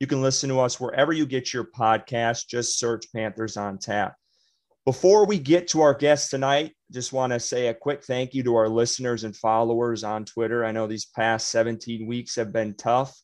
You 0.00 0.06
can 0.06 0.22
listen 0.22 0.48
to 0.48 0.60
us 0.60 0.80
wherever 0.80 1.12
you 1.12 1.26
get 1.26 1.52
your 1.52 1.64
podcast. 1.64 2.48
Just 2.48 2.78
search 2.78 3.12
Panthers 3.14 3.58
on 3.58 3.76
Tap. 3.76 4.14
Before 4.86 5.26
we 5.26 5.38
get 5.38 5.68
to 5.68 5.82
our 5.82 5.92
guest 5.92 6.30
tonight, 6.30 6.72
just 6.90 7.12
want 7.12 7.34
to 7.34 7.38
say 7.38 7.66
a 7.66 7.74
quick 7.74 8.02
thank 8.02 8.32
you 8.32 8.42
to 8.44 8.56
our 8.56 8.68
listeners 8.68 9.24
and 9.24 9.36
followers 9.36 10.02
on 10.02 10.24
Twitter. 10.24 10.64
I 10.64 10.72
know 10.72 10.86
these 10.86 11.04
past 11.04 11.50
17 11.50 12.06
weeks 12.06 12.34
have 12.36 12.50
been 12.50 12.74
tough. 12.76 13.14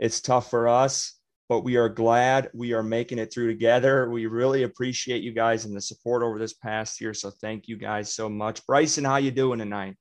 It's 0.00 0.20
tough 0.20 0.50
for 0.50 0.66
us, 0.66 1.20
but 1.48 1.60
we 1.60 1.76
are 1.76 1.88
glad 1.88 2.50
we 2.52 2.72
are 2.72 2.82
making 2.82 3.18
it 3.18 3.32
through 3.32 3.46
together. 3.46 4.10
We 4.10 4.26
really 4.26 4.64
appreciate 4.64 5.22
you 5.22 5.32
guys 5.32 5.66
and 5.66 5.76
the 5.76 5.80
support 5.80 6.24
over 6.24 6.40
this 6.40 6.54
past 6.54 7.00
year. 7.00 7.14
So 7.14 7.30
thank 7.30 7.68
you 7.68 7.76
guys 7.76 8.12
so 8.12 8.28
much. 8.28 8.66
Bryson, 8.66 9.04
how 9.04 9.18
you 9.18 9.30
doing 9.30 9.60
tonight? 9.60 9.94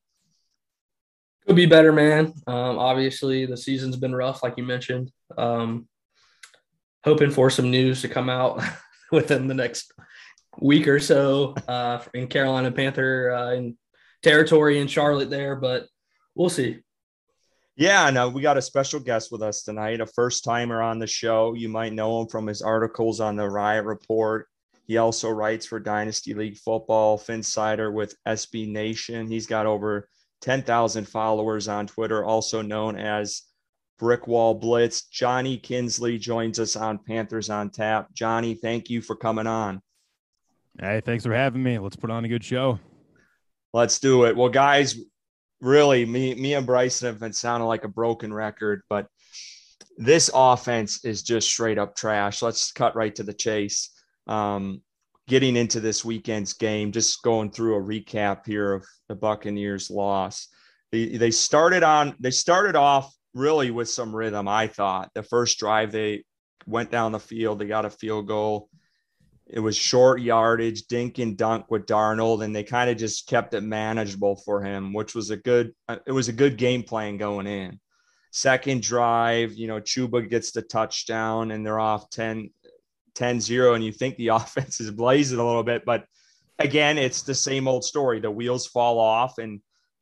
Could 1.45 1.57
be 1.57 1.67
better, 1.67 1.91
man. 1.91 2.33
Um, 2.47 2.79
obviously, 2.79 3.45
the 3.45 3.57
season's 3.57 3.97
been 3.97 4.15
rough, 4.15 4.41
like 4.41 4.55
you 4.57 4.63
mentioned. 4.63 5.11
Um, 5.37 5.87
hoping 7.03 7.31
for 7.31 7.49
some 7.49 7.69
news 7.69 8.01
to 8.01 8.07
come 8.07 8.29
out 8.29 8.63
within 9.11 9.47
the 9.47 9.53
next 9.53 9.91
week 10.59 10.87
or 10.87 10.99
so 10.99 11.55
uh, 11.67 12.01
in 12.13 12.27
Carolina 12.27 12.71
Panther 12.71 13.31
uh, 13.31 13.51
in 13.53 13.77
territory 14.21 14.79
in 14.79 14.87
Charlotte 14.87 15.29
there, 15.29 15.55
but 15.55 15.87
we'll 16.35 16.49
see. 16.49 16.79
Yeah, 17.75 18.09
no, 18.11 18.29
we 18.29 18.41
got 18.43 18.57
a 18.57 18.61
special 18.61 18.99
guest 18.99 19.31
with 19.31 19.41
us 19.41 19.63
tonight, 19.63 19.99
a 19.99 20.05
first 20.05 20.43
timer 20.43 20.81
on 20.81 20.99
the 20.99 21.07
show. 21.07 21.53
You 21.55 21.69
might 21.69 21.93
know 21.93 22.21
him 22.21 22.27
from 22.27 22.45
his 22.45 22.61
articles 22.61 23.19
on 23.19 23.35
the 23.35 23.49
Riot 23.49 23.85
Report. 23.85 24.47
He 24.85 24.97
also 24.97 25.29
writes 25.29 25.65
for 25.65 25.79
Dynasty 25.79 26.33
League 26.33 26.57
Football, 26.57 27.17
Phinsider 27.17 27.91
with 27.91 28.15
SB 28.27 28.71
Nation. 28.71 29.27
He's 29.27 29.47
got 29.47 29.65
over 29.65 30.07
10,000 30.41 31.07
followers 31.07 31.67
on 31.67 31.87
Twitter, 31.87 32.23
also 32.23 32.61
known 32.61 32.95
as 32.95 33.41
Brick 33.99 34.27
Wall 34.27 34.53
Blitz. 34.53 35.03
Johnny 35.03 35.57
Kinsley 35.57 36.17
joins 36.17 36.59
us 36.59 36.75
on 36.75 36.99
Panthers 36.99 37.49
on 37.49 37.69
Tap. 37.69 38.13
Johnny, 38.13 38.55
thank 38.55 38.89
you 38.89 39.01
for 39.01 39.15
coming 39.15 39.47
on. 39.47 39.81
Hey, 40.79 41.01
thanks 41.05 41.25
for 41.25 41.33
having 41.33 41.61
me. 41.61 41.77
Let's 41.77 41.95
put 41.95 42.09
on 42.09 42.25
a 42.25 42.27
good 42.27 42.43
show. 42.43 42.79
Let's 43.73 43.99
do 43.99 44.25
it. 44.25 44.35
Well, 44.35 44.49
guys, 44.49 44.97
really, 45.61 46.05
me, 46.05 46.35
me 46.35 46.53
and 46.53 46.65
Bryson 46.65 47.07
have 47.07 47.19
been 47.19 47.33
sounding 47.33 47.67
like 47.67 47.83
a 47.83 47.89
broken 47.89 48.33
record, 48.33 48.81
but 48.89 49.07
this 49.97 50.29
offense 50.33 51.05
is 51.05 51.23
just 51.23 51.47
straight 51.47 51.77
up 51.77 51.95
trash. 51.95 52.41
Let's 52.41 52.71
cut 52.71 52.95
right 52.95 53.13
to 53.15 53.23
the 53.23 53.33
chase. 53.33 53.91
Um, 54.27 54.81
getting 55.27 55.55
into 55.55 55.79
this 55.79 56.03
weekend's 56.03 56.53
game, 56.53 56.91
just 56.91 57.21
going 57.23 57.51
through 57.51 57.75
a 57.75 57.81
recap 57.81 58.45
here 58.45 58.73
of 58.73 58.85
the 59.07 59.15
Buccaneers' 59.15 59.89
loss. 59.89 60.47
They, 60.91 61.17
they 61.17 61.31
started 61.31 61.83
on 61.83 62.15
they 62.19 62.31
started 62.31 62.75
off 62.75 63.13
really 63.33 63.71
with 63.71 63.89
some 63.89 64.15
rhythm. 64.15 64.47
I 64.47 64.67
thought 64.67 65.11
the 65.13 65.23
first 65.23 65.59
drive 65.59 65.91
they 65.91 66.23
went 66.65 66.91
down 66.91 67.11
the 67.11 67.19
field, 67.19 67.59
they 67.59 67.65
got 67.65 67.85
a 67.85 67.89
field 67.89 68.27
goal. 68.27 68.69
It 69.45 69.59
was 69.59 69.75
short 69.75 70.21
yardage, 70.21 70.83
dink 70.83 71.19
and 71.19 71.37
dunk 71.37 71.69
with 71.69 71.85
Darnold, 71.85 72.43
and 72.43 72.55
they 72.55 72.63
kind 72.63 72.89
of 72.89 72.97
just 72.97 73.27
kept 73.27 73.53
it 73.53 73.61
manageable 73.61 74.37
for 74.37 74.63
him, 74.63 74.93
which 74.93 75.13
was 75.13 75.31
a 75.31 75.37
good. 75.37 75.73
Uh, 75.89 75.97
it 76.07 76.13
was 76.13 76.29
a 76.29 76.33
good 76.33 76.57
game 76.57 76.83
plan 76.83 77.17
going 77.17 77.45
in. 77.45 77.79
Second 78.31 78.81
drive, 78.81 79.53
you 79.53 79.67
know, 79.67 79.81
Chuba 79.81 80.27
gets 80.29 80.51
the 80.51 80.61
touchdown, 80.61 81.51
and 81.51 81.65
they're 81.65 81.79
off 81.79 82.09
10, 82.09 82.49
10-0, 83.15 83.75
and 83.75 83.83
you 83.83 83.91
think 83.91 84.15
the 84.15 84.27
offense 84.29 84.79
is 84.79 84.91
blazing 84.91 85.39
a 85.39 85.45
little 85.45 85.63
bit, 85.63 85.83
but 85.85 86.05
again, 86.57 86.97
it's 86.97 87.23
the 87.23 87.35
same 87.35 87.67
old 87.67 87.83
story. 87.83 88.19
The 88.19 88.31
wheels 88.31 88.65
fall 88.65 88.97
off, 88.97 89.37
and 89.39 89.61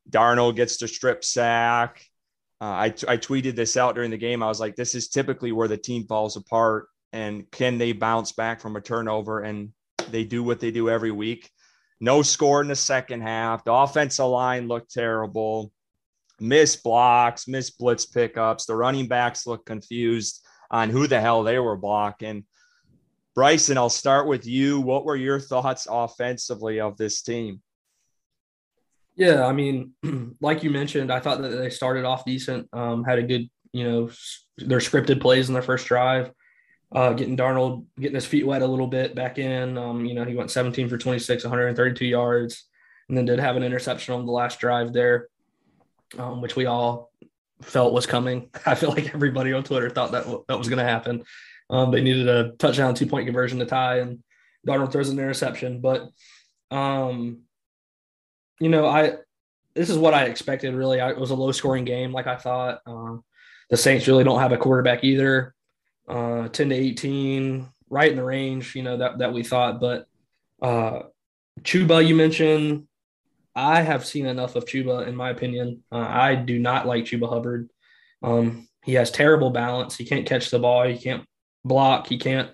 Darnold 0.10 0.56
gets 0.56 0.78
the 0.78 0.88
strip 0.88 1.24
sack 1.24 2.04
uh, 2.62 2.66
I, 2.66 2.86
I 3.08 3.18
tweeted 3.18 3.56
this 3.56 3.76
out 3.76 3.96
during 3.96 4.12
the 4.12 4.18
game. 4.18 4.44
I 4.44 4.48
was 4.48 4.60
like, 4.60 4.76
this 4.76 4.94
is 4.94 5.10
typically 5.10 5.52
where 5.52 5.68
the 5.68 5.78
team 5.78 6.06
falls 6.06 6.38
apart. 6.38 6.88
And 7.12 7.50
can 7.50 7.80
they 7.80 7.92
bounce 7.92 8.32
back 8.34 8.62
from 8.62 8.76
a 8.76 8.82
turnover? 8.82 9.40
And 9.42 9.72
they 10.12 10.24
do 10.24 10.44
what 10.44 10.60
they 10.60 10.70
do 10.70 10.88
every 10.88 11.12
week. 11.12 11.50
No 12.00 12.22
score 12.22 12.62
in 12.62 12.68
the 12.68 12.76
second 12.76 13.22
half. 13.22 13.64
The 13.64 13.74
offensive 13.74 14.28
line 14.28 14.68
looked 14.68 14.94
terrible. 14.94 15.72
Missed 16.40 16.84
blocks, 16.84 17.48
missed 17.48 17.80
blitz 17.80 18.06
pickups. 18.06 18.66
The 18.66 18.76
running 18.76 19.08
backs 19.08 19.48
looked 19.48 19.66
confused 19.66 20.46
on 20.70 20.90
who 20.90 21.08
the 21.08 21.20
hell 21.20 21.44
they 21.44 21.60
were 21.60 21.78
blocking. 21.78 22.46
Bryson, 23.34 23.78
I'll 23.78 23.90
start 23.90 24.28
with 24.28 24.46
you. 24.46 24.82
What 24.82 25.06
were 25.06 25.16
your 25.16 25.40
thoughts 25.40 25.88
offensively 25.90 26.80
of 26.80 26.98
this 26.98 27.24
team? 27.24 27.62
Yeah, 29.22 29.46
I 29.46 29.54
mean, 29.54 29.92
like 30.42 30.64
you 30.64 30.72
mentioned, 30.72 31.12
I 31.12 31.20
thought 31.20 31.44
that 31.44 31.50
they 31.50 31.70
started 31.70 32.06
off 32.06 32.26
decent. 32.26 32.68
Um, 32.74 33.04
had 33.04 33.20
a 33.20 33.24
good, 33.24 33.52
you 33.72 33.84
know, 33.84 34.10
their 34.58 34.80
scripted 34.80 35.22
plays 35.22 35.48
in 35.48 35.54
their 35.54 35.62
first 35.62 35.86
drive. 35.86 36.32
Uh, 36.92 37.14
getting 37.14 37.38
Darnold 37.38 37.86
getting 38.00 38.16
his 38.16 38.26
feet 38.26 38.48
wet 38.48 38.64
a 38.64 38.66
little 38.66 38.88
bit 38.88 39.14
back 39.14 39.38
in. 39.38 39.78
Um, 39.78 40.06
you 40.06 40.16
know, 40.16 40.26
he 40.26 40.34
went 40.34 40.50
17 40.50 40.90
for 40.90 40.98
26, 40.98 41.44
132 41.44 42.04
yards, 42.04 42.68
and 43.10 43.16
then 43.16 43.26
did 43.26 43.40
have 43.40 43.58
an 43.58 43.62
interception 43.62 44.16
on 44.16 44.26
the 44.26 44.32
last 44.32 44.60
drive 44.60 44.92
there, 44.92 45.28
um, 46.18 46.42
which 46.42 46.56
we 46.56 46.66
all 46.66 47.12
felt 47.62 47.94
was 47.94 48.08
coming. 48.08 48.50
I 48.66 48.74
feel 48.74 48.90
like 48.90 49.14
everybody 49.14 49.54
on 49.54 49.64
Twitter 49.64 49.92
thought 49.92 50.14
that 50.14 50.26
that 50.48 50.58
was 50.58 50.68
going 50.68 50.80
to 50.80 50.84
happen. 50.84 51.24
Um, 51.70 51.92
they 51.92 52.02
needed 52.02 52.28
a 52.28 52.54
touchdown, 52.54 52.96
two 52.96 53.06
point 53.06 53.28
conversion 53.28 53.60
to 53.60 53.68
tie, 53.68 54.00
and 54.00 54.24
Darnold 54.68 54.92
throws 54.92 55.10
an 55.10 55.20
interception. 55.20 55.80
But 55.80 56.10
um, 56.72 57.44
you 58.62 58.70
know, 58.70 58.86
I 58.86 59.16
this 59.74 59.90
is 59.90 59.98
what 59.98 60.14
I 60.14 60.26
expected. 60.26 60.76
Really, 60.76 61.02
I, 61.02 61.10
it 61.10 61.18
was 61.18 61.32
a 61.32 61.36
low 61.36 61.52
scoring 61.52 61.84
game, 61.84 62.12
like 62.14 62.28
I 62.28 62.38
thought. 62.38 62.82
Uh, 62.86 63.18
the 63.70 63.78
Saints 63.78 64.08
really 64.08 64.24
don't 64.24 64.40
have 64.40 64.52
a 64.52 64.58
quarterback 64.58 65.04
either. 65.04 65.56
Uh, 66.08 66.48
Ten 66.50 66.70
to 66.70 66.76
eighteen, 66.76 67.70
right 67.90 68.12
in 68.12 68.18
the 68.18 68.24
range, 68.24 68.76
you 68.76 68.84
know 68.84 68.98
that 68.98 69.18
that 69.18 69.34
we 69.34 69.44
thought. 69.44 69.80
But 69.80 70.08
uh, 70.62 71.04
Chuba, 71.62 72.06
you 72.06 72.14
mentioned, 72.14 72.88
I 73.56 73.82
have 73.82 74.06
seen 74.06 74.28
enough 74.28 74.56
of 74.56 74.66
Chuba, 74.66 75.08
in 75.08 75.16
my 75.16 75.32
opinion. 75.32 75.84
Uh, 75.92 75.98
I 75.98 76.36
do 76.36 76.60
not 76.60 76.86
like 76.86 77.06
Chuba 77.06 77.28
Hubbard. 77.28 77.70
Um, 78.22 78.68
he 78.84 78.94
has 78.94 79.10
terrible 79.10 79.50
balance. 79.50 79.98
He 79.98 80.06
can't 80.06 80.28
catch 80.28 80.52
the 80.52 80.60
ball. 80.60 80.88
He 80.88 80.98
can't 80.98 81.26
block. 81.66 82.08
He 82.08 82.20
can't. 82.20 82.52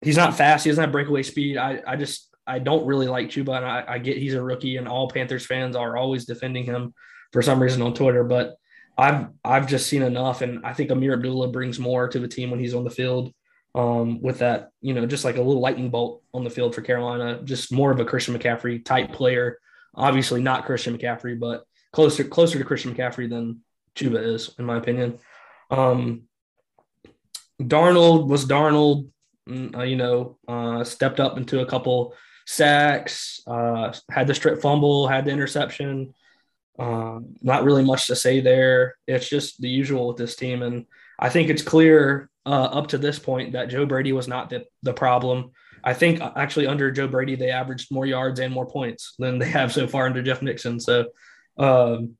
He's 0.00 0.16
not 0.16 0.36
fast. 0.36 0.64
He 0.64 0.70
doesn't 0.70 0.82
have 0.82 0.92
breakaway 0.92 1.24
speed. 1.24 1.58
I, 1.58 1.82
I 1.86 1.96
just 1.96 2.27
I 2.48 2.58
don't 2.58 2.86
really 2.86 3.06
like 3.06 3.28
Chuba, 3.28 3.56
and 3.56 3.64
I, 3.64 3.84
I, 3.86 3.98
get 3.98 4.16
he's 4.16 4.34
a 4.34 4.42
rookie, 4.42 4.76
and 4.76 4.88
all 4.88 5.10
Panthers 5.10 5.46
fans 5.46 5.76
are 5.76 5.96
always 5.96 6.24
defending 6.24 6.64
him 6.64 6.94
for 7.32 7.42
some 7.42 7.62
reason 7.62 7.82
on 7.82 7.94
Twitter. 7.94 8.24
But 8.24 8.56
I've 8.96 9.28
I've 9.44 9.68
just 9.68 9.86
seen 9.86 10.02
enough, 10.02 10.40
and 10.40 10.64
I 10.64 10.72
think 10.72 10.90
Ameer 10.90 11.14
Abdullah 11.14 11.48
brings 11.48 11.78
more 11.78 12.08
to 12.08 12.18
the 12.18 12.26
team 12.26 12.50
when 12.50 12.58
he's 12.58 12.74
on 12.74 12.84
the 12.84 12.90
field. 12.90 13.32
Um, 13.74 14.22
with 14.22 14.38
that, 14.38 14.70
you 14.80 14.94
know, 14.94 15.06
just 15.06 15.24
like 15.24 15.36
a 15.36 15.42
little 15.42 15.60
lightning 15.60 15.90
bolt 15.90 16.22
on 16.32 16.42
the 16.42 16.50
field 16.50 16.74
for 16.74 16.80
Carolina, 16.80 17.40
just 17.44 17.70
more 17.70 17.92
of 17.92 18.00
a 18.00 18.04
Christian 18.04 18.36
McCaffrey 18.36 18.84
type 18.84 19.12
player. 19.12 19.58
Obviously, 19.94 20.42
not 20.42 20.64
Christian 20.64 20.96
McCaffrey, 20.96 21.38
but 21.38 21.64
closer 21.92 22.24
closer 22.24 22.58
to 22.58 22.64
Christian 22.64 22.94
McCaffrey 22.94 23.28
than 23.28 23.60
Chuba 23.94 24.34
is, 24.34 24.54
in 24.58 24.64
my 24.64 24.78
opinion. 24.78 25.18
Um, 25.70 26.22
Darnold 27.60 28.26
was 28.28 28.46
Darnold, 28.46 29.10
mm, 29.48 29.76
uh, 29.76 29.82
you 29.82 29.96
know, 29.96 30.38
uh, 30.48 30.82
stepped 30.82 31.20
up 31.20 31.36
into 31.36 31.60
a 31.60 31.66
couple 31.66 32.14
sacks, 32.48 33.42
uh, 33.46 33.92
had 34.10 34.26
the 34.26 34.34
strip 34.34 34.62
fumble, 34.62 35.06
had 35.06 35.26
the 35.26 35.30
interception. 35.30 36.14
Um, 36.78 37.34
not 37.42 37.62
really 37.62 37.84
much 37.84 38.06
to 38.06 38.16
say 38.16 38.40
there. 38.40 38.94
It's 39.06 39.28
just 39.28 39.60
the 39.60 39.68
usual 39.68 40.08
with 40.08 40.16
this 40.16 40.34
team. 40.34 40.62
And 40.62 40.86
I 41.18 41.28
think 41.28 41.50
it's 41.50 41.60
clear 41.60 42.30
uh, 42.46 42.70
up 42.72 42.86
to 42.88 42.98
this 42.98 43.18
point 43.18 43.52
that 43.52 43.68
Joe 43.68 43.84
Brady 43.84 44.14
was 44.14 44.28
not 44.28 44.48
the, 44.48 44.64
the 44.82 44.94
problem. 44.94 45.50
I 45.84 45.92
think 45.92 46.22
uh, 46.22 46.32
actually 46.36 46.66
under 46.66 46.90
Joe 46.90 47.06
Brady, 47.06 47.36
they 47.36 47.50
averaged 47.50 47.92
more 47.92 48.06
yards 48.06 48.40
and 48.40 48.54
more 48.54 48.66
points 48.66 49.14
than 49.18 49.38
they 49.38 49.50
have 49.50 49.70
so 49.70 49.86
far 49.86 50.06
under 50.06 50.22
Jeff 50.22 50.40
Nixon. 50.40 50.80
So 50.80 51.08
um, 51.58 52.16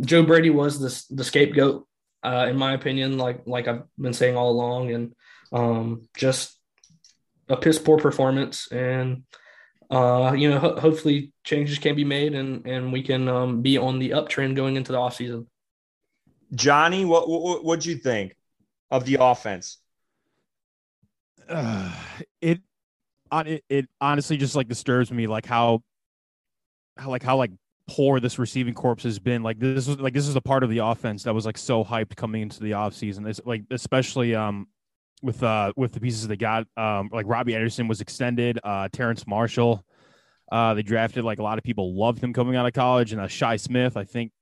Joe 0.00 0.22
Brady 0.22 0.50
was 0.50 0.80
the, 0.80 1.16
the 1.16 1.24
scapegoat, 1.24 1.86
uh, 2.22 2.46
in 2.50 2.58
my 2.58 2.74
opinion, 2.74 3.16
like 3.16 3.40
like 3.46 3.68
I've 3.68 3.84
been 3.98 4.12
saying 4.12 4.36
all 4.36 4.50
along, 4.50 4.92
and 4.92 5.14
um, 5.50 6.08
just 6.14 6.58
a 7.48 7.56
piss 7.56 7.78
poor 7.78 7.98
performance. 7.98 8.70
And 8.70 9.24
uh, 9.92 10.32
you 10.32 10.48
know, 10.48 10.58
ho- 10.58 10.80
hopefully 10.80 11.32
changes 11.44 11.78
can 11.78 11.94
be 11.94 12.04
made 12.04 12.34
and 12.34 12.66
and 12.66 12.92
we 12.92 13.02
can 13.02 13.28
um, 13.28 13.60
be 13.60 13.76
on 13.76 13.98
the 13.98 14.10
uptrend 14.10 14.56
going 14.56 14.76
into 14.76 14.90
the 14.90 14.98
off 14.98 15.16
season. 15.16 15.46
Johnny, 16.54 17.04
what 17.04 17.28
what 17.28 17.62
what'd 17.62 17.84
you 17.84 17.96
think 17.96 18.34
of 18.90 19.04
the 19.04 19.18
offense? 19.20 19.78
Uh, 21.46 21.94
it 22.40 22.60
it, 23.32 23.64
it 23.68 23.88
honestly 24.00 24.38
just 24.38 24.56
like 24.56 24.68
disturbs 24.68 25.12
me, 25.12 25.26
like 25.26 25.44
how, 25.44 25.82
how 26.96 27.10
like 27.10 27.22
how 27.22 27.36
like 27.36 27.50
poor 27.86 28.18
this 28.18 28.38
receiving 28.38 28.72
corps 28.72 29.02
has 29.02 29.18
been. 29.18 29.42
Like 29.42 29.58
this 29.58 29.86
was 29.86 29.98
like 29.98 30.14
this 30.14 30.26
is 30.26 30.36
a 30.36 30.40
part 30.40 30.62
of 30.62 30.70
the 30.70 30.78
offense 30.78 31.24
that 31.24 31.34
was 31.34 31.44
like 31.44 31.58
so 31.58 31.84
hyped 31.84 32.16
coming 32.16 32.40
into 32.40 32.60
the 32.60 32.70
offseason. 32.70 33.28
It's 33.28 33.40
like 33.44 33.64
especially 33.70 34.34
um 34.34 34.68
with 35.22 35.42
uh 35.42 35.72
with 35.76 35.92
the 35.92 36.00
pieces 36.00 36.26
they 36.28 36.36
got. 36.36 36.66
Um 36.76 37.10
like 37.12 37.26
Robbie 37.26 37.54
Anderson 37.54 37.88
was 37.88 38.00
extended, 38.00 38.58
uh 38.62 38.88
Terrace 38.92 39.26
Marshall. 39.26 39.84
Uh 40.50 40.74
they 40.74 40.82
drafted 40.82 41.24
like 41.24 41.38
a 41.38 41.42
lot 41.42 41.58
of 41.58 41.64
people 41.64 41.94
loved 41.98 42.22
him 42.22 42.32
coming 42.32 42.56
out 42.56 42.66
of 42.66 42.72
college, 42.72 43.12
and 43.12 43.20
uh 43.20 43.28
Shi 43.28 43.58
Smith, 43.58 43.96
I 43.96 44.04
think 44.04 44.32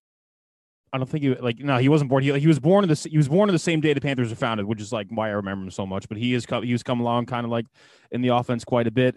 I 0.93 0.99
don't 0.99 1.09
think 1.09 1.23
he 1.23 1.35
like 1.37 1.59
no 1.59 1.79
he 1.79 1.89
wasn't 1.89 2.11
born 2.11 2.23
he, 2.23 2.37
he 2.39 2.47
was 2.47 2.59
born 2.59 2.85
in 2.85 2.89
the 2.89 3.09
he 3.09 3.17
was 3.17 3.29
born 3.29 3.49
on 3.49 3.55
the 3.55 3.59
same 3.59 3.81
day 3.81 3.93
the 3.95 4.01
Panthers 4.01 4.31
were 4.31 4.37
founded 4.37 4.67
which 4.67 4.81
is 4.81 4.93
like 4.93 5.07
why 5.11 5.29
I 5.29 5.33
remember 5.33 5.65
him 5.65 5.71
so 5.71 5.87
much 5.87 6.09
but 6.09 6.19
he 6.19 6.35
is 6.35 6.47
he 6.63 6.73
was 6.73 6.83
come 6.83 7.01
along 7.01 7.27
kind 7.27 7.45
of 7.45 7.51
like 7.51 7.67
in 8.11 8.23
the 8.23 8.29
offense 8.29 8.65
quite 8.65 8.87
a 8.87 8.91
bit 8.91 9.17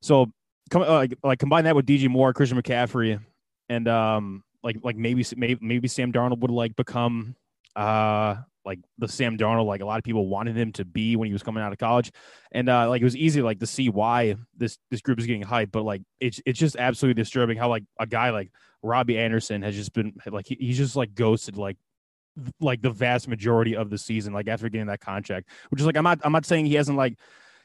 so 0.00 0.32
come 0.70 0.82
uh, 0.82 0.86
like 0.86 1.14
like 1.22 1.38
combine 1.38 1.64
that 1.64 1.76
with 1.76 1.86
DJ 1.86 2.08
Moore 2.08 2.32
Christian 2.32 2.60
McCaffrey 2.60 3.20
and 3.68 3.86
um 3.86 4.42
like 4.62 4.78
like 4.82 4.96
maybe 4.96 5.24
maybe 5.36 5.58
maybe 5.60 5.88
Sam 5.88 6.10
Darnold 6.10 6.38
would 6.40 6.50
like 6.50 6.74
become 6.74 7.36
uh 7.76 8.36
like 8.64 8.78
the 8.98 9.08
Sam 9.08 9.38
Darnold 9.38 9.66
like 9.66 9.80
a 9.80 9.86
lot 9.86 9.98
of 9.98 10.04
people 10.04 10.26
wanted 10.28 10.56
him 10.56 10.72
to 10.72 10.84
be 10.84 11.16
when 11.16 11.26
he 11.26 11.32
was 11.32 11.42
coming 11.42 11.62
out 11.62 11.72
of 11.72 11.78
college. 11.78 12.10
And 12.52 12.68
uh 12.68 12.88
like 12.88 13.00
it 13.00 13.04
was 13.04 13.16
easy 13.16 13.42
like 13.42 13.60
to 13.60 13.66
see 13.66 13.88
why 13.88 14.36
this 14.56 14.78
this 14.90 15.00
group 15.00 15.18
is 15.18 15.26
getting 15.26 15.44
hyped 15.44 15.72
but 15.72 15.84
like 15.84 16.02
it's 16.20 16.40
it's 16.46 16.58
just 16.58 16.76
absolutely 16.76 17.20
disturbing 17.20 17.56
how 17.56 17.68
like 17.68 17.84
a 17.98 18.06
guy 18.06 18.30
like 18.30 18.50
Robbie 18.82 19.18
Anderson 19.18 19.62
has 19.62 19.74
just 19.74 19.92
been 19.92 20.14
like 20.26 20.46
he, 20.46 20.56
he's 20.58 20.76
just 20.76 20.96
like 20.96 21.14
ghosted 21.14 21.56
like 21.56 21.76
like 22.60 22.80
the 22.80 22.90
vast 22.90 23.28
majority 23.28 23.76
of 23.76 23.90
the 23.90 23.98
season 23.98 24.32
like 24.32 24.48
after 24.48 24.68
getting 24.68 24.86
that 24.86 25.00
contract 25.00 25.48
which 25.70 25.80
is 25.80 25.86
like 25.86 25.96
I'm 25.96 26.04
not 26.04 26.20
I'm 26.22 26.32
not 26.32 26.46
saying 26.46 26.66
he 26.66 26.74
hasn't 26.74 26.96
like 26.96 27.18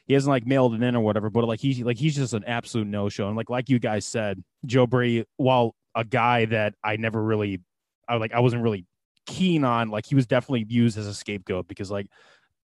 he 0.06 0.14
hasn't 0.14 0.30
like 0.30 0.46
mailed 0.46 0.74
it 0.74 0.82
in 0.82 0.96
or 0.96 1.00
whatever 1.00 1.30
but 1.30 1.46
like 1.46 1.60
he 1.60 1.82
like 1.84 1.98
he's 1.98 2.16
just 2.16 2.32
an 2.32 2.44
absolute 2.44 2.86
no 2.86 3.08
show 3.08 3.28
and 3.28 3.36
like 3.36 3.50
like 3.50 3.68
you 3.68 3.78
guys 3.78 4.04
said 4.04 4.42
Joe 4.64 4.86
Brady 4.86 5.24
while 5.36 5.74
a 5.94 6.04
guy 6.04 6.44
that 6.46 6.74
I 6.82 6.96
never 6.96 7.22
really 7.22 7.60
I 8.08 8.16
like 8.16 8.32
I 8.32 8.40
wasn't 8.40 8.62
really 8.62 8.86
keen 9.26 9.64
on 9.64 9.90
like 9.90 10.06
he 10.06 10.14
was 10.14 10.26
definitely 10.26 10.66
used 10.68 10.96
as 10.96 11.06
a 11.06 11.14
scapegoat 11.14 11.68
because 11.68 11.90
like 11.90 12.06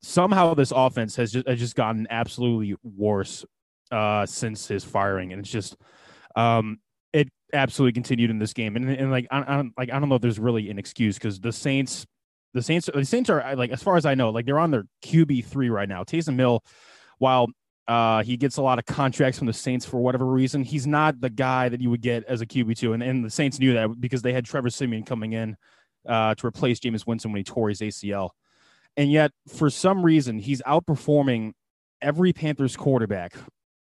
somehow 0.03 0.55
this 0.55 0.73
offense 0.75 1.17
has 1.17 1.33
just 1.33 1.47
has 1.47 1.59
just 1.59 1.77
gotten 1.77 2.07
absolutely 2.11 2.75
worse 2.83 3.45
uh 3.91 4.27
since 4.27 4.67
his 4.67 4.83
firing 4.83 5.33
and 5.33 5.41
it's 5.41 5.51
just 5.51 5.77
um 6.35 6.79
it 7.17 7.29
absolutely 7.53 7.93
continued 7.93 8.31
in 8.31 8.39
this 8.39 8.53
game, 8.53 8.77
and, 8.77 8.91
and 8.91 9.11
like 9.11 9.27
I, 9.31 9.41
I 9.41 9.57
don't 9.57 9.73
like 9.79 9.91
I 9.91 9.99
don't 9.99 10.09
know 10.09 10.17
if 10.17 10.23
there's 10.23 10.39
really 10.39 10.71
an 10.71 10.79
excuse 10.79 11.17
because 11.17 11.41
the 11.41 11.53
Saints, 11.53 12.07
the 12.53 12.63
Saints, 12.63 12.91
the 12.93 13.05
Saints 13.05 13.31
are 13.31 13.57
like 13.57 13.71
as 13.71 13.83
far 13.83 13.97
as 13.97 14.05
I 14.05 14.15
know, 14.15 14.31
like 14.31 14.45
they're 14.47 14.59
on 14.59 14.71
their 14.71 14.85
QB 15.05 15.47
three 15.47 15.71
right 15.71 15.89
now. 15.89 16.05
Taysom 16.05 16.39
Hill, 16.39 16.63
while 17.19 17.49
uh, 17.89 18.23
he 18.23 18.37
gets 18.37 18.57
a 18.57 18.63
lot 18.63 18.79
of 18.79 18.85
contracts 18.85 19.39
from 19.39 19.47
the 19.47 19.53
Saints 19.53 19.87
for 19.87 19.99
whatever 19.99 20.27
reason. 20.27 20.63
He's 20.65 20.87
not 20.87 21.21
the 21.21 21.31
guy 21.31 21.69
that 21.69 21.81
you 21.81 21.89
would 21.89 22.03
get 22.03 22.25
as 22.25 22.41
a 22.41 22.47
QB 22.47 22.77
two, 22.77 22.93
and, 22.93 23.03
and 23.03 23.25
the 23.25 23.31
Saints 23.31 23.59
knew 23.59 23.73
that 23.75 24.01
because 24.01 24.23
they 24.23 24.33
had 24.33 24.45
Trevor 24.45 24.71
Siemian 24.71 25.05
coming 25.05 25.33
in 25.33 25.57
uh, 26.07 26.35
to 26.35 26.47
replace 26.47 26.81
Jameis 26.81 27.07
Winston 27.07 27.33
when 27.33 27.41
he 27.41 27.45
tore 27.45 27.69
his 27.69 27.81
ACL, 27.81 28.31
and 28.97 29.11
yet 29.11 29.33
for 29.49 29.71
some 29.71 30.05
reason 30.05 30.39
he's 30.39 30.63
outperforming 30.63 31.53
every 32.01 32.33
Panthers 32.33 32.77
quarterback, 32.77 33.35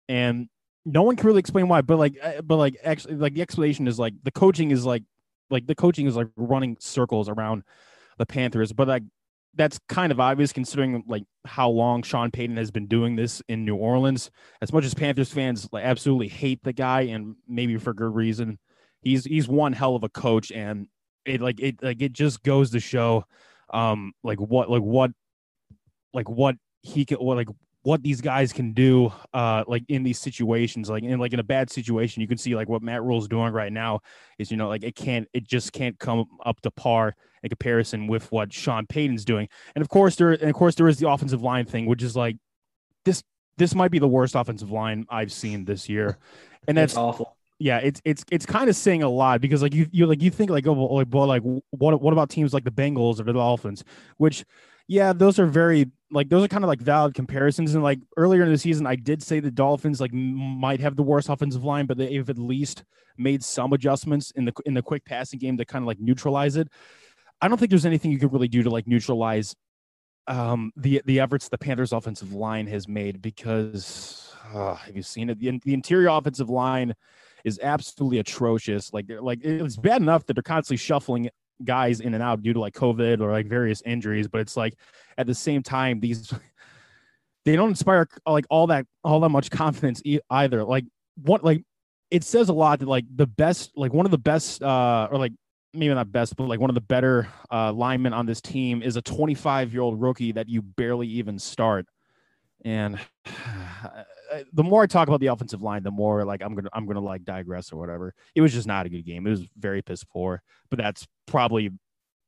and 0.08 0.50
no 0.86 1.02
one 1.02 1.16
can 1.16 1.28
really 1.28 1.40
explain 1.40 1.68
why, 1.68 1.82
but 1.82 1.98
like, 1.98 2.18
uh, 2.22 2.42
but 2.42 2.58
like, 2.58 2.78
actually, 2.84 3.16
like 3.16 3.34
the 3.34 3.42
explanation 3.42 3.88
is 3.88 3.98
like 3.98 4.14
the 4.24 4.32
coaching 4.32 4.72
is 4.72 4.86
like, 4.86 5.04
like 5.50 5.66
the 5.66 5.76
coaching 5.76 6.06
is 6.06 6.16
like 6.16 6.28
running 6.36 6.78
circles 6.80 7.28
around 7.28 7.64
the 8.18 8.26
Panthers, 8.26 8.72
but 8.72 8.88
like 8.88 9.04
that's 9.56 9.80
kind 9.90 10.12
of 10.12 10.20
obvious 10.20 10.52
considering 10.52 11.04
like 11.08 11.24
how 11.46 11.70
long 11.70 12.04
Sean 12.04 12.30
Payton 12.30 12.58
has 12.58 12.72
been 12.72 12.88
doing 12.88 13.16
this 13.16 13.42
in 13.48 13.66
New 13.66 13.76
Orleans. 13.76 14.30
As 14.62 14.72
much 14.72 14.86
as 14.86 14.94
Panthers 14.94 15.32
fans 15.32 15.68
like 15.72 15.84
absolutely 15.84 16.28
hate 16.28 16.62
the 16.64 16.74
guy, 16.74 17.02
and 17.02 17.36
maybe 17.48 17.78
for 17.78 17.94
good 17.94 18.14
reason, 18.14 18.60
he's 19.02 19.26
he's 19.26 19.48
one 19.48 19.74
hell 19.74 19.96
of 19.96 20.04
a 20.04 20.10
coach, 20.10 20.52
and 20.52 20.88
it 21.26 21.42
like 21.42 21.60
it 21.60 21.82
like 21.82 22.02
it 22.02 22.14
just 22.14 22.44
goes 22.44 22.72
to 22.72 22.80
show, 22.80 23.26
um, 23.72 24.14
like 24.24 24.40
what 24.40 24.70
like 24.70 24.82
what 24.82 25.12
like 26.14 26.30
what 26.30 26.56
he 26.82 27.06
can 27.06 27.18
what 27.18 27.38
like 27.38 27.50
what 27.84 28.02
these 28.02 28.20
guys 28.20 28.52
can 28.52 28.74
do 28.74 29.14
uh 29.36 29.64
like 29.68 29.84
in 29.90 30.02
these 30.02 30.18
situations 30.18 30.90
like 30.90 31.04
in 31.04 31.20
like 31.20 31.34
in 31.34 31.40
a 31.40 31.44
bad 31.44 31.70
situation. 31.70 32.22
You 32.22 32.28
can 32.28 32.38
see 32.38 32.56
like 32.56 32.68
what 32.68 32.82
Matt 32.82 33.04
Rhule's 33.04 33.28
doing 33.28 33.54
right 33.54 33.72
now 33.72 34.00
is 34.40 34.50
you 34.50 34.58
know 34.58 34.68
like 34.68 34.84
it 34.84 34.96
can't 34.96 35.28
it 35.34 35.44
just 35.44 35.72
can't 35.72 35.98
come 36.00 36.26
up 36.44 36.62
to 36.62 36.72
par 36.72 37.16
in 37.44 37.50
comparison 37.50 38.08
with 38.08 38.32
what 38.32 38.52
Sean 38.52 38.88
Payton's 38.88 39.24
doing. 39.24 39.48
And 39.76 39.82
of 39.82 39.90
course 39.90 40.16
there 40.16 40.32
and 40.32 40.50
of 40.50 40.56
course 40.56 40.76
there 40.76 40.88
is 40.88 40.98
the 40.98 41.10
offensive 41.10 41.44
line 41.44 41.66
thing 41.66 41.86
which 41.86 42.02
is 42.02 42.16
like 42.16 42.38
this 43.04 43.22
this 43.58 43.76
might 43.76 43.92
be 43.92 44.00
the 44.00 44.08
worst 44.08 44.36
offensive 44.36 44.72
line 44.72 45.06
I've 45.10 45.32
seen 45.32 45.66
this 45.66 45.88
year. 45.88 46.18
And 46.68 46.76
that's 46.76 46.94
it's 46.94 46.98
awful 46.98 47.36
yeah, 47.60 47.78
it's 47.78 48.02
it's 48.04 48.26
it's 48.32 48.46
kind 48.46 48.70
of 48.70 48.76
saying 48.76 49.04
a 49.04 49.10
lot 49.10 49.42
because 49.42 49.62
like 49.62 49.74
you 49.74 49.88
you 49.92 50.06
like 50.06 50.22
you 50.22 50.30
think 50.30 50.50
like 50.50 50.68
oh 50.68 51.04
well 51.10 51.28
like 51.28 51.42
what 51.72 52.02
what 52.02 52.12
about 52.12 52.30
teams 52.30 52.54
like 52.54 52.66
the 52.66 52.72
Bengals 52.72 53.20
or 53.20 53.24
the 53.24 53.34
Dolphins, 53.34 53.84
which 54.18 54.44
yeah, 54.88 55.14
those 55.14 55.40
are 55.40 55.46
very 55.46 55.90
like 56.12 56.30
those 56.30 56.44
are 56.44 56.48
kind 56.48 56.64
of 56.64 56.68
like 56.68 56.82
valid 56.82 57.14
comparisons. 57.14 57.74
And 57.74 57.84
like 57.84 58.00
earlier 58.18 58.44
in 58.44 58.52
the 58.52 58.58
season, 58.58 58.86
I 58.86 58.96
did 58.96 59.24
say 59.24 59.40
the 59.40 59.52
Dolphins 59.52 60.02
like 60.02 60.14
might 60.14 60.80
have 60.82 60.96
the 60.96 61.04
worst 61.04 61.30
offensive 61.30 61.64
line, 61.64 61.86
but 61.86 61.98
they've 61.98 62.30
at 62.30 62.38
least 62.38 62.84
made 63.18 63.44
some 63.44 63.72
adjustments 63.74 64.32
in 64.32 64.46
the 64.46 64.54
in 64.66 64.74
the 64.74 64.82
quick 64.82 65.06
passing 65.06 65.40
game 65.40 65.58
to 65.58 65.66
kind 65.66 65.84
of 65.84 65.88
like 65.88 66.00
neutralize 66.00 66.58
it. 66.58 66.68
I 67.42 67.48
don't 67.48 67.58
think 67.58 67.70
there's 67.70 67.86
anything 67.86 68.12
you 68.12 68.20
could 68.20 68.34
really 68.34 68.48
do 68.48 68.64
to 68.64 68.70
like 68.70 68.88
neutralize 68.88 69.56
um, 70.28 70.72
the 70.76 71.02
the 71.06 71.20
efforts 71.20 71.48
the 71.48 71.58
Panthers 71.58 71.94
offensive 71.94 72.34
line 72.34 72.68
has 72.68 72.88
made 72.88 73.22
because 73.22 74.34
uh, 74.54 74.76
have 74.76 74.96
you 74.96 75.04
seen 75.04 75.30
it? 75.30 75.40
The, 75.40 75.60
the 75.64 75.74
interior 75.74 76.10
offensive 76.10 76.50
line 76.50 76.94
is 77.46 77.60
absolutely 77.62 78.18
atrocious. 78.18 78.92
Like 78.92 79.06
like 79.22 79.40
it's 79.44 79.78
bad 79.78 80.02
enough 80.02 80.26
that 80.26 80.34
they're 80.34 80.44
constantly 80.44 80.78
shuffling 80.78 81.30
guys 81.64 82.02
in 82.02 82.14
and 82.14 82.22
out 82.22 82.42
due 82.42 82.52
to 82.52 82.60
like 82.60 82.74
COVID 82.74 83.22
or 83.22 83.32
like 83.32 83.48
various 83.48 83.82
injuries, 83.84 84.28
but 84.28 84.42
it's 84.42 84.58
like 84.58 84.74
at 85.18 85.28
the 85.28 85.36
same 85.36 85.64
time 85.64 86.02
these 86.02 86.34
they 87.46 87.56
don't 87.56 87.70
inspire 87.70 88.08
like 88.28 88.46
all 88.50 88.68
that 88.68 88.86
all 89.04 89.22
that 89.22 89.30
much 89.30 89.52
confidence 89.52 90.02
e- 90.04 90.20
either. 90.30 90.64
Like 90.64 90.86
what 91.16 91.44
like 91.44 91.64
it 92.12 92.24
says 92.24 92.50
a 92.50 92.54
lot 92.54 92.80
that 92.80 92.88
like 92.88 93.06
the 93.16 93.28
best 93.28 93.72
like 93.76 93.94
one 93.94 94.06
of 94.06 94.12
the 94.12 94.18
best 94.18 94.62
uh 94.64 95.08
or 95.12 95.18
like 95.18 95.34
maybe 95.74 95.94
not 95.94 96.12
best 96.12 96.36
but 96.38 96.46
like 96.46 96.60
one 96.60 96.70
of 96.70 96.74
the 96.74 96.82
better 96.82 97.28
uh 97.52 97.72
linemen 97.72 98.14
on 98.14 98.26
this 98.26 98.40
team 98.40 98.82
is 98.82 98.96
a 98.96 99.02
25 99.02 99.74
year 99.74 99.82
old 99.82 100.02
rookie 100.02 100.32
that 100.32 100.48
you 100.48 100.62
barely 100.62 101.08
even 101.08 101.38
start 101.38 101.86
and 102.64 102.98
the 104.54 104.64
more 104.64 104.84
I 104.84 104.88
talk 104.88 105.08
about 105.08 105.20
the 105.20 105.28
offensive 105.28 105.62
line, 105.62 105.84
the 105.84 105.92
more 105.92 106.26
like 106.26 106.42
I'm 106.42 106.56
gonna 106.56 106.70
I'm 106.74 106.86
gonna 106.86 107.00
like 107.00 107.24
digress 107.24 107.72
or 107.72 107.78
whatever. 107.78 108.14
It 108.34 108.42
was 108.42 108.54
just 108.54 108.68
not 108.68 108.86
a 108.86 108.90
good 108.90 109.06
game. 109.06 109.26
It 109.28 109.30
was 109.30 109.44
very 109.58 109.82
piss 109.82 110.04
poor, 110.04 110.42
but 110.70 110.80
that's 110.80 111.08
probably 111.26 111.72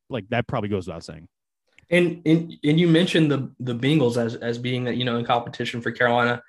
like 0.08 0.28
that 0.30 0.46
probably 0.46 0.68
goes 0.68 0.86
without 0.86 1.04
saying. 1.04 1.28
And 1.90 2.22
and 2.26 2.54
and 2.64 2.80
you 2.80 2.88
mentioned 2.88 3.30
the 3.30 3.50
the 3.60 3.74
Bengals 3.74 4.16
as 4.16 4.34
as 4.36 4.58
being 4.58 4.84
that 4.84 4.96
you 4.96 5.04
know 5.04 5.16
in 5.16 5.24
competition 5.24 5.80
for 5.80 5.90
Carolina 5.90 6.42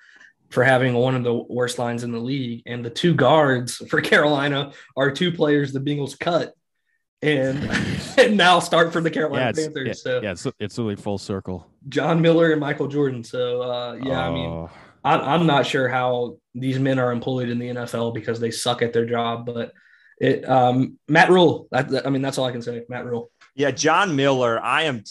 for 0.50 0.63
having 0.63 0.94
one 0.96 1.15
of 1.15 1.24
the 1.24 1.34
worst 1.34 1.77
lines 1.77 2.03
in 2.03 2.12
the 2.12 2.20
league, 2.20 2.63
and 2.65 2.84
the 2.84 2.89
two 2.89 3.13
guards 3.13 3.77
for 3.89 4.01
Carolina 4.01 4.72
are 4.98 5.12
two 5.12 5.32
players 5.32 5.72
the 5.72 5.79
Bengals 5.79 6.20
cut 6.20 6.53
and 7.22 7.70
and 8.18 8.38
now 8.38 8.60
start 8.60 8.94
for 8.94 9.01
the 9.01 9.12
Carolina 9.12 9.46
yeah, 9.46 9.63
Panthers. 9.63 9.88
Yeah, 9.88 9.94
so 9.94 10.22
yeah, 10.22 10.32
it's 10.32 10.48
it's 10.60 10.77
really 10.77 10.96
full 10.96 11.18
circle. 11.18 11.68
John 11.88 12.22
Miller 12.22 12.51
and 12.51 12.60
Michael 12.60 12.88
Jordan. 12.88 13.24
So 13.24 13.62
uh, 13.62 13.94
yeah, 13.94 14.27
I 14.27 14.32
mean, 14.32 14.50
Oh, 14.50 14.70
I, 15.03 15.15
I'm 15.18 15.46
not 15.46 15.65
sure 15.65 15.88
how 15.88 16.38
these 16.53 16.79
men 16.79 17.00
are 17.00 17.12
employed 17.12 17.50
in 17.50 17.60
the 17.60 17.70
NFL 17.70 18.13
because 18.13 18.39
they 18.39 18.51
suck 18.51 18.82
at 18.82 18.94
their 18.94 19.06
job, 19.06 19.46
but 19.46 19.72
it 20.20 20.48
um, 20.50 20.98
Matt 21.08 21.29
Rhule. 21.29 21.68
That, 21.72 21.89
that- 21.89 22.06
I 22.08 22.10
mean, 22.10 22.22
that's 22.22 22.38
all 22.38 22.46
I 22.46 22.51
can 22.51 22.62
say. 22.62 22.84
Matt 22.89 23.06
Rhule. 23.06 23.32
Yeah, 23.56 23.72
John 23.72 24.15
Miller. 24.15 24.60
I 24.62 24.84
am 24.84 25.03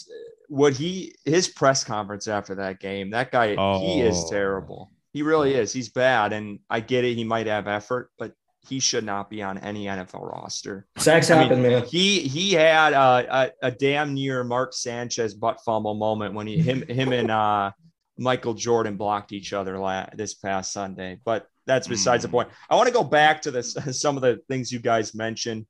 what 0.47 0.73
he 0.73 1.15
his 1.25 1.47
press 1.47 1.83
conference 1.83 2.27
after 2.27 2.55
that 2.55 2.79
game. 2.79 3.11
That 3.11 3.31
guy, 3.31 3.55
Oh. 3.57 3.79
he 3.79 4.01
is 4.01 4.23
Oh. 4.25 4.29
terrible. 4.29 4.91
He 5.13 5.23
really 5.23 5.55
is. 5.55 5.73
He's 5.73 5.89
bad, 5.89 6.33
and 6.33 6.59
I 6.69 6.79
get 6.81 7.03
it. 7.03 7.15
He 7.15 7.23
might 7.23 7.47
have 7.47 7.67
effort, 7.67 8.11
but 8.19 8.33
he 8.67 8.79
should 8.79 9.03
not 9.03 9.29
be 9.29 9.41
on 9.41 9.57
any 9.57 9.85
NFL 9.85 10.21
roster. 10.31 10.85
Sacks 10.97 11.31
I 11.31 11.39
mean, 11.39 11.47
happen, 11.47 11.61
man. 11.63 11.83
He 11.85 12.19
he 12.21 12.53
had 12.53 12.93
a, 12.93 13.51
a, 13.63 13.67
a 13.67 13.71
damn 13.71 14.13
near 14.13 14.43
Mark 14.43 14.73
Sanchez 14.73 15.33
butt 15.33 15.61
fumble 15.65 15.95
moment 15.95 16.35
when 16.35 16.45
he 16.45 16.59
him 16.59 16.83
him 16.87 17.11
and 17.13 17.31
uh, 17.31 17.71
Michael 18.19 18.53
Jordan 18.53 18.97
blocked 18.97 19.31
each 19.31 19.53
other 19.53 19.77
la- 19.79 20.07
this 20.13 20.33
past 20.33 20.71
Sunday. 20.73 21.19
But 21.23 21.47
that's 21.65 21.87
besides 21.87 22.23
the 22.23 22.29
Mm. 22.29 22.31
point. 22.33 22.49
I 22.69 22.75
want 22.75 22.87
to 22.87 22.93
go 22.93 23.03
back 23.03 23.41
to 23.43 23.51
this 23.51 23.73
some 23.99 24.15
of 24.17 24.21
the 24.21 24.39
things 24.47 24.71
you 24.71 24.79
guys 24.79 25.15
mentioned. 25.15 25.65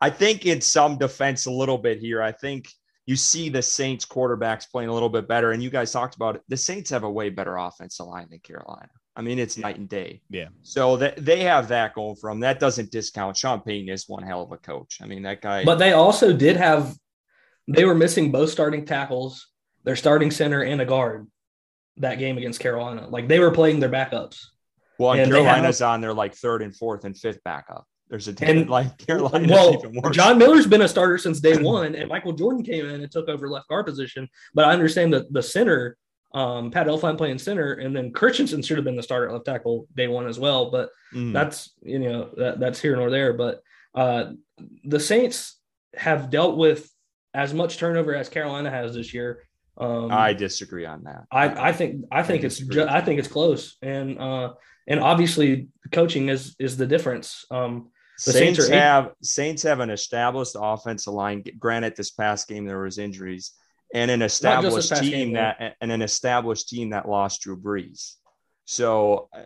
I 0.00 0.10
think 0.10 0.44
in 0.46 0.60
some 0.60 0.98
defense 0.98 1.46
a 1.46 1.50
little 1.50 1.78
bit 1.78 1.98
here. 1.98 2.22
I 2.22 2.32
think 2.32 2.68
you 3.06 3.16
see 3.16 3.48
the 3.48 3.62
Saints 3.62 4.04
quarterbacks 4.04 4.68
playing 4.70 4.88
a 4.88 4.92
little 4.92 5.08
bit 5.08 5.26
better, 5.28 5.52
and 5.52 5.62
you 5.62 5.70
guys 5.70 5.92
talked 5.92 6.16
about 6.16 6.36
it. 6.36 6.42
The 6.48 6.56
Saints 6.56 6.90
have 6.90 7.04
a 7.04 7.10
way 7.10 7.30
better 7.30 7.56
offensive 7.56 8.06
line 8.06 8.26
than 8.30 8.40
Carolina. 8.40 8.88
I 9.18 9.22
mean, 9.22 9.38
it's 9.38 9.56
night 9.56 9.78
and 9.78 9.88
day. 9.88 10.20
Yeah. 10.28 10.48
So 10.62 10.98
that 10.98 11.24
they 11.24 11.40
have 11.44 11.68
that 11.68 11.94
going 11.94 12.16
for 12.16 12.30
them. 12.30 12.40
That 12.40 12.60
doesn't 12.60 12.90
discount 12.90 13.36
Sean 13.38 13.60
Payton 13.62 13.88
is 13.88 14.06
one 14.06 14.22
hell 14.22 14.42
of 14.42 14.52
a 14.52 14.58
coach. 14.58 14.98
I 15.00 15.06
mean, 15.06 15.22
that 15.22 15.40
guy. 15.40 15.64
But 15.64 15.76
they 15.78 15.92
also 15.92 16.32
did 16.34 16.56
have. 16.58 16.94
They 17.68 17.84
were 17.86 17.94
missing 17.94 18.30
both 18.30 18.50
starting 18.50 18.84
tackles, 18.84 19.48
their 19.86 19.96
starting 19.96 20.30
center, 20.30 20.60
and 20.62 20.80
a 20.82 20.84
guard. 20.84 21.26
that 21.98 22.18
game 22.18 22.36
against 22.36 22.60
Carolina. 22.60 23.08
Like 23.08 23.26
they 23.26 23.38
were 23.38 23.50
playing 23.52 23.80
their 23.80 23.88
backups. 23.88 24.44
Well, 24.98 25.12
and 25.12 25.22
And 25.22 25.30
Carolina's 25.32 25.80
on 25.80 26.02
their 26.02 26.12
like 26.12 26.34
third 26.34 26.60
and 26.60 26.76
fourth 26.76 27.06
and 27.06 27.16
fifth 27.16 27.42
backup. 27.42 27.86
There's 28.10 28.26
a 28.28 28.30
And- 28.32 28.36
different 28.38 28.68
like 28.68 28.98
Carolina's 28.98 29.50
well, 29.50 29.72
even 29.74 30.02
worse. 30.02 30.14
John 30.14 30.36
Miller's 30.42 30.66
been 30.66 30.82
a 30.82 30.88
starter 30.88 31.16
since 31.16 31.40
day 31.40 31.56
one, 31.56 31.94
and 31.94 32.10
Michael 32.10 32.32
Jordan 32.34 32.62
came 32.62 32.84
in 32.86 33.00
and 33.00 33.10
took 33.10 33.30
over 33.30 33.48
left 33.48 33.68
guard 33.68 33.86
position. 33.86 34.28
But 34.52 34.66
I 34.66 34.72
understand 34.72 35.14
that 35.14 35.32
the 35.32 35.42
center, 35.42 35.96
um, 36.34 36.70
Pat 36.70 36.86
Elflein 36.86 37.16
playing 37.16 37.38
center, 37.38 37.72
and 37.74 37.96
then 37.96 38.12
Christensen 38.12 38.60
should 38.60 38.76
have 38.76 38.84
been 38.84 38.96
the 38.96 39.02
starter 39.02 39.28
at 39.28 39.32
left 39.32 39.46
tackle 39.46 39.86
day 39.96 40.06
one 40.08 40.26
as 40.26 40.38
well. 40.38 40.70
But 40.70 40.90
Mm. 41.14 41.32
that's 41.32 41.72
you 41.82 41.98
know 42.00 42.28
that, 42.36 42.60
that's 42.60 42.78
here 42.80 42.94
nor 42.96 43.08
there. 43.10 43.32
But 43.32 43.62
uh, 43.94 44.32
the 44.84 45.00
Saints 45.00 45.58
have 45.94 46.28
dealt 46.28 46.58
with 46.58 46.90
as 47.32 47.54
much 47.54 47.78
turnover 47.78 48.14
as 48.14 48.28
Carolina 48.28 48.68
has 48.70 48.92
this 48.94 49.14
year. 49.14 49.42
Um, 49.78 50.10
I 50.10 50.32
disagree 50.32 50.86
on 50.86 51.04
that. 51.04 51.24
I, 51.30 51.68
I 51.68 51.72
think 51.72 52.06
I 52.10 52.22
think 52.22 52.44
it's 52.44 52.58
ju- 52.58 52.86
I 52.88 53.00
think 53.00 53.18
it's 53.18 53.28
close, 53.28 53.76
and 53.82 54.18
uh, 54.18 54.54
and 54.86 55.00
obviously 55.00 55.68
coaching 55.92 56.28
is 56.28 56.56
is 56.58 56.76
the 56.76 56.86
difference. 56.86 57.44
Um, 57.50 57.90
the 58.24 58.32
Saints 58.32 58.66
Saints 58.66 58.68
have 58.68 59.12
Saints 59.22 59.62
have 59.64 59.80
an 59.80 59.90
established 59.90 60.56
offensive 60.58 61.12
line. 61.12 61.44
Granted, 61.58 61.94
this 61.96 62.10
past 62.10 62.48
game 62.48 62.64
there 62.64 62.80
was 62.80 62.98
injuries, 62.98 63.52
and 63.92 64.10
an 64.10 64.22
established 64.22 64.96
team 64.96 65.10
game, 65.10 65.32
that 65.34 65.76
and 65.82 65.92
an 65.92 66.00
established 66.00 66.68
team 66.70 66.90
that 66.90 67.08
lost 67.08 67.42
Drew 67.42 67.60
Brees. 67.60 68.14
So 68.64 69.28
uh, 69.34 69.42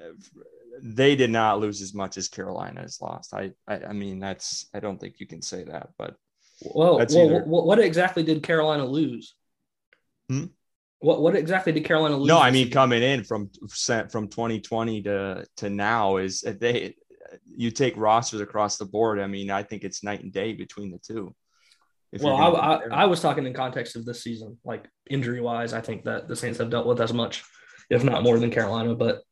they 0.81 1.17
did 1.17 1.31
not 1.31 1.59
lose 1.59 1.83
as 1.83 1.93
much 1.93 2.17
as 2.17 2.29
Carolina 2.29 2.83
has 2.83 3.01
lost. 3.01 3.35
I, 3.35 3.51
I 3.67 3.81
I 3.87 3.93
mean 3.93 4.21
that's 4.21 4.67
I 4.73 4.79
don't 4.79 5.01
think 5.01 5.19
you 5.19 5.27
can 5.27 5.43
say 5.43 5.65
that, 5.65 5.89
but 5.99 6.15
well, 6.63 7.05
well 7.09 7.45
what 7.67 7.81
exactly 7.81 8.23
did 8.23 8.45
Carolina 8.45 8.85
lose? 8.85 9.35
Hmm? 10.31 10.45
What 11.01 11.21
what 11.23 11.35
exactly 11.35 11.73
did 11.73 11.85
Carolina 11.85 12.17
lose? 12.17 12.29
no, 12.29 12.39
I 12.39 12.53
mean 12.53 12.71
coming 12.71 13.03
in 13.03 13.25
from 13.25 13.51
from 14.11 14.29
2020 14.29 15.03
to 15.03 15.45
to 15.57 15.71
now 15.71 16.19
is 16.19 16.43
that 16.43 16.61
they 16.61 16.95
you 17.47 17.73
take 17.73 17.97
rosters 17.97 18.41
across 18.41 18.77
the 18.77 18.85
board. 18.85 19.19
I 19.19 19.27
mean, 19.27 19.51
I 19.51 19.65
think 19.65 19.83
it's 19.83 20.05
night 20.05 20.23
and 20.23 20.33
day 20.33 20.53
between 20.53 20.93
the 20.93 20.99
two. 20.99 21.35
Well, 22.21 22.37
I, 22.37 22.49
I. 22.49 23.03
I 23.03 23.05
was 23.07 23.21
talking 23.21 23.47
in 23.47 23.55
context 23.55 23.97
of 23.97 24.05
this 24.05 24.23
season, 24.23 24.59
like 24.65 24.89
injury 25.09 25.41
wise. 25.41 25.73
I 25.73 25.81
think 25.81 26.05
that 26.05 26.29
the 26.29 26.37
Saints 26.37 26.59
have 26.59 26.71
dealt 26.71 26.87
with 26.87 27.01
as 27.01 27.13
much, 27.13 27.45
if 27.89 28.05
not 28.05 28.23
more, 28.23 28.39
than 28.39 28.51
Carolina. 28.51 28.95
But, 28.95 29.23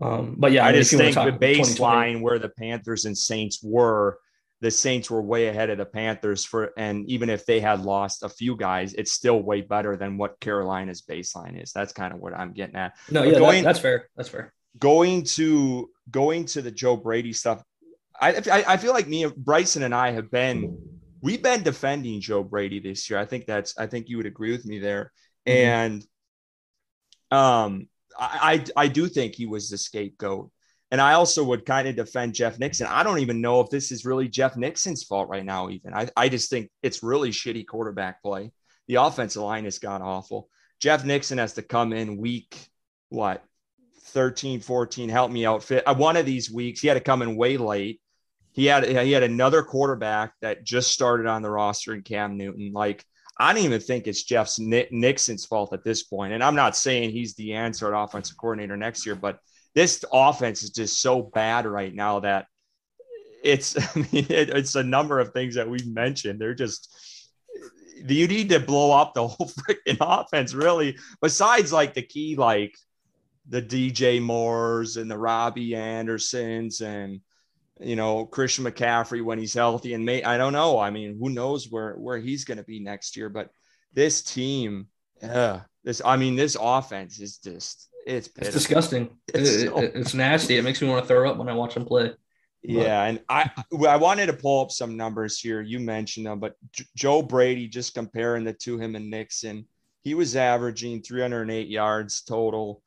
um, 0.00 0.36
but 0.38 0.52
yeah, 0.52 0.64
I 0.66 0.72
mean, 0.72 0.80
just 0.80 0.92
if 0.92 1.00
you 1.00 1.16
wanna 1.16 1.30
think 1.30 1.40
the 1.40 1.46
baseline 1.46 2.22
where 2.22 2.38
the 2.38 2.48
Panthers 2.48 3.04
and 3.04 3.16
Saints 3.16 3.62
were, 3.62 4.18
the 4.60 4.70
Saints 4.70 5.08
were 5.10 5.22
way 5.22 5.46
ahead 5.48 5.70
of 5.70 5.78
the 5.78 5.84
Panthers 5.86 6.44
for, 6.44 6.72
and 6.76 7.08
even 7.08 7.30
if 7.30 7.46
they 7.46 7.60
had 7.60 7.80
lost 7.84 8.24
a 8.24 8.28
few 8.28 8.56
guys, 8.56 8.92
it's 8.94 9.12
still 9.12 9.40
way 9.40 9.60
better 9.60 9.96
than 9.96 10.18
what 10.18 10.40
Carolina's 10.40 11.02
baseline 11.02 11.62
is. 11.62 11.70
That's 11.72 11.92
kind 11.92 12.12
of 12.12 12.18
what 12.18 12.34
I'm 12.34 12.52
getting 12.52 12.74
at. 12.76 12.96
No, 13.10 13.22
But 13.22 13.32
yeah, 13.32 13.38
going- 13.38 13.64
that's 13.64 13.78
fair. 13.78 14.08
That's 14.16 14.28
fair. 14.28 14.52
Going 14.78 15.22
to 15.24 15.90
going 16.10 16.44
to 16.46 16.62
the 16.62 16.70
Joe 16.70 16.96
Brady 16.96 17.32
stuff, 17.32 17.62
I 18.20 18.32
I, 18.50 18.64
I 18.74 18.76
feel 18.76 18.92
like 18.92 19.08
me, 19.08 19.24
and 19.24 19.34
Bryson, 19.36 19.82
and 19.84 19.94
I 19.94 20.10
have 20.12 20.30
been 20.30 20.76
we've 21.22 21.42
been 21.42 21.62
defending 21.62 22.20
Joe 22.20 22.42
Brady 22.44 22.78
this 22.80 23.08
year. 23.08 23.18
I 23.18 23.24
think 23.26 23.46
that's 23.46 23.76
I 23.78 23.86
think 23.86 24.08
you 24.08 24.16
would 24.18 24.26
agree 24.26 24.52
with 24.52 24.64
me 24.66 24.78
there, 24.78 25.12
Mhm. 25.46 25.52
and 25.52 26.06
um, 27.30 27.88
I, 28.18 28.64
I 28.76 28.84
I 28.84 28.88
do 28.88 29.08
think 29.08 29.34
he 29.34 29.46
was 29.46 29.70
the 29.70 29.78
scapegoat. 29.78 30.50
And 30.90 31.00
I 31.00 31.14
also 31.14 31.44
would 31.44 31.66
kind 31.66 31.86
of 31.86 31.96
defend 31.96 32.34
Jeff 32.34 32.58
Nixon. 32.58 32.86
I 32.86 33.02
don't 33.02 33.18
even 33.18 33.40
know 33.40 33.60
if 33.60 33.68
this 33.68 33.92
is 33.92 34.06
really 34.06 34.28
Jeff 34.28 34.56
Nixon's 34.56 35.04
fault 35.04 35.28
right 35.28 35.44
now, 35.44 35.68
even. 35.68 35.92
I, 35.92 36.08
I 36.16 36.28
just 36.28 36.48
think 36.48 36.70
it's 36.82 37.02
really 37.02 37.30
shitty 37.30 37.66
quarterback 37.66 38.22
play. 38.22 38.52
The 38.86 38.94
offensive 38.94 39.42
line 39.42 39.64
has 39.64 39.78
gone 39.78 40.00
awful. 40.00 40.48
Jeff 40.80 41.04
Nixon 41.04 41.38
has 41.38 41.54
to 41.54 41.62
come 41.62 41.92
in 41.92 42.16
week, 42.16 42.56
what, 43.10 43.44
13, 44.08 44.60
14, 44.60 45.08
help 45.10 45.30
me 45.30 45.44
out. 45.44 45.62
Fit. 45.62 45.84
One 45.86 46.16
of 46.16 46.24
these 46.24 46.50
weeks, 46.50 46.80
he 46.80 46.88
had 46.88 46.94
to 46.94 47.00
come 47.00 47.20
in 47.20 47.36
way 47.36 47.58
late. 47.58 48.00
He 48.52 48.66
had 48.66 48.84
he 48.88 49.12
had 49.12 49.22
another 49.22 49.62
quarterback 49.62 50.32
that 50.40 50.64
just 50.64 50.90
started 50.90 51.26
on 51.26 51.42
the 51.42 51.50
roster 51.50 51.94
in 51.94 52.02
Cam 52.02 52.36
Newton. 52.36 52.72
Like, 52.72 53.04
I 53.38 53.52
don't 53.52 53.64
even 53.64 53.80
think 53.80 54.06
it's 54.06 54.24
Jeff's 54.24 54.58
Nixon's 54.58 55.46
fault 55.46 55.72
at 55.72 55.84
this 55.84 56.02
point. 56.02 56.32
And 56.32 56.42
I'm 56.42 56.56
not 56.56 56.76
saying 56.76 57.10
he's 57.10 57.34
the 57.34 57.54
answer 57.54 57.94
at 57.94 58.02
offensive 58.02 58.36
coordinator 58.36 58.76
next 58.76 59.06
year, 59.06 59.14
but 59.14 59.38
this 59.74 60.04
offense 60.12 60.62
is 60.62 60.70
just 60.70 61.00
so 61.00 61.22
bad 61.22 61.64
right 61.66 61.94
now 61.94 62.20
that 62.20 62.46
it's 63.44 63.76
I 63.96 63.98
mean 64.00 64.26
it, 64.28 64.50
it's 64.50 64.74
a 64.74 64.82
number 64.82 65.20
of 65.20 65.32
things 65.32 65.54
that 65.54 65.68
we've 65.68 65.86
mentioned. 65.86 66.40
They're 66.40 66.54
just 66.54 66.94
you 68.06 68.28
need 68.28 68.48
to 68.50 68.60
blow 68.60 68.92
up 68.92 69.14
the 69.14 69.26
whole 69.28 69.48
freaking 69.48 69.98
offense, 70.00 70.54
really. 70.54 70.96
Besides 71.20 71.72
like 71.72 71.94
the 71.94 72.02
key, 72.02 72.36
like 72.36 72.74
the 73.48 73.62
DJ 73.62 74.20
Moores 74.20 74.96
and 74.96 75.10
the 75.10 75.18
Robbie 75.18 75.74
Andersons 75.74 76.80
and 76.80 77.20
you 77.80 77.96
know 77.96 78.26
Christian 78.26 78.64
McCaffrey 78.64 79.22
when 79.24 79.38
he's 79.38 79.54
healthy 79.54 79.94
and 79.94 80.04
may 80.04 80.22
I 80.22 80.38
don't 80.38 80.52
know. 80.52 80.78
I 80.78 80.90
mean, 80.90 81.16
who 81.20 81.30
knows 81.30 81.68
where 81.70 81.94
where 81.94 82.18
he's 82.18 82.44
going 82.44 82.58
to 82.58 82.64
be 82.64 82.80
next 82.80 83.16
year? 83.16 83.28
But 83.28 83.50
this 83.92 84.22
team, 84.22 84.88
yeah, 85.22 85.62
this 85.84 86.02
I 86.04 86.16
mean, 86.16 86.36
this 86.36 86.56
offense 86.60 87.20
is 87.20 87.38
just 87.38 87.88
it's 88.06 88.28
It's 88.36 88.52
disgusting. 88.52 89.10
It's 89.34 89.50
It- 89.50 89.68
so- 89.68 89.78
it- 89.82 89.92
it's 89.94 90.14
nasty. 90.14 90.56
It 90.56 90.62
makes 90.64 90.80
me 90.80 90.88
want 90.88 91.02
to 91.04 91.08
throw 91.08 91.30
up 91.30 91.36
when 91.36 91.48
I 91.48 91.54
watch 91.54 91.74
them 91.74 91.84
play. 91.84 92.12
Yeah, 92.62 93.04
and 93.04 93.20
I 93.28 93.50
I 93.88 93.96
wanted 93.96 94.26
to 94.26 94.32
pull 94.32 94.62
up 94.62 94.70
some 94.72 94.96
numbers 94.96 95.38
here. 95.40 95.60
You 95.60 95.78
mentioned 95.78 96.26
them, 96.26 96.40
but 96.40 96.54
J- 96.72 96.84
Joe 96.96 97.22
Brady, 97.22 97.68
just 97.68 97.94
comparing 97.94 98.44
the 98.44 98.52
two, 98.52 98.78
him 98.78 98.96
and 98.96 99.08
Nixon, 99.10 99.66
he 100.02 100.14
was 100.14 100.34
averaging 100.34 101.02
308 101.02 101.68
yards 101.68 102.22
total, 102.22 102.82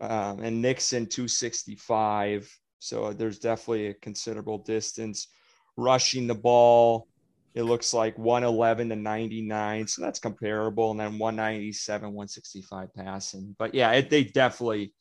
um, 0.00 0.40
and 0.40 0.62
Nixon 0.62 1.06
265. 1.06 2.50
So 2.78 3.04
uh, 3.04 3.12
there's 3.12 3.38
definitely 3.38 3.88
a 3.88 3.94
considerable 3.94 4.58
distance. 4.58 5.28
Rushing 5.76 6.26
the 6.26 6.34
ball, 6.34 7.08
it 7.54 7.62
looks 7.62 7.94
like 7.94 8.18
111 8.18 8.90
to 8.90 8.96
99, 8.96 9.86
so 9.86 10.02
that's 10.02 10.18
comparable, 10.18 10.90
and 10.90 11.00
then 11.00 11.18
197, 11.18 12.12
165 12.12 12.94
passing. 12.94 13.56
But 13.58 13.74
yeah, 13.74 13.92
it, 13.92 14.10
they 14.10 14.24
definitely 14.24 14.92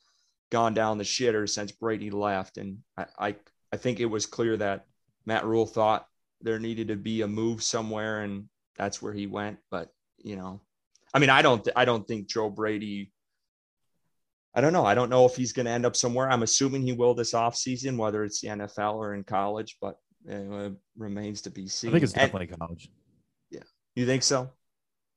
gone 0.51 0.74
down 0.74 0.98
the 0.98 1.03
shitter 1.03 1.50
since 1.50 1.72
Brady 1.72 2.12
left, 2.12 2.58
and 2.58 2.79
I, 2.98 3.05
I 3.20 3.36
I 3.74 3.77
think 3.77 4.00
it 4.00 4.05
was 4.05 4.25
clear 4.25 4.55
that 4.58 4.86
Matt 5.25 5.46
Rhule 5.46 5.65
thought 5.65 6.08
there 6.41 6.60
needed 6.60 6.88
to 6.89 6.96
be 6.96 7.22
a 7.22 7.27
move 7.27 7.62
somewhere, 7.62 8.22
and 8.22 8.46
that's 8.77 9.01
where 9.01 9.13
he 9.13 9.27
went. 9.27 9.58
But 9.70 9.94
you 10.17 10.38
know, 10.38 10.62
I 11.13 11.20
mean, 11.20 11.29
I 11.29 11.41
don't, 11.41 11.67
I 11.75 11.86
don't 11.86 12.08
think 12.08 12.29
Joe 12.29 12.50
Brady. 12.50 13.12
I 14.56 14.62
don't 14.62 14.74
know. 14.74 14.86
I 14.86 14.96
don't 14.96 15.10
know 15.10 15.26
if 15.26 15.36
he's 15.36 15.52
going 15.54 15.66
to 15.66 15.72
end 15.72 15.86
up 15.86 15.96
somewhere. 15.96 16.32
I'm 16.32 16.44
assuming 16.44 16.82
he 16.84 16.94
will 16.94 17.14
this 17.14 17.34
offseason, 17.34 17.98
whether 17.98 18.24
it's 18.24 18.40
the 18.42 18.48
NFL 18.50 18.96
or 18.96 19.14
in 19.14 19.24
college, 19.26 19.78
but 19.82 20.00
uh, 20.30 20.34
it 20.68 20.74
remains 20.98 21.42
to 21.42 21.50
be 21.52 21.68
seen. 21.68 21.90
I 21.90 21.94
think 21.94 22.04
it's 22.04 22.14
And- 22.14 22.22
definitely 22.32 22.56
college. 22.58 22.90
Yeah, 23.52 23.64
you 23.96 24.06
think 24.06 24.24
so? 24.24 24.50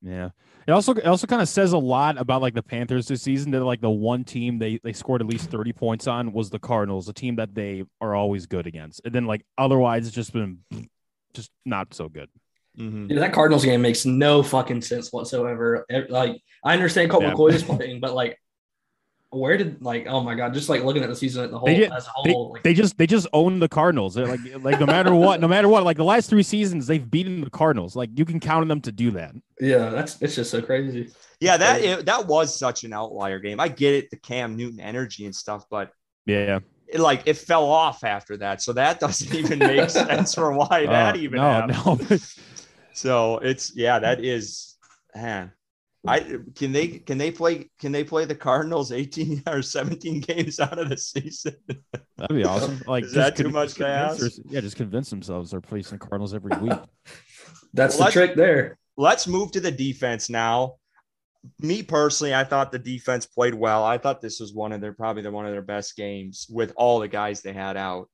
Yeah. 0.01 0.29
It 0.67 0.71
also 0.71 0.93
it 0.93 1.05
also 1.05 1.27
kind 1.27 1.41
of 1.41 1.49
says 1.49 1.73
a 1.73 1.77
lot 1.77 2.17
about 2.17 2.41
like 2.41 2.53
the 2.53 2.63
Panthers 2.63 3.07
this 3.07 3.21
season 3.21 3.51
that 3.51 3.63
like 3.63 3.81
the 3.81 3.89
one 3.89 4.23
team 4.23 4.57
they 4.59 4.79
they 4.83 4.93
scored 4.93 5.19
at 5.21 5.27
least 5.27 5.49
30 5.49 5.73
points 5.73 6.07
on 6.07 6.31
was 6.31 6.49
the 6.49 6.59
Cardinals, 6.59 7.09
a 7.09 7.13
team 7.13 7.35
that 7.37 7.53
they 7.53 7.83
are 7.99 8.15
always 8.15 8.45
good 8.45 8.65
against. 8.67 9.01
And 9.03 9.13
then 9.13 9.25
like 9.25 9.43
otherwise 9.57 10.05
it's 10.07 10.15
just 10.15 10.31
been 10.31 10.59
just 11.33 11.51
not 11.65 11.93
so 11.93 12.07
good. 12.07 12.29
Mm-hmm. 12.77 13.07
Yeah, 13.11 13.19
that 13.19 13.33
Cardinals 13.33 13.65
game 13.65 13.81
makes 13.81 14.05
no 14.05 14.41
fucking 14.43 14.81
sense 14.83 15.11
whatsoever. 15.11 15.85
It- 15.89 16.09
Like, 16.09 16.39
I 16.63 16.73
understand 16.73 17.09
Colt 17.11 17.23
Yeah. 17.23 17.33
McCoy 17.33 17.51
is 17.53 17.63
playing, 17.71 17.99
but 17.99 18.13
like, 18.13 18.37
where 19.31 19.57
did 19.57 19.81
like, 19.81 20.07
oh 20.07 20.21
my 20.21 20.33
god, 20.35 20.53
just 20.53 20.69
like 20.69 20.83
looking 20.83 21.03
at 21.03 21.09
the 21.09 21.15
season 21.15 21.45
as 21.45 21.51
a 21.51 21.57
whole, 21.57 21.67
They 21.67 21.75
did- 21.75 21.91
as 21.91 22.07
a 22.07 22.09
They, 22.25 22.33
like, 22.33 22.63
they 22.63 22.73
just 22.73 22.97
they 22.97 23.05
just 23.07 23.27
own 23.33 23.59
the 23.59 23.69
Cardinals. 23.69 24.13
They're 24.15 24.27
like 24.27 24.39
like 24.63 24.79
no 24.79 24.85
matter 24.85 25.13
what, 25.13 25.39
no 25.39 25.47
matter 25.47 25.67
what, 25.69 25.83
like 25.83 25.97
the 25.97 26.03
last 26.03 26.29
three 26.29 26.43
seasons 26.43 26.87
they've 26.87 27.09
beaten 27.09 27.41
the 27.41 27.49
Cardinals. 27.49 27.95
Like 27.95 28.09
you 28.15 28.25
can 28.25 28.39
count 28.39 28.61
on 28.63 28.67
them 28.67 28.81
to 28.81 28.91
do 28.91 29.11
that. 29.11 29.35
yeah, 29.59 29.89
that's 29.89 30.21
it's 30.21 30.35
just 30.35 30.49
so 30.51 30.61
crazy. 30.61 31.11
Yeah, 31.39 31.57
that 31.57 31.81
it, 31.81 32.05
that 32.05 32.27
was 32.27 32.57
such 32.57 32.83
an 32.83 32.91
outlier 32.93 33.39
game. 33.39 33.59
I 33.59 33.67
get 33.69 33.93
it, 33.93 34.09
the 34.09 34.17
Cam 34.17 34.57
Newton 34.57 34.79
energy 34.79 35.25
and 35.25 35.33
stuff, 35.35 35.63
but 35.69 35.91
Yeah. 36.25 36.59
it, 36.87 36.99
like 36.99 37.21
it 37.25 37.35
fell 37.37 37.65
off 37.65 38.03
after 38.03 38.35
that. 38.37 38.61
So 38.61 38.73
that 38.73 38.99
doesn't 39.05 39.33
even 39.33 39.59
make 39.59 39.89
sense 39.89 40.33
for 40.35 40.51
why 40.51 40.85
that 40.87 41.15
Uh, 41.15 41.17
even 41.19 41.37
no, 41.37 41.51
happened. 41.51 42.09
no. 42.09 42.17
So 42.93 43.37
it's 43.37 43.73
yeah, 43.75 43.99
that 43.99 44.23
is 44.25 44.75
man. 45.15 45.51
I 46.07 46.37
can 46.55 46.71
they 46.71 46.87
can 46.87 47.17
they 47.17 47.29
play 47.29 47.69
can 47.79 47.91
they 47.91 48.03
play 48.05 48.23
the 48.25 48.35
Cardinals 48.35 48.91
18 48.91 49.43
or 49.47 49.61
17 49.61 50.21
games 50.21 50.59
out 50.59 50.79
of 50.79 50.89
the 50.89 50.97
season? 50.97 51.55
That'd 52.17 52.35
be 52.37 52.45
awesome. 52.45 52.81
Like 52.87 53.03
Is 53.03 53.13
that 53.13 53.35
too 53.35 53.49
much 53.49 53.73
to 53.75 53.87
ask? 53.87 54.19
their- 54.19 54.29
Yeah, 54.49 54.61
just 54.61 54.77
convince 54.77 55.09
themselves 55.09 55.51
they're 55.51 55.61
facing 55.61 55.97
the 55.97 56.05
Cardinals 56.05 56.33
every 56.33 56.57
week. 56.57 56.79
That's 57.73 57.97
Well, 57.97 58.07
the 58.07 58.11
trick 58.13 58.35
there. 58.35 58.77
Let's 58.97 59.27
move 59.27 59.51
to 59.51 59.59
the 59.59 59.71
defense 59.71 60.29
now. 60.29 60.75
Me 61.61 61.83
personally, 61.83 62.33
I 62.33 62.43
thought 62.43 62.71
the 62.71 62.79
defense 62.79 63.25
played 63.25 63.53
well. 63.53 63.83
I 63.83 63.97
thought 63.97 64.21
this 64.21 64.39
was 64.39 64.53
one 64.53 64.71
of 64.73 64.81
their 64.81 64.93
probably 64.93 65.21
the 65.21 65.31
one 65.31 65.45
of 65.45 65.51
their 65.51 65.61
best 65.61 65.95
games 65.95 66.47
with 66.49 66.73
all 66.75 66.99
the 66.99 67.07
guys 67.07 67.41
they 67.41 67.53
had 67.53 67.77
out. 67.77 68.09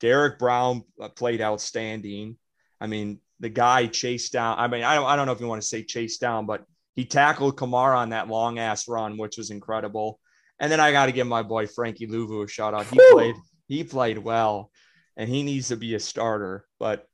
Derrick 0.00 0.38
Brown 0.38 0.82
uh, 1.00 1.08
played 1.08 1.40
outstanding. 1.40 2.36
I 2.80 2.86
mean, 2.86 3.20
the 3.40 3.48
guy 3.48 3.86
chased 3.86 4.32
down. 4.32 4.58
I 4.58 4.68
mean, 4.68 4.84
I 4.84 4.94
don't, 4.94 5.06
I 5.06 5.16
don't 5.16 5.26
know 5.26 5.32
if 5.32 5.40
you 5.40 5.48
want 5.48 5.62
to 5.62 5.66
say 5.66 5.82
chased 5.82 6.20
down, 6.20 6.46
but 6.46 6.64
He 6.98 7.04
tackled 7.04 7.56
Kamara 7.56 7.96
on 7.96 8.08
that 8.08 8.26
long 8.26 8.58
ass 8.58 8.88
run, 8.88 9.18
which 9.18 9.38
was 9.38 9.50
incredible. 9.50 10.18
And 10.58 10.72
then 10.72 10.80
I 10.80 10.90
got 10.90 11.06
to 11.06 11.12
give 11.12 11.28
my 11.28 11.44
boy 11.44 11.68
Frankie 11.68 12.08
Luvu 12.08 12.44
a 12.44 12.48
shout 12.48 12.74
out. 12.74 12.86
He 12.86 12.98
Woo! 12.98 13.12
played 13.12 13.34
he 13.68 13.84
played 13.84 14.18
well, 14.18 14.72
and 15.16 15.30
he 15.30 15.44
needs 15.44 15.68
to 15.68 15.76
be 15.76 15.94
a 15.94 16.00
starter. 16.00 16.64
But 16.80 17.06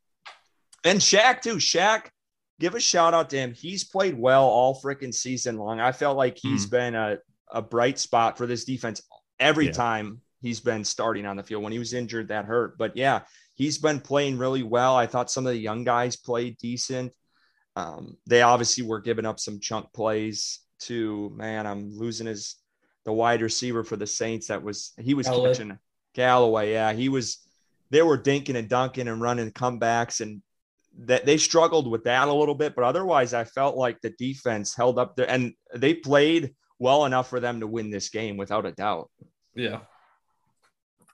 and 0.84 1.00
Shaq 1.00 1.42
too. 1.42 1.56
Shaq, 1.56 2.06
give 2.58 2.74
a 2.74 2.80
shout 2.80 3.12
out 3.12 3.28
to 3.28 3.36
him. 3.36 3.52
He's 3.52 3.84
played 3.84 4.18
well 4.18 4.44
all 4.44 4.80
freaking 4.80 5.12
season 5.12 5.58
long. 5.58 5.80
I 5.80 5.92
felt 5.92 6.16
like 6.16 6.38
he's 6.40 6.66
mm. 6.66 6.70
been 6.70 6.94
a 6.94 7.18
a 7.52 7.60
bright 7.60 7.98
spot 7.98 8.38
for 8.38 8.46
this 8.46 8.64
defense 8.64 9.02
every 9.38 9.66
yeah. 9.66 9.72
time 9.72 10.22
he's 10.40 10.60
been 10.60 10.84
starting 10.84 11.26
on 11.26 11.36
the 11.36 11.42
field. 11.42 11.62
When 11.62 11.72
he 11.72 11.78
was 11.78 11.92
injured, 11.92 12.28
that 12.28 12.46
hurt. 12.46 12.78
But 12.78 12.96
yeah, 12.96 13.20
he's 13.54 13.76
been 13.76 14.00
playing 14.00 14.38
really 14.38 14.62
well. 14.62 14.96
I 14.96 15.06
thought 15.06 15.30
some 15.30 15.46
of 15.46 15.52
the 15.52 15.60
young 15.60 15.84
guys 15.84 16.16
played 16.16 16.56
decent. 16.56 17.12
Um, 17.76 18.16
they 18.26 18.42
obviously 18.42 18.84
were 18.84 19.00
giving 19.00 19.26
up 19.26 19.40
some 19.40 19.60
chunk 19.60 19.92
plays 19.92 20.60
to 20.80 21.32
man. 21.34 21.66
I'm 21.66 21.90
losing 21.96 22.26
his 22.26 22.56
the 23.04 23.12
wide 23.12 23.42
receiver 23.42 23.84
for 23.84 23.96
the 23.96 24.06
Saints. 24.06 24.48
That 24.48 24.62
was 24.62 24.92
he 24.98 25.14
was 25.14 25.26
Callaway. 25.26 25.48
catching 25.50 25.78
Callaway. 26.14 26.72
Yeah, 26.72 26.92
he 26.92 27.08
was. 27.08 27.38
They 27.90 28.02
were 28.02 28.18
dinking 28.18 28.56
and 28.56 28.68
dunking 28.68 29.08
and 29.08 29.20
running 29.20 29.50
comebacks, 29.50 30.20
and 30.20 30.42
that 31.00 31.26
they 31.26 31.36
struggled 31.36 31.90
with 31.90 32.04
that 32.04 32.28
a 32.28 32.32
little 32.32 32.54
bit. 32.54 32.74
But 32.74 32.84
otherwise, 32.84 33.34
I 33.34 33.44
felt 33.44 33.76
like 33.76 34.00
the 34.00 34.10
defense 34.10 34.74
held 34.74 34.98
up 34.98 35.16
there, 35.16 35.28
and 35.28 35.52
they 35.74 35.94
played 35.94 36.54
well 36.78 37.04
enough 37.04 37.28
for 37.28 37.40
them 37.40 37.60
to 37.60 37.66
win 37.66 37.90
this 37.90 38.08
game 38.08 38.36
without 38.36 38.66
a 38.66 38.72
doubt. 38.72 39.10
Yeah, 39.54 39.80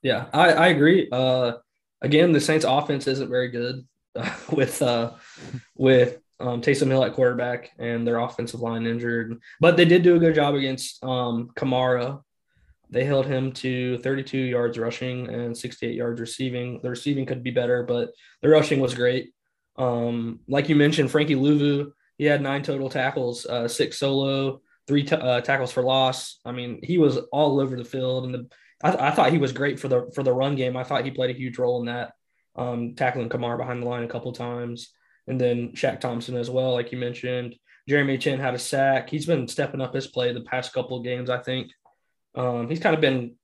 yeah, 0.02 0.26
I, 0.33 0.52
I 0.52 0.67
agree. 0.69 1.09
Uh, 1.11 1.55
again, 2.00 2.33
the 2.33 2.40
Saints' 2.40 2.64
offense 2.67 3.07
isn't 3.07 3.29
very 3.29 3.49
good 3.49 3.87
uh, 4.14 4.35
with 4.52 4.81
uh, 4.81 5.12
with 5.76 6.19
um, 6.40 6.61
Taysom 6.62 6.88
Hill 6.88 7.04
at 7.04 7.14
quarterback 7.14 7.70
and 7.78 8.06
their 8.06 8.18
offensive 8.18 8.61
line 8.61 8.87
injured, 8.87 9.40
but 9.61 9.76
they 9.76 9.85
did 9.85 10.02
do 10.02 10.16
a 10.16 10.18
good 10.18 10.35
job 10.35 10.54
against 10.54 11.02
um, 11.04 11.50
Kamara. 11.54 12.23
They 12.90 13.04
held 13.04 13.26
him 13.26 13.52
to 13.52 13.99
32 13.99 14.37
yards 14.37 14.78
rushing 14.78 15.28
and 15.28 15.56
68 15.56 15.94
yards 15.94 16.20
receiving. 16.20 16.80
The 16.82 16.90
receiving 16.90 17.26
could 17.26 17.42
be 17.42 17.50
better, 17.50 17.85
but 17.85 18.11
the 18.42 18.49
rushing 18.49 18.80
was 18.80 18.94
great. 18.94 19.32
Um, 19.76 20.40
like 20.49 20.68
you 20.68 20.76
mentioned, 20.76 21.11
Frankie 21.11 21.37
Luvu, 21.37 21.92
he 22.18 22.25
had 22.25 22.42
nine 22.42 22.62
total 22.62 22.90
tackles, 22.90 23.47
uh, 23.47 23.68
six 23.68 23.99
solo, 23.99 24.61
three 24.87 25.04
t- 25.04 25.14
uh, 25.14 25.40
tackles 25.40 25.73
for 25.73 25.82
loss. 25.82 26.40
I 26.44 26.52
mean, 26.52 26.80
he 26.82 26.99
was 26.99 27.16
all 27.32 27.61
over 27.61 27.76
the 27.76 27.85
field, 27.85 28.25
and 28.25 28.35
the 28.35 28.47
I, 28.82 28.90
th- 28.90 29.02
I, 29.02 29.11
thought 29.12 29.32
he 29.32 29.38
was 29.38 29.52
great 29.52 29.78
for 29.78 29.88
the 29.88 30.11
for 30.14 30.23
the 30.23 30.32
run 30.32 30.56
game. 30.56 30.76
I 30.76 30.85
thought 30.85 31.04
he 31.04 31.11
played 31.11 31.35
a 31.35 31.38
huge 31.38 31.59
role 31.59 31.80
in 31.80 31.87
that, 31.87 32.12
um, 32.56 32.94
tackling 32.94 33.28
Kamara 33.28 33.56
behind 33.56 33.82
the 33.82 33.87
line 33.87 34.02
a 34.02 34.09
couple 34.09 34.32
times, 34.32 34.92
and 35.30 35.40
then 35.40 35.68
Shaq 35.70 36.00
Thompson 36.00 36.37
as 36.37 36.50
well, 36.50 36.72
like 36.72 36.90
you 36.90 36.99
mentioned. 36.99 37.54
Jeremy 37.88 38.18
Chinn 38.18 38.40
had 38.40 38.54
a 38.54 38.58
sack. 38.58 39.08
He's 39.08 39.26
been 39.26 39.46
stepping 39.46 39.80
up 39.80 39.94
his 39.94 40.08
play 40.08 40.32
the 40.32 40.40
past 40.40 40.72
couple 40.72 40.99
of 40.99 41.04
games. 41.04 41.30
I 41.30 41.38
think 41.38 41.70
um, 42.34 42.68
he's 42.68 42.80
kind 42.80 42.96
of 42.96 43.00
been 43.00 43.37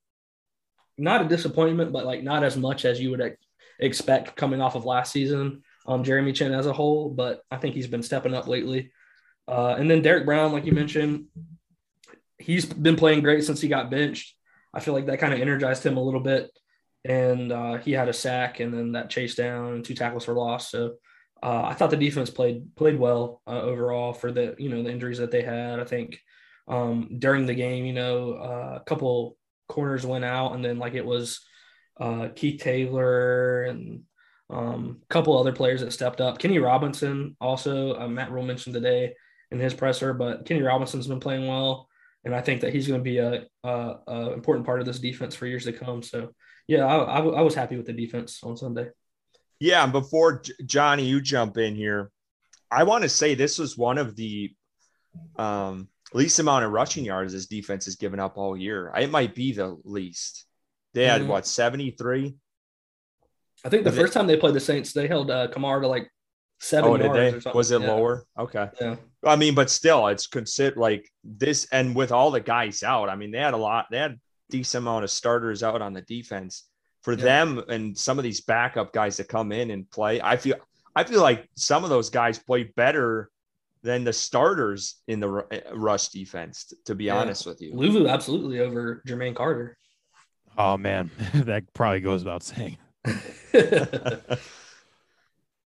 not 0.99 1.23
a 1.25 1.29
disappointment, 1.29 1.93
but 1.93 2.05
like 2.05 2.25
not 2.25 2.43
as 2.43 2.57
much 2.57 2.85
as 2.85 3.01
you 3.01 3.11
would 3.11 3.21
ex- 3.21 3.37
expect 3.79 4.35
coming 4.35 4.61
off 4.61 4.75
of 4.75 4.85
last 4.85 5.13
season. 5.13 5.63
Um, 5.87 6.03
Jeremy 6.03 6.33
Chinn 6.33 6.53
as 6.53 6.67
a 6.67 6.73
whole, 6.73 7.09
but 7.09 7.43
I 7.53 7.57
think 7.57 7.77
he's 7.77 7.87
been 7.87 8.03
stepping 8.03 8.35
up 8.35 8.49
lately. 8.49 8.91
Uh, 9.47 9.77
and 9.79 9.89
then 9.89 10.03
Derrick 10.03 10.27
Brown, 10.27 10.53
like 10.53 10.65
you 10.65 10.73
mentioned, 10.73 11.27
he's 12.37 12.67
been 12.67 12.97
playing 12.97 13.23
great 13.23 13.45
since 13.45 13.61
he 13.61 13.69
got 13.69 13.93
benched. 13.93 14.35
I 14.75 14.81
feel 14.81 14.93
like 14.93 15.07
that 15.07 15.21
kind 15.21 15.33
of 15.33 15.41
energized 15.41 15.87
him 15.87 15.99
a 15.99 16.03
little 16.03 16.21
bit. 16.21 16.51
And 17.05 17.53
uh, 17.53 17.77
he 17.77 17.93
had 17.93 18.09
a 18.09 18.13
sack 18.13 18.59
and 18.59 18.75
then 18.75 18.93
that 18.93 19.09
chase 19.09 19.37
down 19.37 19.75
and 19.75 19.85
two 19.85 19.95
tackles 19.95 20.25
for 20.25 20.35
loss. 20.35 20.69
So 20.69 20.97
uh, 21.43 21.63
I 21.65 21.75
thought 21.75 21.91
the 21.91 21.97
defense 21.97 22.31
played 22.31 22.75
played 22.77 22.99
well 22.99 23.43
uh, 23.47 23.61
overall 23.61 24.13
for 24.13 24.33
the 24.33 24.55
you 24.59 24.69
know 24.69 24.83
the 24.83 24.91
injuries 24.91 25.19
that 25.19 25.31
they 25.31 25.43
had. 25.43 25.81
I 25.81 25.85
think 25.85 26.21
um, 26.69 27.17
during 27.19 27.47
the 27.47 27.55
game, 27.55 27.85
you 27.85 27.93
know, 27.93 28.33
uh, 28.33 28.79
a 28.81 28.85
couple 28.85 29.37
corners 29.69 30.07
went 30.07 30.25
out, 30.25 30.55
and 30.55 30.65
then 30.65 30.79
like 30.79 30.95
it 30.95 31.05
was 31.05 31.45
uh, 32.01 32.29
Keith 32.35 32.61
Taylor 32.61 33.65
and 33.65 34.03
um, 34.51 35.01
a 35.03 35.07
couple 35.07 35.39
other 35.39 35.53
players 35.53 35.81
that 35.81 35.93
stepped 35.93 36.21
up. 36.21 36.39
Kenny 36.39 36.59
Robinson 36.59 37.37
also 37.41 37.99
uh, 37.99 38.09
Matt 38.09 38.31
Rhule 38.31 38.45
mentioned 38.45 38.75
today 38.75 39.15
in 39.51 39.59
his 39.59 39.75
presser, 39.75 40.15
but 40.15 40.47
Kenny 40.47 40.63
Robinson's 40.63 41.07
been 41.07 41.21
playing 41.21 41.47
well 41.47 41.89
and 42.27 42.35
I 42.35 42.41
think 42.41 42.63
that 42.63 42.75
he's 42.75 42.89
going 42.89 42.99
to 42.99 43.05
be 43.05 43.19
a, 43.19 43.45
a, 43.63 43.95
a, 44.09 44.33
important 44.33 44.67
part 44.67 44.81
of 44.81 44.87
this 44.87 44.99
defense 44.99 45.37
for 45.37 45.47
years 45.47 45.65
to 45.65 45.73
come. 45.73 46.03
So, 46.03 46.33
yeah, 46.67 46.85
I, 46.85 46.97
I, 46.97 47.19
I 47.21 47.41
was 47.43 47.55
happy 47.55 47.77
with 47.77 47.87
the 47.87 47.93
defense 47.93 48.41
on 48.43 48.57
Sunday. 48.57 48.89
Yeah, 49.59 49.83
and 49.83 49.93
before 49.93 50.43
Johnny, 50.65 51.05
you 51.05 51.21
jump 51.21 51.57
in 51.57 51.75
here, 51.75 52.11
I 52.71 52.85
want 52.85 53.03
to 53.03 53.09
say 53.09 53.35
this 53.35 53.59
was 53.59 53.77
one 53.77 53.99
of 53.99 54.17
the 54.17 54.53
um, 55.37 55.89
least 56.13 56.39
amount 56.39 56.65
of 56.65 56.73
rushing 56.73 57.05
yards 57.05 57.33
this 57.33 57.47
defense 57.47 57.87
has 57.87 57.97
given 57.97 58.21
up 58.21 58.37
all 58.37 58.57
year. 58.57 58.93
It 58.97 59.11
might 59.11 59.35
be 59.35 59.53
the 59.53 59.77
least. 59.85 60.45
They 60.95 61.05
had 61.05 61.23
mm-hmm. 61.23 61.31
what 61.31 61.47
seventy 61.47 61.91
three. 61.91 62.37
I 63.65 63.69
think 63.69 63.85
the 63.85 63.93
first 63.93 64.13
time 64.13 64.27
they 64.27 64.37
played 64.37 64.55
the 64.55 64.61
Saints, 64.61 64.93
they 64.93 65.09
held 65.09 65.31
uh, 65.31 65.49
Kamara 65.49 65.81
to 65.81 65.89
like 65.89 66.11
seven 66.61 67.03
oh, 67.03 67.15
yards. 67.15 67.47
Was 67.55 67.71
it 67.71 67.81
yeah. 67.81 67.89
lower? 67.89 68.25
Okay. 68.39 68.69
Yeah. 68.81 68.97
I 69.25 69.37
mean, 69.37 69.55
but 69.55 69.71
still, 69.71 70.07
it's 70.09 70.27
considered 70.27 70.79
like 70.79 71.11
this, 71.25 71.67
and 71.73 71.95
with 71.95 72.13
all 72.13 72.31
the 72.31 72.41
guys 72.41 72.83
out, 72.83 73.09
I 73.09 73.17
mean, 73.17 73.31
they 73.33 73.39
had 73.39 73.55
a 73.55 73.59
lot, 73.59 73.87
they 73.91 73.99
had 73.99 74.21
decent 74.51 74.83
amount 74.83 75.05
of 75.05 75.11
starters 75.11 75.63
out 75.63 75.83
on 75.83 75.93
the 75.93 76.03
defense. 76.03 76.65
For 77.07 77.13
yeah. 77.13 77.23
them 77.23 77.63
and 77.69 77.97
some 77.97 78.19
of 78.19 78.25
these 78.25 78.41
backup 78.41 78.93
guys 78.93 79.17
that 79.19 79.29
come 79.29 79.53
in 79.53 79.71
and 79.71 79.89
play, 79.89 80.21
I 80.21 80.37
feel, 80.37 80.57
I 80.97 81.05
feel 81.05 81.23
like 81.23 81.49
some 81.55 81.85
of 81.85 81.89
those 81.89 82.11
guys 82.11 82.37
play 82.37 82.65
better 82.65 83.31
than 83.85 84.03
the 84.03 84.13
starters 84.13 84.97
in 85.07 85.21
the 85.21 85.47
eh, 85.53 85.61
rush 85.73 86.09
defense. 86.09 86.73
To 86.87 86.97
be 86.97 87.05
yeah. 87.05 87.17
honest 87.17 87.47
with 87.47 87.63
you, 87.63 87.73
Luvu 87.75 88.11
absolutely 88.11 88.59
over 88.59 89.05
Jermaine 89.07 89.37
Carter. 89.37 89.79
Oh 90.59 90.77
man, 90.77 91.13
that 91.35 91.73
probably 91.75 92.01
goes 92.01 92.25
without 92.25 92.43
saying. 92.43 92.77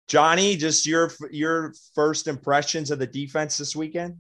Johnny, 0.09 0.57
just 0.57 0.85
your 0.85 1.13
your 1.31 1.75
first 1.95 2.27
impressions 2.27 2.91
of 2.91 2.99
the 2.99 3.07
defense 3.07 3.57
this 3.57 3.77
weekend. 3.77 4.17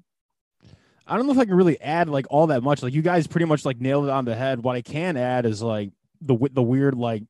I 1.08 1.16
don't 1.16 1.26
know 1.26 1.32
if 1.32 1.38
I 1.40 1.44
can 1.44 1.54
really 1.54 1.80
add 1.80 2.08
like 2.08 2.26
all 2.30 2.46
that 2.46 2.62
much. 2.62 2.84
Like 2.84 2.94
you 2.94 3.02
guys 3.02 3.26
pretty 3.26 3.46
much 3.46 3.64
like 3.64 3.80
nailed 3.80 4.04
it 4.04 4.10
on 4.10 4.26
the 4.26 4.36
head. 4.36 4.62
What 4.62 4.76
I 4.76 4.82
can 4.82 5.16
add 5.16 5.44
is 5.44 5.60
like 5.60 5.90
the 6.20 6.36
the 6.52 6.62
weird 6.62 6.94
like 6.94 7.22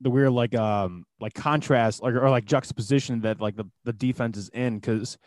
the 0.00 0.10
weird 0.10 0.30
like 0.30 0.54
um 0.54 1.04
like 1.20 1.34
contrast 1.34 2.02
like 2.02 2.14
or 2.14 2.30
like 2.30 2.44
juxtaposition 2.44 3.20
that 3.22 3.40
like 3.40 3.56
the 3.56 3.64
the 3.84 3.92
defense 3.92 4.36
is 4.36 4.48
in 4.50 4.78
because 4.78 5.18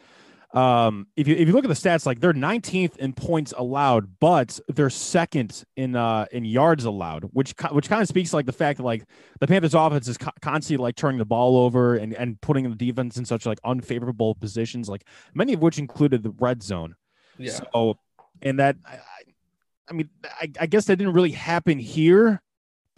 um, 0.53 1.07
if 1.15 1.29
you 1.29 1.35
if 1.35 1.47
you 1.47 1.53
look 1.53 1.63
at 1.63 1.69
the 1.69 1.73
stats, 1.73 2.05
like 2.05 2.19
they're 2.19 2.33
19th 2.33 2.97
in 2.97 3.13
points 3.13 3.53
allowed, 3.55 4.19
but 4.19 4.59
they're 4.67 4.89
second 4.89 5.63
in 5.77 5.95
uh 5.95 6.25
in 6.31 6.43
yards 6.43 6.83
allowed, 6.83 7.23
which 7.31 7.53
which 7.71 7.87
kind 7.87 8.01
of 8.01 8.07
speaks 8.09 8.33
like 8.33 8.45
the 8.45 8.51
fact 8.51 8.77
that 8.77 8.83
like 8.83 9.05
the 9.39 9.47
Panthers 9.47 9.73
offense 9.73 10.09
is 10.09 10.17
co- 10.17 10.31
constantly 10.41 10.83
like 10.83 10.95
turning 10.95 11.19
the 11.19 11.25
ball 11.25 11.57
over 11.57 11.95
and 11.95 12.13
and 12.13 12.39
putting 12.41 12.69
the 12.69 12.75
defense 12.75 13.15
in 13.15 13.23
such 13.23 13.45
like 13.45 13.59
unfavorable 13.63 14.35
positions, 14.35 14.89
like 14.89 15.05
many 15.33 15.53
of 15.53 15.61
which 15.61 15.79
included 15.79 16.21
the 16.21 16.31
red 16.31 16.61
zone. 16.61 16.95
Yeah. 17.37 17.51
So, 17.51 17.97
and 18.41 18.59
that 18.59 18.75
I, 18.85 18.99
I 19.89 19.93
mean, 19.93 20.09
I, 20.25 20.51
I 20.59 20.65
guess 20.65 20.83
that 20.85 20.97
didn't 20.97 21.13
really 21.13 21.31
happen 21.31 21.79
here 21.79 22.41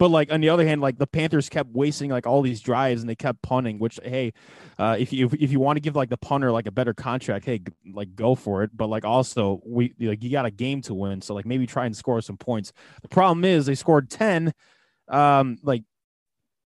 but 0.04 0.10
like 0.10 0.30
on 0.30 0.42
the 0.42 0.50
other 0.50 0.66
hand, 0.66 0.82
like 0.82 0.98
the 0.98 1.06
Panthers 1.06 1.48
kept 1.48 1.70
wasting 1.70 2.10
like 2.10 2.26
all 2.26 2.42
these 2.42 2.60
drives 2.60 3.00
and 3.00 3.08
they 3.08 3.14
kept 3.14 3.40
punting. 3.40 3.78
Which 3.78 3.98
hey, 4.04 4.34
uh, 4.78 4.96
if 4.98 5.14
you 5.14 5.30
if 5.40 5.50
you 5.50 5.58
want 5.58 5.78
to 5.78 5.80
give 5.80 5.96
like 5.96 6.10
the 6.10 6.18
punter 6.18 6.52
like 6.52 6.66
a 6.66 6.70
better 6.70 6.92
contract, 6.92 7.46
hey, 7.46 7.62
like 7.90 8.14
go 8.14 8.34
for 8.34 8.62
it. 8.62 8.70
But 8.76 8.88
like 8.88 9.06
also 9.06 9.62
we 9.64 9.94
like 9.98 10.22
you 10.22 10.30
got 10.30 10.44
a 10.44 10.50
game 10.50 10.82
to 10.82 10.92
win, 10.92 11.22
so 11.22 11.32
like 11.32 11.46
maybe 11.46 11.66
try 11.66 11.86
and 11.86 11.96
score 11.96 12.20
some 12.20 12.36
points. 12.36 12.70
The 13.00 13.08
problem 13.08 13.46
is 13.46 13.64
they 13.64 13.74
scored 13.74 14.10
ten. 14.10 14.52
Um, 15.08 15.56
like 15.62 15.84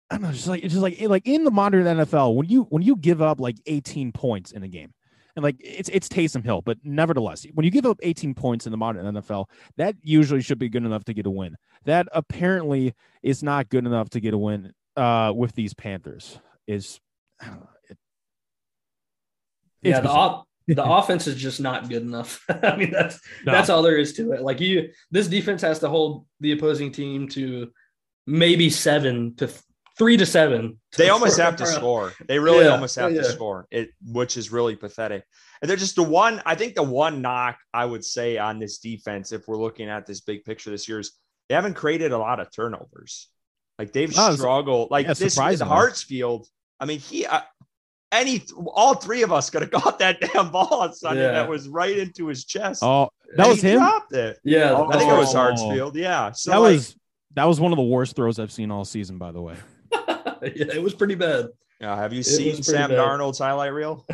I 0.10 0.16
don't 0.16 0.22
know, 0.22 0.32
just 0.32 0.48
like 0.48 0.64
it's 0.64 0.74
just 0.74 0.82
like 0.82 1.02
like 1.02 1.28
in 1.28 1.44
the 1.44 1.52
modern 1.52 1.84
NFL 1.84 2.34
when 2.34 2.48
you 2.48 2.64
when 2.70 2.82
you 2.82 2.96
give 2.96 3.22
up 3.22 3.42
like 3.42 3.58
18 3.66 4.14
points 4.14 4.54
in 4.54 4.64
a 4.64 4.70
game, 4.70 4.94
and 5.38 5.44
like 5.44 5.56
it's 5.60 5.88
it's 5.90 6.10
Taysom 6.10 6.44
Hill, 6.44 6.64
but 6.64 6.80
nevertheless, 6.84 7.46
when 7.54 7.64
you 7.64 7.70
give 7.70 7.86
up 7.86 8.00
18 8.02 8.34
points 8.34 8.66
in 8.66 8.72
the 8.72 8.78
modern 8.78 9.06
NFL, 9.16 9.46
that 9.78 9.96
usually 10.02 10.42
should 10.42 10.58
be 10.58 10.68
good 10.68 10.84
enough 10.84 11.04
to 11.06 11.14
get 11.14 11.28
a 11.28 11.30
win. 11.30 11.56
That 11.86 12.08
apparently 12.12 12.96
is 13.22 13.44
not 13.44 13.70
good 13.70 13.86
enough 13.86 14.10
to 14.10 14.20
get 14.20 14.34
a 14.34 14.38
win 14.38 14.74
uh, 14.98 15.32
with 15.36 15.54
these 15.54 15.76
Panthers. 15.76 16.40
Is 16.66 17.00
it, 17.88 17.98
yeah, 19.84 20.00
the 20.00 20.10
op- 20.10 20.48
the 20.66 20.84
offense 20.92 21.28
is 21.28 21.36
just 21.36 21.62
not 21.62 21.88
good 21.88 22.02
enough. 22.02 22.44
I 22.50 22.76
mean, 22.76 22.90
that's 22.90 23.22
no. 23.46 23.52
that's 23.52 23.70
all 23.70 23.84
there 23.84 23.98
is 23.98 24.14
to 24.14 24.32
it. 24.32 24.42
Like 24.42 24.60
you, 24.60 24.90
this 25.12 25.28
defense 25.28 25.62
has 25.62 25.78
to 25.80 25.90
hold 25.90 26.26
the 26.40 26.54
opposing 26.54 26.92
team 26.92 27.28
to 27.30 27.72
maybe 28.26 28.72
seven 28.72 29.36
to 29.36 29.52
three 29.98 30.18
to 30.18 30.26
seven. 30.26 30.80
They 30.98 31.10
almost 31.10 31.40
have 31.40 31.56
to 31.58 31.66
score. 31.66 32.14
They 32.28 32.40
really 32.40 32.66
yeah, 32.66 32.72
almost 32.72 32.96
have 32.96 33.12
yeah. 33.14 33.22
to 33.22 33.32
score 33.32 33.68
it, 33.72 33.92
which 34.06 34.38
is 34.38 34.52
really 34.52 34.76
pathetic. 34.76 35.24
And 35.62 35.70
they're 35.70 35.78
just 35.78 35.96
the 35.96 36.04
one. 36.04 36.42
I 36.46 36.56
think 36.56 36.76
the 36.76 36.84
one 36.84 37.22
knock 37.22 37.58
I 37.74 37.86
would 37.86 38.06
say 38.06 38.38
on 38.38 38.60
this 38.60 38.78
defense, 38.80 39.32
if 39.32 39.48
we're 39.48 39.58
looking 39.58 39.90
at 39.90 40.06
this 40.06 40.22
big 40.22 40.44
picture 40.44 40.70
this 40.70 40.88
year, 40.88 41.00
is 41.00 41.14
they 41.50 41.56
haven't 41.56 41.74
created 41.74 42.12
a 42.12 42.18
lot 42.18 42.40
of 42.40 42.52
turnovers. 42.52 43.30
Like 43.80 43.94
they've 43.94 44.14
oh, 44.18 44.36
struggled. 44.36 44.92
Like 44.92 45.08
yeah, 45.08 45.14
this, 45.14 45.38
Hartsfield. 45.38 46.48
I 46.80 46.86
mean, 46.86 47.00
he. 47.00 47.28
I, 47.28 47.44
any 48.12 48.42
all 48.68 48.96
three 48.96 49.22
of 49.22 49.34
us 49.34 49.50
could 49.50 49.62
have 49.62 49.72
got 49.84 50.00
that 50.00 50.22
damn 50.22 50.50
ball 50.50 50.82
on 50.82 50.94
Sunday 50.94 51.24
Yeah. 51.24 51.32
that 51.34 51.50
was 51.50 51.68
right 51.68 51.98
into 51.98 52.28
his 52.28 52.46
chest. 52.46 52.82
Oh, 52.84 53.10
that 53.36 53.44
And 53.44 53.50
was 53.50 53.62
he 53.62 53.70
him. 53.70 53.80
Dropped 53.80 54.14
it. 54.14 54.40
Yeah, 54.44 54.72
Oh, 54.72 54.90
I 54.90 54.98
think 54.98 55.12
it 55.12 55.18
was. 55.18 55.34
Hartsfield. 55.34 55.96
Yeah. 55.96 56.32
So 56.32 56.52
that 56.52 56.58
like, 56.58 56.74
was 56.74 56.96
that 57.36 57.46
was 57.46 57.60
one 57.60 57.72
of 57.72 57.78
the 57.78 57.84
worst 57.84 58.16
throws 58.16 58.40
I've 58.40 58.52
seen 58.52 58.72
all 58.72 58.86
season. 58.86 59.18
By 59.18 59.32
the 59.32 59.42
way, 59.42 59.56
yeah, 60.56 60.74
it 60.74 60.82
was 60.82 60.94
pretty 60.94 61.16
bad. 61.16 61.48
yeah, 61.80 61.96
have 61.96 62.14
you 62.14 62.20
was 62.20 62.36
seen 62.36 62.62
Sam 62.64 62.90
bad. 62.90 63.00
Darnold's 63.00 63.40
highlight 63.40 63.74
reel? 63.74 64.06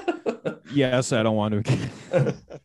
yes, 0.72 1.12
I 1.12 1.22
don't 1.22 1.36
want 1.36 1.64
to. 1.64 2.34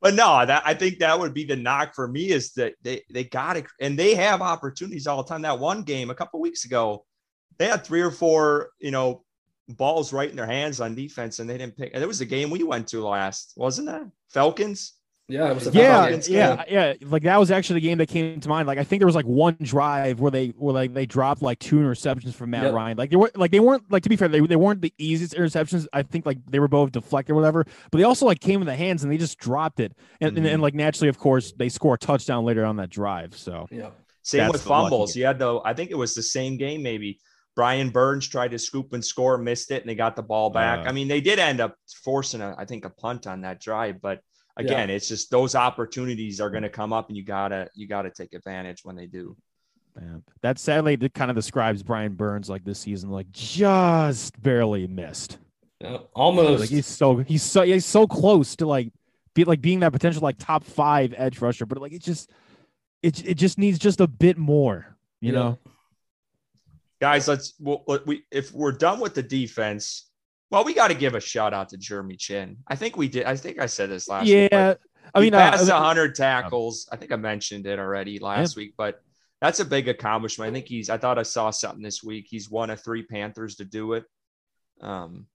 But 0.00 0.14
no, 0.14 0.46
that 0.46 0.62
I 0.64 0.74
think 0.74 0.98
that 0.98 1.18
would 1.18 1.34
be 1.34 1.44
the 1.44 1.56
knock 1.56 1.94
for 1.94 2.06
me 2.06 2.30
is 2.30 2.52
that 2.52 2.74
they 2.82 3.02
they 3.10 3.24
got 3.24 3.56
it 3.56 3.66
and 3.80 3.98
they 3.98 4.14
have 4.14 4.42
opportunities 4.42 5.06
all 5.06 5.22
the 5.22 5.28
time. 5.28 5.42
That 5.42 5.58
one 5.58 5.82
game 5.82 6.10
a 6.10 6.14
couple 6.14 6.40
weeks 6.40 6.64
ago, 6.64 7.04
they 7.58 7.66
had 7.66 7.84
three 7.84 8.00
or 8.00 8.12
four, 8.12 8.70
you 8.78 8.92
know, 8.92 9.24
balls 9.68 10.12
right 10.12 10.30
in 10.30 10.36
their 10.36 10.46
hands 10.46 10.80
on 10.80 10.94
defense, 10.94 11.40
and 11.40 11.50
they 11.50 11.58
didn't 11.58 11.76
pick. 11.76 11.90
And 11.94 12.02
it 12.02 12.06
was 12.06 12.20
the 12.20 12.26
game 12.26 12.50
we 12.50 12.62
went 12.62 12.86
to 12.88 13.04
last, 13.04 13.54
wasn't 13.56 13.88
that 13.88 14.02
Falcons? 14.28 14.94
Yeah, 15.28 15.50
it 15.50 15.54
was 15.54 15.66
a 15.66 15.70
yeah, 15.72 16.00
Falcons 16.02 16.28
yeah, 16.28 16.64
yeah. 16.68 16.94
Like 17.02 17.22
that 17.24 17.38
was 17.38 17.50
actually 17.50 17.80
the 17.80 17.86
game 17.86 17.98
that 17.98 18.08
came 18.08 18.40
to 18.40 18.48
mind. 18.48 18.66
Like 18.66 18.78
I 18.78 18.84
think 18.84 19.00
there 19.00 19.06
was 19.06 19.14
like 19.14 19.26
one 19.26 19.56
drive 19.60 20.20
where 20.20 20.30
they 20.30 20.48
where 20.48 20.72
like 20.72 20.94
they 20.94 21.04
dropped 21.06 21.42
like 21.42 21.58
two 21.58 21.76
interceptions 21.76 22.32
from 22.34 22.50
Matt 22.50 22.64
Yep. 22.64 22.72
Ryan. 22.74 22.96
Like 22.98 23.10
they 23.10 23.16
were 23.16 23.30
like 23.36 23.50
they 23.50 23.60
weren't 23.60 23.90
like 23.90 24.02
to 24.04 24.08
be 24.08 24.16
fair, 24.16 24.28
they, 24.28 24.40
they 24.40 24.56
weren't 24.56 24.80
the 24.80 24.92
easiest 24.98 25.34
interceptions. 25.34 25.86
I 25.92 26.02
think 26.02 26.24
like 26.26 26.38
they 26.46 26.58
were 26.60 26.68
both 26.68 26.92
deflected 26.92 27.32
or 27.32 27.36
whatever, 27.36 27.64
but 27.90 27.98
they 27.98 28.04
also 28.04 28.24
like 28.26 28.40
came 28.40 28.60
in 28.62 28.66
the 28.66 28.74
hands 28.76 29.02
and 29.02 29.12
they 29.12 29.18
just 29.18 29.38
dropped 29.38 29.80
it. 29.80 29.92
And, 30.20 30.36
and, 30.36 30.46
Mhm. 30.46 30.52
and 30.54 30.62
like 30.62 30.74
naturally, 30.74 31.08
of 31.08 31.18
course, 31.18 31.52
they 31.52 31.68
score 31.68 31.94
a 31.94 31.98
touchdown 31.98 32.44
later 32.44 32.64
on 32.64 32.76
that 32.76 32.88
drive. 32.90 33.36
So 33.36 33.66
Yeah, 33.70 33.90
Same 34.22 34.40
That's 34.40 34.52
with 34.52 34.62
fumbles. 34.62 35.12
game. 35.14 35.20
You 35.20 35.26
had 35.26 35.38
the 35.38 35.60
I 35.64 35.74
think 35.74 35.90
it 35.90 35.98
was 35.98 36.14
the 36.14 36.22
same 36.22 36.56
game 36.56 36.82
maybe. 36.82 37.20
Brian 37.54 37.90
Burns 37.90 38.28
tried 38.28 38.52
to 38.52 38.58
scoop 38.58 38.92
and 38.92 39.04
score, 39.04 39.36
missed 39.36 39.72
it, 39.72 39.82
and 39.82 39.90
they 39.90 39.96
got 39.96 40.14
the 40.16 40.22
ball 40.22 40.48
back. 40.48 40.86
Uh. 40.86 40.88
I 40.88 40.92
mean, 40.92 41.08
they 41.08 41.20
did 41.20 41.38
end 41.40 41.60
up 41.60 41.74
forcing 42.04 42.40
a, 42.40 42.54
I 42.56 42.64
think, 42.64 42.84
a 42.84 42.90
punt 42.90 43.26
on 43.26 43.40
that 43.40 43.60
drive, 43.60 44.00
but 44.00 44.20
again, 44.58 44.90
it's 44.90 45.08
just 45.08 45.30
those 45.30 45.54
opportunities 45.54 46.40
are 46.40 46.50
going 46.50 46.62
to 46.64 46.68
come 46.68 46.92
up, 46.92 47.08
and 47.08 47.16
you 47.16 47.24
gotta 47.24 47.68
you 47.74 47.86
gotta 47.86 48.10
take 48.10 48.34
advantage 48.34 48.84
when 48.84 48.96
they 48.96 49.06
do. 49.06 49.36
man, 49.98 50.22
that 50.42 50.58
sadly 50.58 50.96
that 50.96 51.14
kind 51.14 51.30
of 51.30 51.34
describes 51.36 51.82
Brian 51.82 52.14
Burns 52.14 52.48
like 52.50 52.64
this 52.64 52.78
season, 52.78 53.10
like 53.10 53.30
just 53.32 54.40
barely 54.42 54.86
missed. 54.86 55.38
yeah, 55.80 55.98
almost. 56.14 56.60
Like 56.60 56.70
he's 56.70 56.86
so 56.86 57.16
he's 57.18 57.42
so 57.42 57.62
he's 57.62 57.86
so 57.86 58.06
close 58.06 58.56
to 58.56 58.66
like 58.66 58.92
be 59.34 59.44
like 59.44 59.60
being 59.60 59.80
that 59.80 59.92
potential 59.92 60.22
like 60.22 60.36
top 60.38 60.64
five 60.64 61.14
edge 61.16 61.40
rusher, 61.40 61.66
but 61.66 61.78
like 61.78 61.92
it 61.92 62.02
just 62.02 62.30
it 63.02 63.24
it 63.24 63.34
just 63.34 63.58
needs 63.58 63.78
just 63.78 64.00
a 64.00 64.06
bit 64.08 64.36
more, 64.38 64.96
you 65.20 65.32
Yeah. 65.32 65.38
know. 65.38 65.58
guys 67.00 67.28
let's 67.28 67.54
we'll, 67.60 67.84
let- 67.86 68.06
we 68.06 68.24
if 68.32 68.52
we're 68.52 68.72
done 68.72 68.98
with 69.00 69.14
the 69.14 69.22
defense 69.22 70.07
well 70.50 70.64
we 70.64 70.74
got 70.74 70.88
to 70.88 70.94
give 70.94 71.14
a 71.14 71.20
shout 71.20 71.52
out 71.54 71.68
to 71.70 71.76
jeremy 71.76 72.16
chinn. 72.16 72.56
I 72.66 72.76
think 72.76 72.96
we 72.96 73.08
did 73.08 73.24
i 73.24 73.36
think 73.36 73.58
i 73.58 73.66
said 73.66 73.90
this 73.90 74.08
last 74.08 74.24
week 74.26 74.48
Yeah, 74.52 74.74
I 75.14 75.20
mean, 75.20 75.34
uh, 75.34 75.38
passed 75.50 75.70
100 75.70 76.14
tackles. 76.14 76.88
I 76.92 76.96
think 76.96 77.12
i 77.12 77.16
mentioned 77.16 77.66
it 77.66 77.78
already 77.78 78.18
last 78.18 78.56
week 78.56 78.74
but 78.76 79.00
that's 79.40 79.60
a 79.60 79.64
big 79.64 79.88
accomplishment. 79.88 80.50
I 80.50 80.52
think 80.52 80.66
he's 80.66 80.90
i 80.90 80.98
thought 80.98 81.18
i 81.18 81.22
saw 81.22 81.50
something 81.50 81.82
this 81.82 82.02
week. 82.02 82.26
He's 82.28 82.50
one 82.50 82.70
of 82.70 82.82
three 82.82 83.04
panthers 83.04 83.56
to 83.56 83.64
do 83.64 83.92
it. 83.94 84.04
Um 84.80 85.26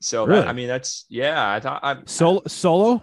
so 0.00 0.24
Really? 0.26 0.40
that, 0.42 0.48
i 0.48 0.52
mean 0.52 0.68
that's 0.68 1.06
yeah 1.08 1.50
i 1.52 1.58
thought 1.58 1.80
i'm 1.82 2.06
solo 2.06 2.42
solo 2.46 3.02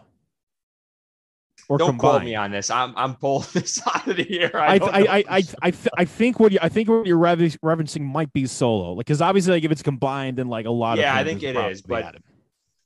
or 1.69 1.77
don't 1.77 1.97
quote 1.97 2.23
me 2.23 2.35
on 2.35 2.51
this. 2.51 2.69
I'm 2.69 2.93
i'm 2.95 3.15
pulling 3.15 3.47
this 3.53 3.81
out 3.87 4.07
of 4.07 4.17
the 4.17 4.39
air 4.39 4.55
I, 4.59 4.77
don't 4.77 4.93
I, 4.93 4.99
I, 4.99 5.17
I. 5.17 5.43
I, 5.61 5.71
th- 5.71 5.87
I 5.97 6.05
think 6.05 6.39
what 6.39 6.51
you, 6.51 6.59
I 6.61 6.69
think 6.69 6.89
what 6.89 7.05
you're 7.05 7.17
referencing 7.19 8.01
might 8.01 8.31
be 8.33 8.45
solo, 8.47 8.93
like 8.93 9.05
because 9.05 9.21
obviously 9.21 9.53
like 9.53 9.63
if 9.63 9.71
it's 9.71 9.83
combined, 9.83 10.37
then 10.37 10.47
like 10.47 10.65
a 10.65 10.71
lot 10.71 10.97
Yeah, 10.97 11.11
of 11.11 11.15
yeah, 11.15 11.21
I 11.21 11.23
think 11.23 11.43
it 11.43 11.55
is, 11.55 11.81
but- 11.81 12.15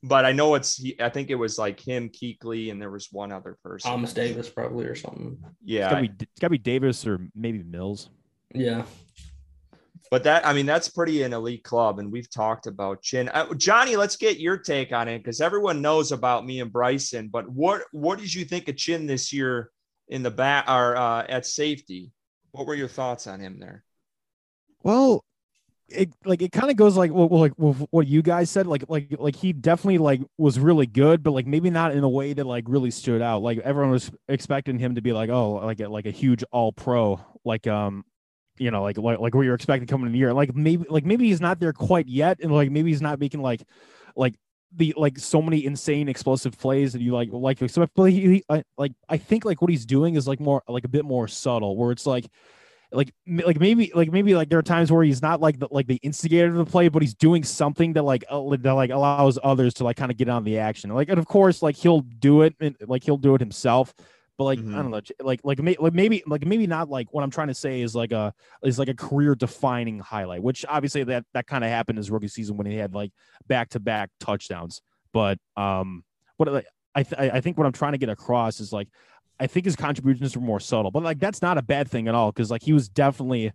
but 0.02 0.24
i 0.24 0.32
know 0.32 0.54
it's 0.54 0.76
he, 0.78 0.96
i 0.98 1.10
think 1.10 1.28
it 1.28 1.34
was 1.34 1.58
like 1.58 1.78
him 1.78 2.08
Kuechly 2.08 2.70
and 2.70 2.80
there 2.80 2.90
was 2.90 3.08
one 3.12 3.30
other 3.30 3.58
person 3.62 3.90
Thomas 3.90 4.14
Davis 4.14 4.48
probably 4.48 4.86
or 4.86 4.94
something. 4.94 5.36
it's 5.42 5.52
yeah. 5.62 5.90
gotta 5.90 6.00
be 6.00 6.10
it's 6.20 6.40
gotta 6.40 6.50
be 6.52 6.56
Davis 6.56 7.06
or 7.06 7.20
maybe 7.34 7.62
Mills. 7.62 8.08
Yeah, 8.54 8.84
But 10.10 10.24
that, 10.24 10.44
I 10.44 10.52
mean, 10.52 10.66
that's 10.66 10.88
pretty 10.88 11.22
an 11.22 11.32
elite 11.32 11.62
club, 11.62 12.00
and 12.00 12.10
we've 12.10 12.28
talked 12.28 12.66
about 12.66 13.00
Chinn. 13.00 13.28
Uh, 13.28 13.54
Johnny, 13.54 13.94
let's 13.94 14.16
get 14.16 14.40
your 14.40 14.56
take 14.56 14.92
on 14.92 15.06
it 15.06 15.18
because 15.18 15.40
everyone 15.40 15.80
knows 15.80 16.10
about 16.10 16.44
me 16.44 16.60
and 16.60 16.72
Bryson. 16.72 17.28
But 17.28 17.48
what 17.48 17.82
what 17.92 18.18
did 18.18 18.34
you 18.34 18.44
think 18.44 18.68
of 18.68 18.76
Chinn 18.76 19.06
this 19.06 19.32
year 19.32 19.70
in 20.08 20.24
the 20.24 20.30
back 20.30 20.68
or 20.68 20.96
uh, 20.96 21.24
at 21.28 21.46
safety? 21.46 22.10
What 22.50 22.66
were 22.66 22.74
your 22.74 22.88
thoughts 22.88 23.28
on 23.28 23.38
him 23.38 23.60
there? 23.60 23.84
Well, 24.82 25.24
it 25.88 26.12
like 26.24 26.42
it 26.42 26.50
kind 26.50 26.70
of 26.70 26.76
goes 26.76 26.96
like 26.96 27.12
well, 27.12 27.28
well, 27.28 27.40
like 27.40 27.52
with 27.56 27.86
what 27.90 28.08
you 28.08 28.22
guys 28.22 28.50
said. 28.50 28.66
Like 28.66 28.84
like 28.88 29.14
like 29.16 29.36
he 29.36 29.52
definitely 29.52 29.98
like 29.98 30.22
was 30.38 30.58
really 30.58 30.86
good, 30.86 31.22
but 31.22 31.32
like 31.32 31.46
maybe 31.46 31.70
not 31.70 31.92
in 31.92 32.02
a 32.02 32.08
way 32.08 32.32
that 32.32 32.46
like 32.46 32.64
really 32.66 32.90
stood 32.90 33.22
out. 33.22 33.42
Like 33.42 33.58
everyone 33.58 33.92
was 33.92 34.10
expecting 34.28 34.80
him 34.80 34.96
to 34.96 35.02
be 35.02 35.12
like 35.12 35.30
oh 35.30 35.52
like 35.52 35.78
a, 35.78 35.88
like 35.88 36.06
a 36.06 36.10
huge 36.10 36.42
All 36.50 36.72
Pro, 36.72 37.20
like 37.44 37.68
um 37.68 38.04
you 38.60 38.70
know 38.70 38.82
like 38.82 38.98
like 38.98 39.18
like 39.18 39.34
what 39.34 39.42
you're 39.42 39.54
expecting 39.54 39.86
coming 39.86 40.06
in 40.06 40.12
the 40.12 40.18
year. 40.18 40.32
Like 40.32 40.54
maybe 40.54 40.84
like 40.88 41.04
maybe 41.04 41.26
he's 41.26 41.40
not 41.40 41.58
there 41.58 41.72
quite 41.72 42.06
yet, 42.06 42.38
and 42.40 42.52
like 42.52 42.70
maybe 42.70 42.90
he's 42.90 43.02
not 43.02 43.18
making 43.18 43.42
like 43.42 43.62
like 44.14 44.34
the 44.76 44.94
like 44.96 45.18
so 45.18 45.42
many 45.42 45.64
insane 45.64 46.08
explosive 46.08 46.56
plays 46.58 46.92
that 46.92 47.02
you 47.02 47.12
like 47.12 47.28
like 47.32 47.58
so 47.68 47.86
but 47.96 48.04
he, 48.04 48.20
he 48.20 48.44
I, 48.48 48.62
like 48.78 48.92
I 49.08 49.16
think 49.16 49.44
like 49.44 49.60
what 49.60 49.70
he's 49.70 49.84
doing 49.84 50.14
is 50.14 50.28
like 50.28 50.38
more 50.38 50.62
like 50.68 50.84
a 50.84 50.88
bit 50.88 51.04
more 51.04 51.26
subtle 51.26 51.76
where 51.76 51.90
it's 51.90 52.06
like 52.06 52.26
like 52.92 53.12
like 53.26 53.58
maybe 53.58 53.92
like 53.94 54.10
maybe 54.10 54.34
like 54.34 54.48
there 54.48 54.58
are 54.58 54.62
times 54.62 54.90
where 54.90 55.02
he's 55.02 55.22
not 55.22 55.40
like 55.40 55.58
the 55.58 55.68
like 55.70 55.86
the 55.86 55.96
instigator 56.02 56.50
of 56.50 56.56
the 56.56 56.64
play 56.64 56.88
but 56.88 57.02
he's 57.02 57.14
doing 57.14 57.44
something 57.44 57.92
that 57.94 58.02
like 58.02 58.24
uh, 58.28 58.42
that 58.56 58.72
like 58.72 58.90
allows 58.90 59.38
others 59.42 59.74
to 59.74 59.84
like 59.84 59.96
kind 59.96 60.10
of 60.10 60.16
get 60.16 60.28
on 60.28 60.44
the 60.44 60.58
action. 60.58 60.90
Like 60.90 61.08
and 61.08 61.18
of 61.18 61.26
course 61.26 61.62
like 61.62 61.76
he'll 61.76 62.00
do 62.00 62.42
it 62.42 62.54
and 62.60 62.76
like 62.86 63.04
he'll 63.04 63.16
do 63.16 63.34
it 63.34 63.40
himself 63.40 63.94
but 64.40 64.44
like 64.44 64.58
Mhm. 64.58 64.74
I 64.74 64.76
don't 64.80 64.90
know 64.90 65.02
like 65.22 65.40
like, 65.44 65.58
may, 65.58 65.76
like 65.78 65.92
maybe 65.92 66.22
like 66.26 66.46
maybe 66.46 66.66
not 66.66 66.88
like 66.88 67.12
what 67.12 67.22
I'm 67.22 67.30
trying 67.30 67.48
to 67.48 67.54
say 67.54 67.82
is 67.82 67.94
like 67.94 68.10
a 68.10 68.32
is 68.64 68.78
like 68.78 68.88
a 68.88 68.94
career 68.94 69.34
defining 69.34 69.98
highlight 69.98 70.42
which 70.42 70.64
obviously 70.66 71.04
that 71.04 71.26
that 71.34 71.46
kind 71.46 71.62
of 71.62 71.68
happened 71.68 71.98
his 71.98 72.10
rookie 72.10 72.26
season 72.28 72.56
when 72.56 72.66
he 72.66 72.74
had 72.74 72.94
like 72.94 73.12
back 73.48 73.68
to 73.70 73.80
back 73.80 74.08
touchdowns 74.18 74.80
but 75.12 75.38
um 75.58 76.04
what 76.38 76.50
like 76.50 76.66
I 76.94 77.02
th- 77.02 77.20
I 77.34 77.42
think 77.42 77.58
what 77.58 77.66
I'm 77.66 77.72
trying 77.74 77.92
to 77.92 77.98
get 77.98 78.08
across 78.08 78.60
is 78.60 78.72
like 78.72 78.88
I 79.38 79.46
think 79.46 79.66
his 79.66 79.76
contributions 79.76 80.34
were 80.34 80.42
more 80.42 80.58
subtle, 80.58 80.90
but 80.90 81.02
like 81.02 81.18
that's 81.20 81.42
not 81.42 81.58
a 81.58 81.62
bad 81.62 81.90
thing 81.90 82.08
at 82.08 82.14
all 82.14 82.32
because 82.32 82.50
like 82.50 82.62
he 82.62 82.72
was 82.72 82.88
definitely 82.88 83.52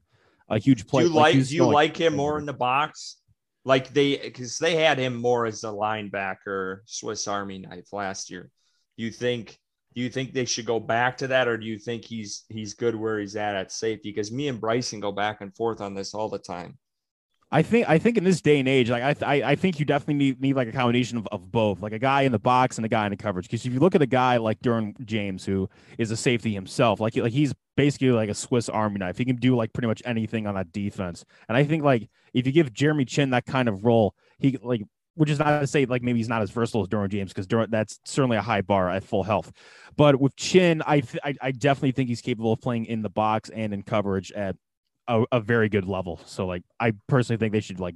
a 0.50 0.60
huge 0.60 0.86
Do 0.86 1.00
you 1.02 1.10
like 1.10 1.34
do 1.34 1.56
you 1.56 1.66
like 1.66 1.98
him 1.98 2.16
more 2.16 2.38
in 2.38 2.46
the 2.46 2.54
box? 2.54 3.18
Like 3.64 3.92
they 3.92 4.18
because 4.18 4.60
they 4.60 4.76
had 4.76 5.00
him 5.00 5.16
more 5.16 5.48
as 5.48 5.64
a 5.64 5.70
linebacker, 5.70 6.82
Swiss 6.86 7.28
Army 7.28 7.58
knife 7.58 7.92
last 7.92 8.30
year. 8.30 8.52
You 8.98 9.10
think 9.10 9.58
do 9.96 10.02
you 10.02 10.10
think 10.10 10.34
they 10.34 10.46
should 10.46 10.66
go 10.66 10.80
back 10.80 11.18
to 11.18 11.28
that, 11.28 11.48
or 11.48 11.58
do 11.58 11.66
you 11.66 11.80
think 11.80 12.04
he's 12.04 12.44
he's 12.50 12.74
good 12.74 12.96
where 12.96 13.20
he's 13.20 13.36
at 13.36 13.56
at 13.56 13.72
safety? 13.72 14.10
Because 14.10 14.32
me 14.32 14.50
and 14.50 14.60
Bryson 14.60 15.00
go 15.00 15.12
back 15.12 15.40
and 15.42 15.56
forth 15.56 15.80
on 15.80 15.94
this 15.94 16.14
all 16.14 16.30
the 16.30 16.38
time. 16.38 16.78
I 17.52 17.62
think 17.62 17.88
I 17.88 17.98
think 17.98 18.18
in 18.18 18.26
this 18.26 18.42
day 18.42 18.60
and 18.60 18.68
age, 18.68 18.90
like 18.90 19.24
I 19.24 19.36
I, 19.36 19.52
I 19.52 19.56
think 19.56 19.80
you 19.80 19.86
definitely 19.86 20.16
need, 20.16 20.42
need 20.42 20.56
like 20.58 20.68
a 20.68 20.74
combination 20.74 21.18
of, 21.18 21.28
of 21.32 21.50
both, 21.50 21.82
like 21.82 21.94
a 21.94 22.00
guy 22.00 22.24
in 22.24 22.34
the 22.34 22.40
box 22.40 22.78
and 22.78 22.86
a 22.86 22.90
guy 22.90 23.06
in 23.06 23.12
the 23.12 23.18
coverage. 23.18 23.48
Because 23.48 23.66
if 23.66 23.72
you 23.72 23.80
look 23.80 23.96
at 23.96 24.02
a 24.02 24.08
guy 24.08 24.36
like 24.38 24.60
Derwin 24.60 25.00
James, 25.06 25.46
who 25.46 25.70
is 25.98 26.12
a 26.12 26.18
safety 26.18 26.54
himself, 26.54 27.00
like 27.00 27.16
like 27.16 27.32
he's 27.32 27.54
basically 27.78 28.12
like 28.12 28.30
a 28.30 28.34
Swiss 28.34 28.68
Army 28.68 28.98
knife. 28.98 29.18
He 29.18 29.24
can 29.24 29.38
do 29.38 29.56
like 29.56 29.72
pretty 29.72 29.88
much 29.88 30.02
anything 30.04 30.46
on 30.48 30.56
that 30.56 30.74
defense. 30.74 31.24
And 31.48 31.56
I 31.56 31.64
think 31.64 31.84
like 31.84 32.10
if 32.34 32.46
you 32.46 32.52
give 32.52 32.74
Jeremy 32.74 33.06
Chinn 33.06 33.30
that 33.30 33.46
kind 33.46 33.70
of 33.70 33.86
role, 33.86 34.16
he 34.40 34.58
like 34.62 34.82
which 35.16 35.30
is 35.30 35.40
not 35.40 35.60
to 35.60 35.68
say 35.68 35.86
like 35.86 36.04
maybe 36.04 36.20
he's 36.20 36.30
not 36.30 36.42
as 36.42 36.52
versatile 36.52 36.82
as 36.82 36.88
Derwin 36.88 37.10
James 37.10 37.34
because 37.34 37.48
that's 37.70 38.00
certainly 38.04 38.38
a 38.38 38.42
high 38.42 38.62
bar 38.62 38.90
at 38.90 39.04
full 39.04 39.24
health. 39.24 39.52
But 39.98 40.20
with 40.20 40.36
Chinn, 40.36 40.82
I, 40.86 41.00
th- 41.00 41.22
I 41.24 41.36
I 41.42 41.52
definitely 41.52 41.94
think 41.94 42.10
he's 42.10 42.22
capable 42.22 42.54
of 42.54 42.62
playing 42.62 42.86
in 42.86 43.02
the 43.02 43.10
box 43.10 43.50
and 43.50 43.74
in 43.74 43.82
coverage 43.84 44.32
at 44.34 44.56
a, 45.08 45.24
a 45.32 45.40
very 45.40 45.70
good 45.70 45.88
level. 45.88 46.20
So 46.26 46.46
like 46.46 46.64
I 46.80 46.94
personally 47.08 47.38
think 47.38 47.54
they 47.54 47.62
should 47.62 47.80
like 47.80 47.96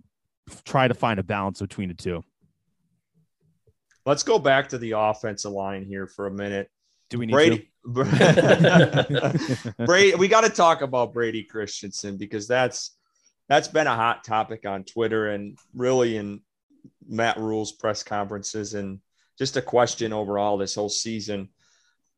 try 0.63 0.87
to 0.87 0.93
find 0.93 1.19
a 1.19 1.23
balance 1.23 1.59
between 1.59 1.89
the 1.89 1.95
two. 1.95 2.23
Let's 4.05 4.23
go 4.23 4.39
back 4.39 4.69
to 4.69 4.77
the 4.77 4.91
offensive 4.91 5.51
line 5.51 5.83
here 5.83 6.07
for 6.07 6.27
a 6.27 6.31
minute. 6.31 6.69
Do 7.09 7.19
we 7.19 7.25
need 7.25 7.33
Brady, 7.33 7.69
to? 7.95 9.73
Brady, 9.85 10.15
we 10.15 10.27
got 10.27 10.41
to 10.41 10.49
talk 10.49 10.81
about 10.81 11.13
Brady 11.13 11.43
Christensen 11.43 12.17
because 12.17 12.47
that's 12.47 12.95
that's 13.49 13.67
been 13.67 13.87
a 13.87 13.95
hot 13.95 14.23
topic 14.23 14.65
on 14.65 14.83
Twitter 14.83 15.29
and 15.29 15.57
really 15.73 16.17
in 16.17 16.41
Matt 17.07 17.37
Rhule's 17.37 17.71
press 17.71 18.03
conferences 18.03 18.73
and 18.73 18.99
just 19.37 19.57
a 19.57 19.61
question 19.61 20.13
overall 20.13 20.57
this 20.57 20.75
whole 20.75 20.89
season. 20.89 21.49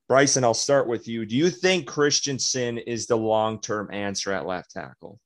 Bryson, 0.08 0.44
I'll 0.44 0.54
start 0.54 0.88
with 0.88 1.08
you. 1.08 1.26
Do 1.26 1.36
you 1.38 1.50
think 1.50 1.88
Christensen 1.88 2.78
is 2.80 3.08
the 3.08 3.16
long-term 3.16 3.90
answer 3.94 4.34
at 4.34 4.46
left 4.46 4.72
tackle? 4.72 5.20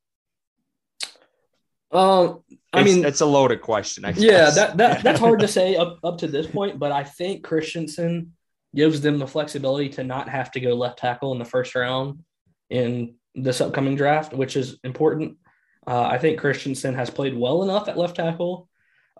Um, 1.91 2.43
I 2.73 2.81
It's- 2.81 2.95
mean, 2.95 3.05
it's 3.05 3.21
a 3.21 3.25
loaded 3.25 3.62
question. 3.62 4.05
I 4.05 4.10
yeah, 4.12 4.49
that, 4.49 4.77
that 4.77 5.03
that's 5.03 5.19
hard 5.19 5.39
to 5.39 5.47
say 5.58 5.75
up, 5.75 5.99
up 6.03 6.17
to 6.19 6.27
this 6.27 6.45
point, 6.47 6.77
but 6.77 6.91
I 6.91 7.03
think 7.03 7.43
Christensen 7.43 8.34
gives 8.75 8.99
them 9.01 9.17
the 9.17 9.27
flexibility 9.27 9.88
to 9.89 10.03
not 10.03 10.27
have 10.27 10.51
to 10.51 10.60
go 10.60 10.73
left 10.73 10.99
tackle 10.99 11.31
in 11.31 11.39
the 11.39 11.45
first 11.45 11.73
round 11.75 12.19
in 12.69 13.15
this 13.34 13.62
upcoming 13.62 13.95
draft, 13.95 14.34
which 14.34 14.58
is 14.58 14.77
important. 14.84 15.38
Uh, 15.88 16.01
I 16.01 16.17
think 16.17 16.39
Christensen 16.39 16.93
has 16.95 17.10
played 17.10 17.38
well 17.38 17.63
enough 17.63 17.88
at 17.88 17.97
left 17.97 18.17
tackle 18.17 18.67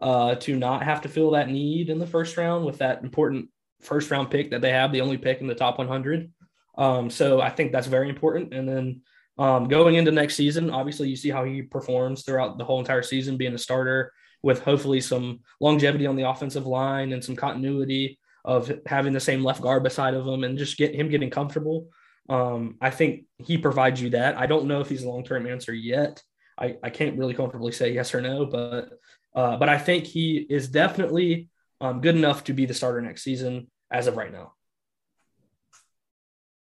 uh, 0.01 0.36
to 0.36 0.55
not 0.55 0.84
have 0.84 1.01
to 1.01 1.10
feel 1.10 1.31
that 1.31 1.49
need 1.49 1.89
in 1.89 1.99
the 1.99 2.08
first 2.08 2.38
round 2.38 2.65
with 2.65 2.79
that 2.79 3.03
important 3.03 3.49
first 3.81 4.12
round 4.12 4.29
pick 4.29 4.51
that 4.51 4.62
they 4.62 4.71
have, 4.71 4.91
the 4.91 5.01
only 5.01 5.17
pick 5.17 5.41
in 5.41 5.47
the 5.47 5.55
top 5.55 5.77
100. 5.77 6.31
Um, 6.77 7.10
so 7.10 7.39
I 7.39 7.49
think 7.49 7.71
that's 7.71 7.88
very 7.88 8.10
important. 8.10 8.53
And 8.53 8.67
then 8.67 9.01
um, 9.38 9.67
going 9.67 9.95
into 9.95 10.12
next 10.12 10.36
season, 10.36 10.69
obviously 10.69 11.10
you 11.10 11.15
see 11.15 11.29
how 11.29 11.43
he 11.43 11.62
performs 11.62 12.23
throughout 12.23 12.58
the 12.58 12.65
whole 12.65 12.79
entire 12.79 13.03
season, 13.03 13.38
being 13.38 13.53
a 13.53 13.58
starter 13.58 14.12
with 14.43 14.62
hopefully 14.62 15.01
some 15.01 15.39
longevity 15.60 16.05
on 16.05 16.15
the 16.15 16.29
offensive 16.29 16.65
line 16.65 17.13
and 17.13 17.23
some 17.23 17.36
continuity 17.36 18.19
of 18.43 18.71
having 18.86 19.13
the 19.13 19.19
same 19.19 19.43
left 19.43 19.62
guard 19.62 19.84
beside 19.84 20.13
of 20.13 20.27
him 20.27 20.43
and 20.43 20.58
just 20.58 20.77
get 20.77 20.93
him 20.93 21.10
getting 21.10 21.29
comfortable. 21.29 21.89
Um, 22.29 22.75
I 22.79 22.91
think 22.91 23.25
he 23.39 23.58
provides 23.58 24.01
you 24.01 24.12
that. 24.12 24.38
I 24.38 24.45
don't 24.45 24.67
know 24.67 24.81
if 24.81 24.89
he's 24.89 25.03
a 25.03 25.10
long 25.10 25.23
term 25.23 25.47
answer 25.47 25.73
yet. 25.73 26.21
I, 26.58 26.77
I 26.84 26.89
can't 26.89 27.17
really 27.17 27.34
comfortably 27.34 27.71
say 27.71 27.91
yes 27.91 28.13
or 28.13 28.21
no, 28.21 28.45
but 28.45 28.89
uh, 29.35 29.57
but 29.57 29.69
I 29.69 29.77
think 29.77 30.05
he 30.05 30.37
is 30.37 30.67
definitely 30.67 31.49
um, 31.81 32.01
good 32.01 32.15
enough 32.15 32.45
to 32.45 32.53
be 32.53 32.65
the 32.65 32.73
starter 32.73 33.01
next 33.01 33.23
season 33.23 33.69
as 33.91 34.07
of 34.07 34.17
right 34.17 34.31
now. 34.31 34.53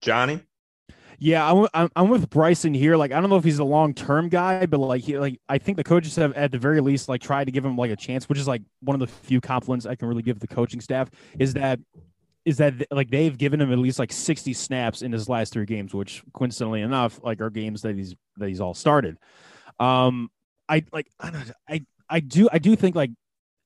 Johnny. 0.01 0.41
Yeah, 1.19 1.49
I'm, 1.49 1.67
I'm, 1.73 1.89
I'm 1.95 2.09
with 2.09 2.29
Bryson 2.29 2.73
here. 2.73 2.97
Like, 2.97 3.13
I 3.13 3.21
don't 3.21 3.29
know 3.29 3.37
if 3.37 3.43
he's 3.43 3.59
a 3.59 3.63
long 3.63 3.93
term 3.93 4.27
guy, 4.27 4.65
but 4.65 4.79
like, 4.79 5.03
he, 5.03 5.17
like 5.17 5.39
I 5.47 5.57
think 5.57 5.77
the 5.77 5.83
coaches 5.83 6.15
have 6.17 6.33
at 6.33 6.51
the 6.51 6.57
very 6.57 6.81
least 6.81 7.07
like 7.07 7.21
tried 7.21 7.45
to 7.45 7.51
give 7.51 7.63
him 7.63 7.77
like 7.77 7.91
a 7.91 7.95
chance, 7.95 8.27
which 8.27 8.39
is 8.39 8.47
like 8.47 8.61
one 8.81 8.95
of 8.95 8.99
the 8.99 9.07
few 9.07 9.39
compliments 9.39 9.85
I 9.85 9.95
can 9.95 10.07
really 10.07 10.23
give 10.23 10.39
the 10.39 10.47
coaching 10.47 10.81
staff 10.81 11.09
is 11.39 11.53
that 11.53 11.79
is 12.43 12.57
that 12.57 12.73
like 12.91 13.09
they've 13.09 13.37
given 13.37 13.61
him 13.61 13.71
at 13.71 13.77
least 13.77 13.99
like 13.99 14.11
60 14.11 14.51
snaps 14.53 15.01
in 15.01 15.13
his 15.13 15.29
last 15.29 15.53
three 15.53 15.65
games, 15.65 15.93
which 15.93 16.23
coincidentally 16.33 16.81
enough, 16.81 17.21
like 17.23 17.39
are 17.39 17.49
games 17.49 17.83
that 17.83 17.95
he's 17.95 18.15
that 18.37 18.49
he's 18.49 18.59
all 18.59 18.73
started. 18.73 19.17
Um, 19.79 20.29
I 20.67 20.83
like 20.91 21.07
I 21.19 21.29
don't 21.29 21.51
I 21.69 21.85
I 22.13 22.19
do 22.19 22.47
I 22.51 22.59
do 22.59 22.75
think 22.75 22.95
like 22.95 23.09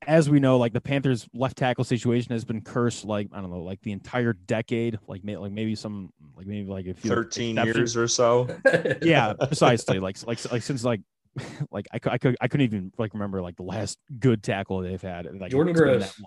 as 0.07 0.29
we 0.29 0.39
know, 0.39 0.57
like 0.57 0.71
the 0.71 0.79
Panthers 0.79 1.27
left 1.33 1.57
tackle 1.57 1.83
situation 1.83 2.31
has 2.31 2.45
been 2.45 2.61
cursed 2.61 3.03
like 3.03 3.27
I 3.33 3.41
don't 3.41 3.51
know, 3.51 3.61
like 3.61 3.81
the 3.81 3.91
entire 3.91 4.31
decade, 4.31 4.97
like 5.05 5.21
may, 5.21 5.35
like 5.35 5.51
maybe 5.51 5.75
some 5.75 6.13
like 6.35 6.47
maybe 6.47 6.69
like 6.69 6.87
a 6.87 6.93
few 6.93 7.09
thirteen 7.09 7.57
years 7.57 7.97
or 7.97 8.07
so. 8.07 8.47
yeah, 9.01 9.33
precisely. 9.33 9.99
like 9.99 10.25
like 10.25 10.49
like 10.49 10.61
since 10.61 10.85
like 10.85 11.01
like 11.71 11.87
I, 11.91 11.99
I 12.05 12.17
could 12.17 12.37
I 12.39 12.47
couldn't 12.47 12.63
even 12.63 12.93
like 12.97 13.13
remember 13.13 13.41
like 13.41 13.57
the 13.57 13.63
last 13.63 13.97
good 14.17 14.41
tackle 14.43 14.79
they've 14.79 15.01
had. 15.01 15.27
Like 15.39 15.51
Jordan 15.51 15.73
Gross. 15.73 16.21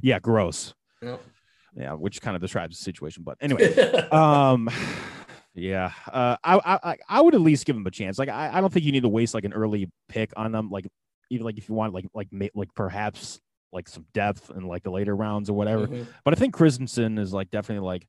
Yeah, 0.00 0.20
gross. 0.20 0.74
Yep. 1.02 1.20
Yeah, 1.76 1.92
which 1.94 2.22
kind 2.22 2.36
of 2.36 2.40
describes 2.40 2.78
the 2.78 2.84
situation. 2.84 3.24
But 3.24 3.36
anyway, 3.40 3.74
um, 4.10 4.70
yeah, 5.54 5.90
uh, 6.06 6.36
I, 6.44 6.78
I 6.84 6.96
I 7.08 7.20
would 7.20 7.34
at 7.34 7.40
least 7.40 7.66
give 7.66 7.74
him 7.74 7.86
a 7.86 7.90
chance. 7.90 8.16
Like 8.16 8.28
I, 8.28 8.50
I 8.52 8.60
don't 8.60 8.72
think 8.72 8.84
you 8.84 8.92
need 8.92 9.02
to 9.02 9.08
waste 9.08 9.34
like 9.34 9.44
an 9.44 9.52
early 9.52 9.90
pick 10.08 10.32
on 10.36 10.52
them. 10.52 10.70
Like 10.70 10.86
even 11.30 11.44
like 11.44 11.58
if 11.58 11.68
you 11.68 11.74
want 11.74 11.94
like 11.94 12.06
like 12.14 12.28
like 12.54 12.74
perhaps 12.74 13.40
like 13.72 13.88
some 13.88 14.06
depth 14.14 14.50
in 14.50 14.66
like 14.66 14.82
the 14.82 14.90
later 14.90 15.14
rounds 15.14 15.50
or 15.50 15.54
whatever. 15.54 15.86
Mm-hmm. 15.86 16.10
But 16.24 16.34
I 16.34 16.36
think 16.36 16.54
Christensen 16.54 17.18
is 17.18 17.32
like 17.32 17.50
definitely 17.50 17.86
like 17.86 18.06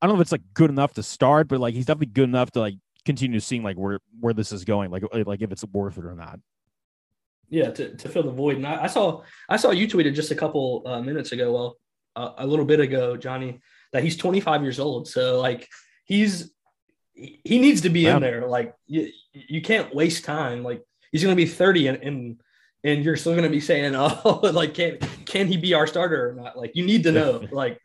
I 0.00 0.06
don't 0.06 0.16
know 0.16 0.20
if 0.20 0.24
it's 0.24 0.32
like 0.32 0.42
good 0.54 0.70
enough 0.70 0.94
to 0.94 1.02
start, 1.02 1.48
but 1.48 1.60
like 1.60 1.74
he's 1.74 1.86
definitely 1.86 2.12
good 2.12 2.28
enough 2.28 2.50
to 2.52 2.60
like 2.60 2.74
continue 3.04 3.40
seeing 3.40 3.62
like 3.62 3.76
where 3.76 4.00
where 4.18 4.34
this 4.34 4.52
is 4.52 4.64
going, 4.64 4.90
like 4.90 5.04
like 5.12 5.42
if 5.42 5.52
it's 5.52 5.64
worth 5.64 5.98
it 5.98 6.04
or 6.04 6.14
not. 6.14 6.40
Yeah, 7.48 7.70
to, 7.70 7.96
to 7.96 8.08
fill 8.08 8.22
the 8.22 8.30
void. 8.30 8.56
And 8.56 8.66
I, 8.66 8.84
I 8.84 8.86
saw 8.86 9.22
I 9.48 9.56
saw 9.56 9.72
you 9.72 9.88
tweeted 9.88 10.14
just 10.14 10.30
a 10.30 10.36
couple 10.36 10.82
uh, 10.86 11.00
minutes 11.02 11.32
ago, 11.32 11.52
well, 11.52 11.76
uh, 12.14 12.32
a 12.38 12.46
little 12.46 12.64
bit 12.64 12.80
ago, 12.80 13.16
Johnny, 13.16 13.60
that 13.92 14.04
he's 14.04 14.16
25 14.16 14.62
years 14.62 14.78
old. 14.78 15.08
So 15.08 15.40
like 15.40 15.68
he's 16.04 16.50
he 17.12 17.58
needs 17.58 17.82
to 17.82 17.90
be 17.90 18.00
yeah. 18.00 18.16
in 18.16 18.22
there. 18.22 18.46
Like 18.46 18.74
you, 18.86 19.10
you 19.32 19.60
can't 19.60 19.94
waste 19.94 20.24
time. 20.24 20.62
Like 20.62 20.82
he's 21.12 21.22
going 21.22 21.34
to 21.34 21.36
be 21.36 21.46
30 21.48 21.88
and, 21.88 22.02
and 22.02 22.40
and 22.82 23.04
you're 23.04 23.16
still 23.16 23.32
going 23.32 23.44
to 23.44 23.50
be 23.50 23.60
saying, 23.60 23.94
oh, 23.96 24.40
like 24.52 24.74
can 24.74 24.98
can 25.26 25.46
he 25.46 25.56
be 25.56 25.74
our 25.74 25.86
starter 25.86 26.30
or 26.30 26.34
not? 26.34 26.56
Like 26.56 26.72
you 26.74 26.84
need 26.84 27.02
to 27.04 27.12
know. 27.12 27.46
Like, 27.52 27.80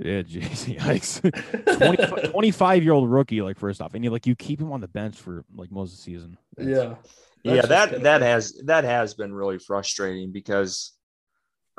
yeah, 0.00 0.22
jeez, 0.22 0.76
yikes, 0.76 1.20
20, 1.78 2.28
25 2.30 2.82
year 2.82 2.92
old 2.92 3.08
rookie. 3.08 3.40
Like 3.40 3.58
first 3.58 3.80
off, 3.80 3.94
and 3.94 4.02
you 4.02 4.10
like 4.10 4.26
you 4.26 4.34
keep 4.34 4.60
him 4.60 4.72
on 4.72 4.80
the 4.80 4.88
bench 4.88 5.16
for 5.16 5.44
like 5.54 5.70
most 5.70 5.92
of 5.92 5.98
the 5.98 6.02
season. 6.02 6.36
That's, 6.56 6.68
yeah, 6.68 6.94
yeah, 7.44 7.62
that 7.62 8.02
that 8.02 8.22
has 8.22 8.60
that 8.64 8.82
has 8.82 9.14
been 9.14 9.32
really 9.32 9.58
frustrating 9.58 10.32
because, 10.32 10.92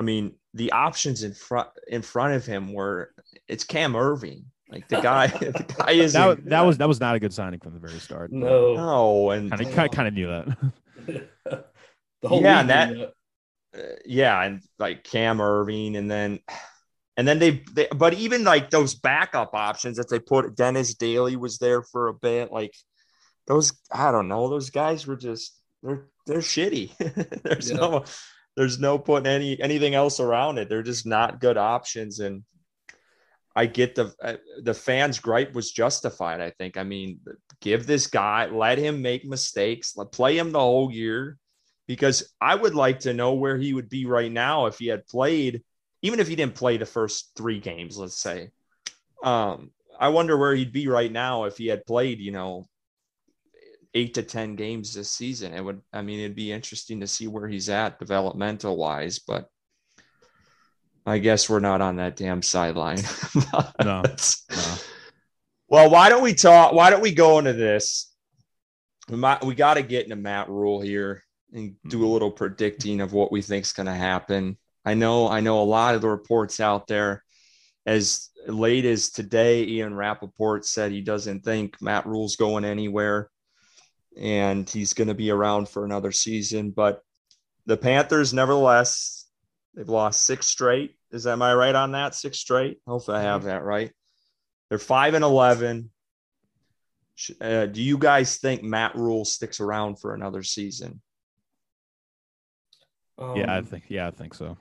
I 0.00 0.04
mean, 0.04 0.36
the 0.54 0.72
options 0.72 1.24
in 1.24 1.34
front 1.34 1.68
in 1.86 2.00
front 2.00 2.34
of 2.34 2.46
him 2.46 2.72
were 2.72 3.12
it's 3.48 3.64
Cam 3.64 3.92
Erving. 3.92 4.44
Like 4.68 4.88
the 4.88 5.00
guy, 5.00 5.26
the 5.28 5.74
guy 5.78 5.92
is 5.92 6.14
that, 6.14 6.44
that 6.46 6.62
was 6.62 6.78
that 6.78 6.88
was 6.88 7.00
not 7.00 7.14
a 7.14 7.20
good 7.20 7.32
signing 7.32 7.60
from 7.60 7.74
the 7.74 7.78
very 7.78 7.98
start. 7.98 8.32
No, 8.32 8.74
no, 8.74 9.30
and 9.30 9.50
kind 9.50 9.66
of 9.66 9.90
kind 9.90 10.08
of 10.08 10.14
knew 10.14 10.26
that. 10.26 10.72
the 12.22 12.28
whole 12.28 12.42
yeah, 12.42 12.60
and 12.60 12.70
that, 12.70 12.94
that. 12.94 13.12
Uh, 13.76 13.96
yeah, 14.04 14.42
and 14.42 14.62
like 14.78 15.04
Cam 15.04 15.38
Erving, 15.38 15.96
and 15.96 16.10
then 16.10 16.40
and 17.16 17.26
then 17.26 17.38
they, 17.38 17.62
they, 17.72 17.86
but 17.94 18.14
even 18.14 18.44
like 18.44 18.70
those 18.70 18.94
backup 18.94 19.54
options 19.54 19.96
that 19.98 20.08
they 20.10 20.18
put, 20.18 20.56
Dennis 20.56 20.94
Daly 20.94 21.36
was 21.36 21.58
there 21.58 21.82
for 21.82 22.08
a 22.08 22.14
bit. 22.14 22.50
Like 22.50 22.74
those, 23.46 23.72
I 23.90 24.10
don't 24.10 24.28
know, 24.28 24.48
those 24.48 24.70
guys 24.70 25.06
were 25.06 25.16
just 25.16 25.58
they're 25.82 26.06
they're 26.26 26.38
shitty. 26.38 27.42
there's 27.42 27.70
yeah. 27.70 27.76
no 27.76 28.04
there's 28.56 28.80
no 28.80 28.98
putting 28.98 29.26
any 29.26 29.60
anything 29.60 29.94
else 29.94 30.18
around 30.18 30.58
it. 30.58 30.68
They're 30.68 30.82
just 30.82 31.06
not 31.06 31.40
good 31.40 31.56
options, 31.56 32.18
and 32.18 32.42
I 33.56 33.64
get 33.64 33.94
the 33.94 34.14
uh, 34.22 34.36
the 34.62 34.74
fans' 34.74 35.18
gripe 35.18 35.54
was 35.54 35.72
justified. 35.72 36.42
I 36.42 36.50
think. 36.50 36.76
I 36.76 36.82
mean, 36.82 37.20
give 37.62 37.86
this 37.86 38.06
guy, 38.06 38.46
let 38.46 38.76
him 38.76 39.00
make 39.00 39.24
mistakes, 39.24 39.96
let 39.96 40.12
play 40.12 40.36
him 40.36 40.52
the 40.52 40.60
whole 40.60 40.92
year, 40.92 41.38
because 41.88 42.34
I 42.38 42.54
would 42.54 42.74
like 42.74 43.00
to 43.00 43.14
know 43.14 43.32
where 43.32 43.56
he 43.56 43.72
would 43.72 43.88
be 43.88 44.04
right 44.04 44.30
now 44.30 44.66
if 44.66 44.78
he 44.78 44.88
had 44.88 45.06
played, 45.06 45.62
even 46.02 46.20
if 46.20 46.28
he 46.28 46.36
didn't 46.36 46.54
play 46.54 46.76
the 46.76 46.84
first 46.84 47.32
three 47.34 47.58
games. 47.58 47.96
Let's 47.96 48.20
say, 48.20 48.50
um, 49.24 49.70
I 49.98 50.10
wonder 50.10 50.36
where 50.36 50.54
he'd 50.54 50.72
be 50.72 50.88
right 50.88 51.10
now 51.10 51.44
if 51.44 51.56
he 51.56 51.66
had 51.66 51.86
played. 51.86 52.20
You 52.20 52.32
know, 52.32 52.66
eight 53.94 54.12
to 54.14 54.22
ten 54.22 54.54
games 54.54 54.92
this 54.92 55.10
season. 55.10 55.54
It 55.54 55.64
would. 55.64 55.80
I 55.94 56.02
mean, 56.02 56.20
it'd 56.20 56.36
be 56.36 56.52
interesting 56.52 57.00
to 57.00 57.06
see 57.06 57.26
where 57.26 57.48
he's 57.48 57.70
at 57.70 57.98
developmental 57.98 58.76
wise, 58.76 59.18
but 59.18 59.48
I 61.06 61.18
guess 61.18 61.48
we're 61.48 61.60
not 61.60 61.80
on 61.80 61.96
that 61.96 62.16
damn 62.16 62.42
sideline. 62.42 62.98
no, 63.84 64.02
no. 64.02 64.02
Well, 65.68 65.88
why 65.88 66.08
don't 66.08 66.22
we 66.22 66.34
talk? 66.34 66.72
Why 66.72 66.90
don't 66.90 67.00
we 67.00 67.12
go 67.12 67.38
into 67.38 67.52
this? 67.52 68.12
We 69.08 69.16
might, 69.16 69.44
we 69.44 69.54
got 69.54 69.74
to 69.74 69.82
get 69.82 70.04
into 70.04 70.16
Matt 70.16 70.48
Rhule 70.48 70.80
here 70.80 71.22
and 71.52 71.76
do 71.86 71.98
a 71.98 72.00
mm-hmm. 72.02 72.12
little 72.12 72.30
predicting 72.32 73.00
of 73.00 73.12
what 73.12 73.30
we 73.30 73.40
think 73.40 73.64
is 73.64 73.72
going 73.72 73.86
to 73.86 73.94
happen. 73.94 74.58
I 74.84 74.94
know, 74.94 75.28
I 75.28 75.40
know 75.40 75.62
a 75.62 75.64
lot 75.64 75.94
of 75.94 76.00
the 76.00 76.08
reports 76.08 76.58
out 76.58 76.88
there. 76.88 77.22
As 77.84 78.30
late 78.48 78.84
as 78.84 79.10
today, 79.10 79.62
Ian 79.62 79.94
Rapoport 79.94 80.64
said 80.64 80.90
he 80.90 81.02
doesn't 81.02 81.44
think 81.44 81.80
Matt 81.80 82.06
Rhule's 82.06 82.34
going 82.34 82.64
anywhere, 82.64 83.30
and 84.20 84.68
he's 84.68 84.92
going 84.92 85.06
to 85.06 85.14
be 85.14 85.30
around 85.30 85.68
for 85.68 85.84
another 85.84 86.10
season. 86.10 86.70
But 86.70 87.00
the 87.66 87.76
Panthers, 87.76 88.34
nevertheless, 88.34 89.25
they've 89.76 89.88
lost 89.88 90.24
six 90.24 90.46
straight. 90.46 90.96
Is 91.12 91.24
that 91.24 91.32
am 91.32 91.42
I 91.42 91.54
right 91.54 91.74
on 91.74 91.92
that? 91.92 92.14
Six 92.14 92.38
straight. 92.38 92.80
Hopefully, 92.86 93.18
I 93.18 93.22
have 93.22 93.44
that 93.44 93.62
right. 93.62 93.92
They're 94.68 94.78
five 94.78 95.14
and 95.14 95.22
eleven. 95.24 95.90
Uh, 97.40 97.66
do 97.66 97.82
you 97.82 97.96
guys 97.96 98.36
think 98.36 98.62
Matt 98.62 98.94
Rhule 98.94 99.24
sticks 99.24 99.60
around 99.60 100.00
for 100.00 100.14
another 100.14 100.42
season? 100.42 101.00
Um, 103.18 103.36
yeah, 103.36 103.56
I 103.56 103.62
think. 103.62 103.84
Yeah, 103.88 104.08
I 104.08 104.10
think 104.10 104.34
so. 104.34 104.58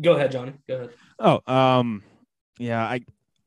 Go 0.00 0.14
ahead, 0.14 0.32
Johnny. 0.32 0.54
Go 0.68 0.76
ahead. 0.76 0.90
Oh, 1.18 1.40
um, 1.52 2.02
yeah, 2.58 2.82
I, 2.82 3.04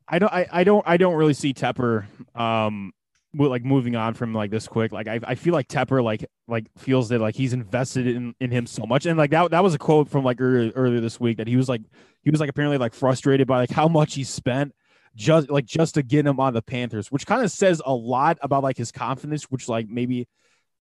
I 0.08 0.18
don't, 0.18 0.32
I, 0.32 0.46
I 0.50 0.64
don't, 0.64 0.84
I 0.86 0.96
don't 0.96 1.14
really 1.14 1.34
see 1.34 1.52
Tepper, 1.52 2.06
um, 2.34 2.92
like 3.34 3.64
moving 3.64 3.94
on 3.94 4.14
from 4.14 4.32
like 4.32 4.50
this 4.50 4.66
quick. 4.66 4.92
Like 4.92 5.06
I, 5.06 5.20
I 5.22 5.34
feel 5.34 5.52
like 5.52 5.68
Tepper 5.68 6.02
like 6.02 6.24
like 6.46 6.66
feels 6.78 7.08
that 7.10 7.20
like 7.20 7.34
he's 7.34 7.52
invested 7.52 8.06
in 8.06 8.34
in 8.40 8.50
him 8.50 8.66
so 8.66 8.86
much, 8.86 9.06
and 9.06 9.18
like 9.18 9.30
that 9.30 9.50
that 9.50 9.62
was 9.62 9.74
a 9.74 9.78
quote 9.78 10.08
from 10.08 10.24
like 10.24 10.40
earlier, 10.40 10.72
earlier 10.74 11.00
this 11.00 11.20
week 11.20 11.36
that 11.36 11.46
he 11.46 11.56
was 11.56 11.68
like 11.68 11.82
he 12.22 12.30
was 12.30 12.40
like 12.40 12.48
apparently 12.48 12.78
like 12.78 12.94
frustrated 12.94 13.46
by 13.46 13.58
like 13.58 13.70
how 13.70 13.88
much 13.88 14.14
he 14.14 14.24
spent 14.24 14.74
just 15.14 15.50
like 15.50 15.66
just 15.66 15.94
to 15.94 16.02
get 16.02 16.26
him 16.26 16.40
on 16.40 16.54
the 16.54 16.62
Panthers, 16.62 17.12
which 17.12 17.26
kind 17.26 17.42
of 17.42 17.50
says 17.50 17.82
a 17.84 17.92
lot 17.92 18.38
about 18.40 18.62
like 18.62 18.76
his 18.76 18.92
confidence, 18.92 19.44
which 19.44 19.68
like 19.68 19.88
maybe 19.88 20.26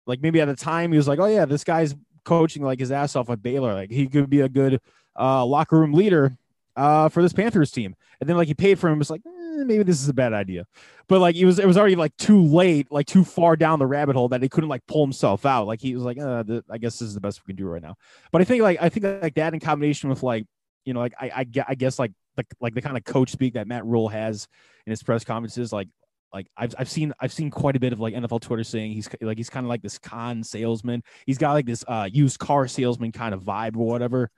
like 0.06 0.20
maybe 0.22 0.40
at 0.40 0.46
the 0.46 0.56
time 0.56 0.92
he 0.92 0.96
was 0.96 1.08
like, 1.08 1.18
oh 1.18 1.26
yeah, 1.26 1.44
this 1.44 1.64
guy's 1.64 1.94
coaching 2.24 2.62
like 2.62 2.78
his 2.78 2.92
ass 2.92 3.16
off 3.16 3.28
at 3.28 3.42
Baylor, 3.42 3.74
like 3.74 3.90
he 3.90 4.06
could 4.06 4.30
be 4.30 4.40
a 4.40 4.48
good 4.48 4.80
uh 5.18 5.44
locker 5.44 5.78
room 5.78 5.92
leader 5.92 6.36
uh 6.76 7.08
for 7.10 7.22
this 7.22 7.32
Panthers 7.32 7.70
team, 7.70 7.94
and 8.20 8.28
then 8.28 8.36
like 8.36 8.48
he 8.48 8.54
paid 8.54 8.78
for 8.78 8.88
him, 8.88 9.00
it's 9.00 9.10
like. 9.10 9.22
Eh, 9.26 9.39
maybe 9.66 9.82
this 9.82 10.00
is 10.00 10.08
a 10.08 10.14
bad 10.14 10.32
idea. 10.32 10.66
But 11.08 11.20
like 11.20 11.36
it 11.36 11.44
was, 11.44 11.58
it 11.58 11.66
was 11.66 11.76
already 11.76 11.96
like 11.96 12.16
too 12.16 12.42
late, 12.42 12.90
like 12.90 13.06
too 13.06 13.24
far 13.24 13.56
down 13.56 13.78
the 13.78 13.86
rabbit 13.86 14.16
hole 14.16 14.28
that 14.28 14.42
he 14.42 14.48
couldn't 14.48 14.70
like 14.70 14.86
pull 14.86 15.04
himself 15.04 15.44
out. 15.46 15.66
Like 15.66 15.80
he 15.80 15.94
was 15.94 16.04
like, 16.04 16.18
uh, 16.18 16.42
the, 16.42 16.64
I 16.70 16.78
guess 16.78 16.98
this 16.98 17.08
is 17.08 17.14
the 17.14 17.20
best 17.20 17.40
we 17.46 17.52
can 17.52 17.56
do 17.56 17.68
right 17.68 17.82
now. 17.82 17.96
But 18.32 18.40
I 18.40 18.44
think 18.44 18.62
like 18.62 18.78
I 18.80 18.88
think 18.88 19.22
like 19.22 19.34
that 19.34 19.54
in 19.54 19.60
combination 19.60 20.10
with 20.10 20.22
like 20.22 20.46
you 20.84 20.94
know 20.94 21.00
like 21.00 21.14
I 21.20 21.26
I, 21.26 21.46
I 21.68 21.74
guess 21.74 21.98
like 21.98 22.12
the 22.36 22.44
like 22.60 22.74
the 22.74 22.82
kind 22.82 22.96
of 22.96 23.04
coach 23.04 23.30
speak 23.30 23.54
that 23.54 23.66
Matt 23.66 23.84
Rhule 23.84 24.08
has 24.08 24.46
in 24.86 24.90
his 24.90 25.02
press 25.02 25.24
conferences, 25.24 25.72
like 25.72 25.88
like 26.32 26.46
I've 26.56 26.74
I've 26.78 26.88
seen 26.88 27.12
I've 27.20 27.32
seen 27.32 27.50
quite 27.50 27.76
a 27.76 27.80
bit 27.80 27.92
of 27.92 28.00
like 28.00 28.14
NFL 28.14 28.40
Twitter 28.40 28.64
saying 28.64 28.92
he's 28.92 29.08
like 29.20 29.36
he's 29.36 29.50
kind 29.50 29.66
of 29.66 29.68
like 29.68 29.82
this 29.82 29.98
con 29.98 30.44
salesman. 30.44 31.02
He's 31.26 31.38
got 31.38 31.52
like 31.52 31.66
this 31.66 31.84
uh 31.88 32.08
used 32.10 32.38
car 32.38 32.68
salesman 32.68 33.12
kind 33.12 33.34
of 33.34 33.42
vibe 33.42 33.76
or 33.76 33.86
whatever. 33.86 34.30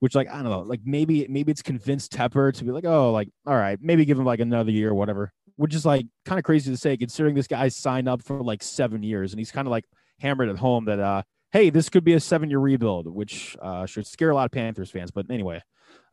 Which 0.00 0.14
like 0.14 0.28
I 0.28 0.42
don't 0.42 0.50
know, 0.50 0.60
like 0.60 0.80
maybe 0.84 1.26
maybe 1.28 1.52
it's 1.52 1.62
convinced 1.62 2.12
Tepper 2.12 2.52
to 2.54 2.64
be 2.64 2.70
like, 2.70 2.84
oh, 2.84 3.12
like 3.12 3.28
all 3.46 3.56
right, 3.56 3.78
maybe 3.80 4.04
give 4.04 4.18
him 4.18 4.24
like 4.24 4.40
another 4.40 4.70
year 4.70 4.90
or 4.90 4.94
whatever. 4.94 5.32
Which 5.56 5.74
is 5.74 5.86
like 5.86 6.06
kind 6.24 6.38
of 6.38 6.44
crazy 6.44 6.70
to 6.70 6.76
say 6.76 6.96
considering 6.96 7.34
this 7.34 7.46
guy 7.46 7.68
signed 7.68 8.08
up 8.08 8.22
for 8.22 8.42
like 8.42 8.62
seven 8.62 9.02
years 9.02 9.32
and 9.32 9.40
he's 9.40 9.50
kind 9.50 9.66
of 9.66 9.70
like 9.70 9.84
hammered 10.20 10.48
at 10.48 10.58
home 10.58 10.84
that 10.86 11.00
uh 11.00 11.22
hey, 11.52 11.70
this 11.70 11.88
could 11.88 12.04
be 12.04 12.12
a 12.12 12.20
seven 12.20 12.50
year 12.50 12.58
rebuild, 12.58 13.06
which 13.06 13.56
uh 13.62 13.86
should 13.86 14.06
scare 14.06 14.30
a 14.30 14.34
lot 14.34 14.44
of 14.44 14.52
Panthers 14.52 14.90
fans. 14.90 15.10
But 15.10 15.30
anyway, 15.30 15.62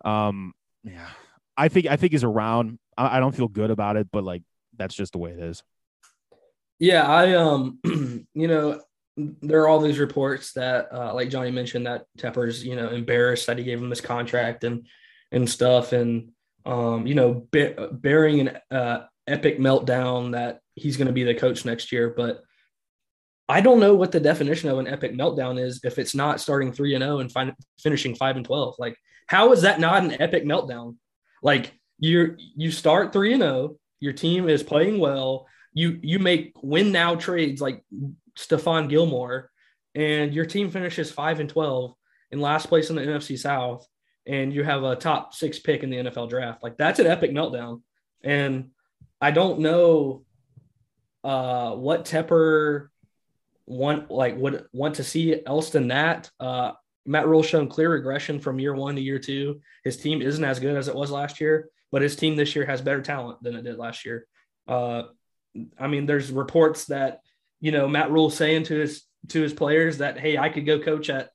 um 0.05 0.53
yeah, 0.83 1.09
I 1.57 1.67
think 1.67 1.87
I 1.87 1.97
think 1.97 2.13
he's 2.13 2.23
around. 2.23 2.79
I, 2.97 3.17
I 3.17 3.19
don't 3.19 3.35
feel 3.35 3.47
good 3.47 3.71
about 3.71 3.97
it, 3.97 4.07
but 4.11 4.23
like 4.23 4.43
that's 4.77 4.95
just 4.95 5.13
the 5.13 5.17
way 5.19 5.31
it 5.31 5.39
is. 5.39 5.63
Yeah, 6.79 7.07
I 7.07 7.33
um, 7.35 7.79
you 8.33 8.47
know, 8.47 8.81
there 9.15 9.61
are 9.61 9.67
all 9.67 9.79
these 9.79 9.99
reports 9.99 10.53
that, 10.53 10.87
uh, 10.91 11.13
like 11.13 11.29
Johnny 11.29 11.51
mentioned, 11.51 11.85
that 11.85 12.05
Tepper's 12.17 12.65
you 12.65 12.75
know 12.75 12.89
embarrassed 12.89 13.47
that 13.47 13.57
he 13.57 13.63
gave 13.63 13.79
him 13.79 13.89
this 13.89 14.01
contract 14.01 14.63
and 14.63 14.87
and 15.31 15.49
stuff, 15.49 15.93
and 15.93 16.29
um, 16.65 17.05
you 17.05 17.15
know, 17.15 17.47
be- 17.51 17.75
bearing 17.91 18.41
an 18.41 18.57
uh, 18.71 19.05
epic 19.27 19.59
meltdown 19.59 20.31
that 20.31 20.59
he's 20.75 20.97
going 20.97 21.07
to 21.07 21.13
be 21.13 21.23
the 21.23 21.35
coach 21.35 21.65
next 21.65 21.91
year, 21.91 22.13
but. 22.15 22.41
I 23.49 23.59
don't 23.59 23.81
know 23.81 23.93
what 23.93 24.13
the 24.13 24.21
definition 24.21 24.69
of 24.69 24.79
an 24.79 24.87
epic 24.87 25.11
meltdown 25.11 25.61
is 25.61 25.81
if 25.83 25.99
it's 25.99 26.15
not 26.15 26.39
starting 26.39 26.71
3 26.71 26.95
and 26.95 27.03
0 27.03 27.19
and 27.19 27.31
fin- 27.31 27.55
finishing 27.77 28.15
5 28.15 28.37
and 28.37 28.45
12. 28.45 28.75
Like 28.79 28.95
how 29.27 29.51
is 29.51 29.63
that 29.63 29.81
not 29.81 30.01
an 30.03 30.21
epic 30.21 30.45
meltdown? 30.45 30.95
Like 31.41 31.73
you 31.99 32.37
you 32.37 32.71
start 32.71 33.13
3 33.13 33.33
and 33.33 33.43
0, 33.43 33.75
your 33.99 34.13
team 34.13 34.47
is 34.47 34.63
playing 34.63 34.99
well. 34.99 35.47
You 35.73 35.99
you 36.01 36.19
make 36.19 36.53
win 36.61 36.91
now 36.91 37.15
trades 37.15 37.61
like 37.61 37.83
Stephon 38.37 38.89
Gilmore, 38.89 39.49
and 39.95 40.33
your 40.33 40.45
team 40.45 40.69
finishes 40.69 41.11
five 41.11 41.39
and 41.39 41.49
twelve 41.49 41.93
in 42.31 42.41
last 42.41 42.67
place 42.67 42.89
in 42.89 42.95
the 42.95 43.01
NFC 43.01 43.37
South, 43.37 43.87
and 44.25 44.53
you 44.53 44.63
have 44.63 44.83
a 44.83 44.95
top 44.95 45.33
six 45.33 45.59
pick 45.59 45.83
in 45.83 45.89
the 45.89 45.97
NFL 45.97 46.29
draft. 46.29 46.63
Like 46.63 46.77
that's 46.77 46.99
an 46.99 47.07
epic 47.07 47.31
meltdown. 47.31 47.81
And 48.23 48.69
I 49.21 49.31
don't 49.31 49.59
know 49.59 50.23
uh, 51.23 51.71
what 51.71 52.05
Tepper 52.05 52.89
want 53.65 54.11
like 54.11 54.37
would 54.37 54.65
want 54.73 54.95
to 54.95 55.03
see 55.03 55.45
else 55.45 55.69
than 55.69 55.89
that. 55.89 56.29
Uh, 56.39 56.73
Matt 57.05 57.27
Rhule 57.27 57.43
shown 57.43 57.67
clear 57.67 57.91
regression 57.91 58.39
from 58.39 58.59
year 58.59 58.73
one 58.73 58.95
to 58.95 59.01
year 59.01 59.19
two. 59.19 59.61
His 59.83 59.97
team 59.97 60.21
isn't 60.21 60.43
as 60.43 60.59
good 60.59 60.75
as 60.75 60.87
it 60.87 60.95
was 60.95 61.11
last 61.11 61.41
year 61.41 61.69
but 61.93 62.01
his 62.01 62.15
team 62.15 62.35
this 62.35 62.55
year 62.55 62.65
has 62.65 62.81
better 62.81 63.03
talent 63.03 63.41
than 63.43 63.55
it 63.55 63.61
did 63.61 63.77
last 63.77 64.03
year. 64.03 64.25
Uh, 64.67 65.03
I 65.79 65.85
mean, 65.85 66.07
there's 66.07 66.31
reports 66.31 66.85
that 66.85 67.19
you 67.63 67.71
know 67.71 67.87
Matt 67.87 68.11
Rhule 68.11 68.29
saying 68.29 68.65
to 68.65 68.75
his 68.75 69.03
to 69.29 69.41
his 69.41 69.53
players 69.53 69.99
that 69.99 70.19
hey, 70.19 70.37
I 70.37 70.49
could 70.49 70.65
go 70.65 70.79
coach 70.79 71.09
at 71.09 71.29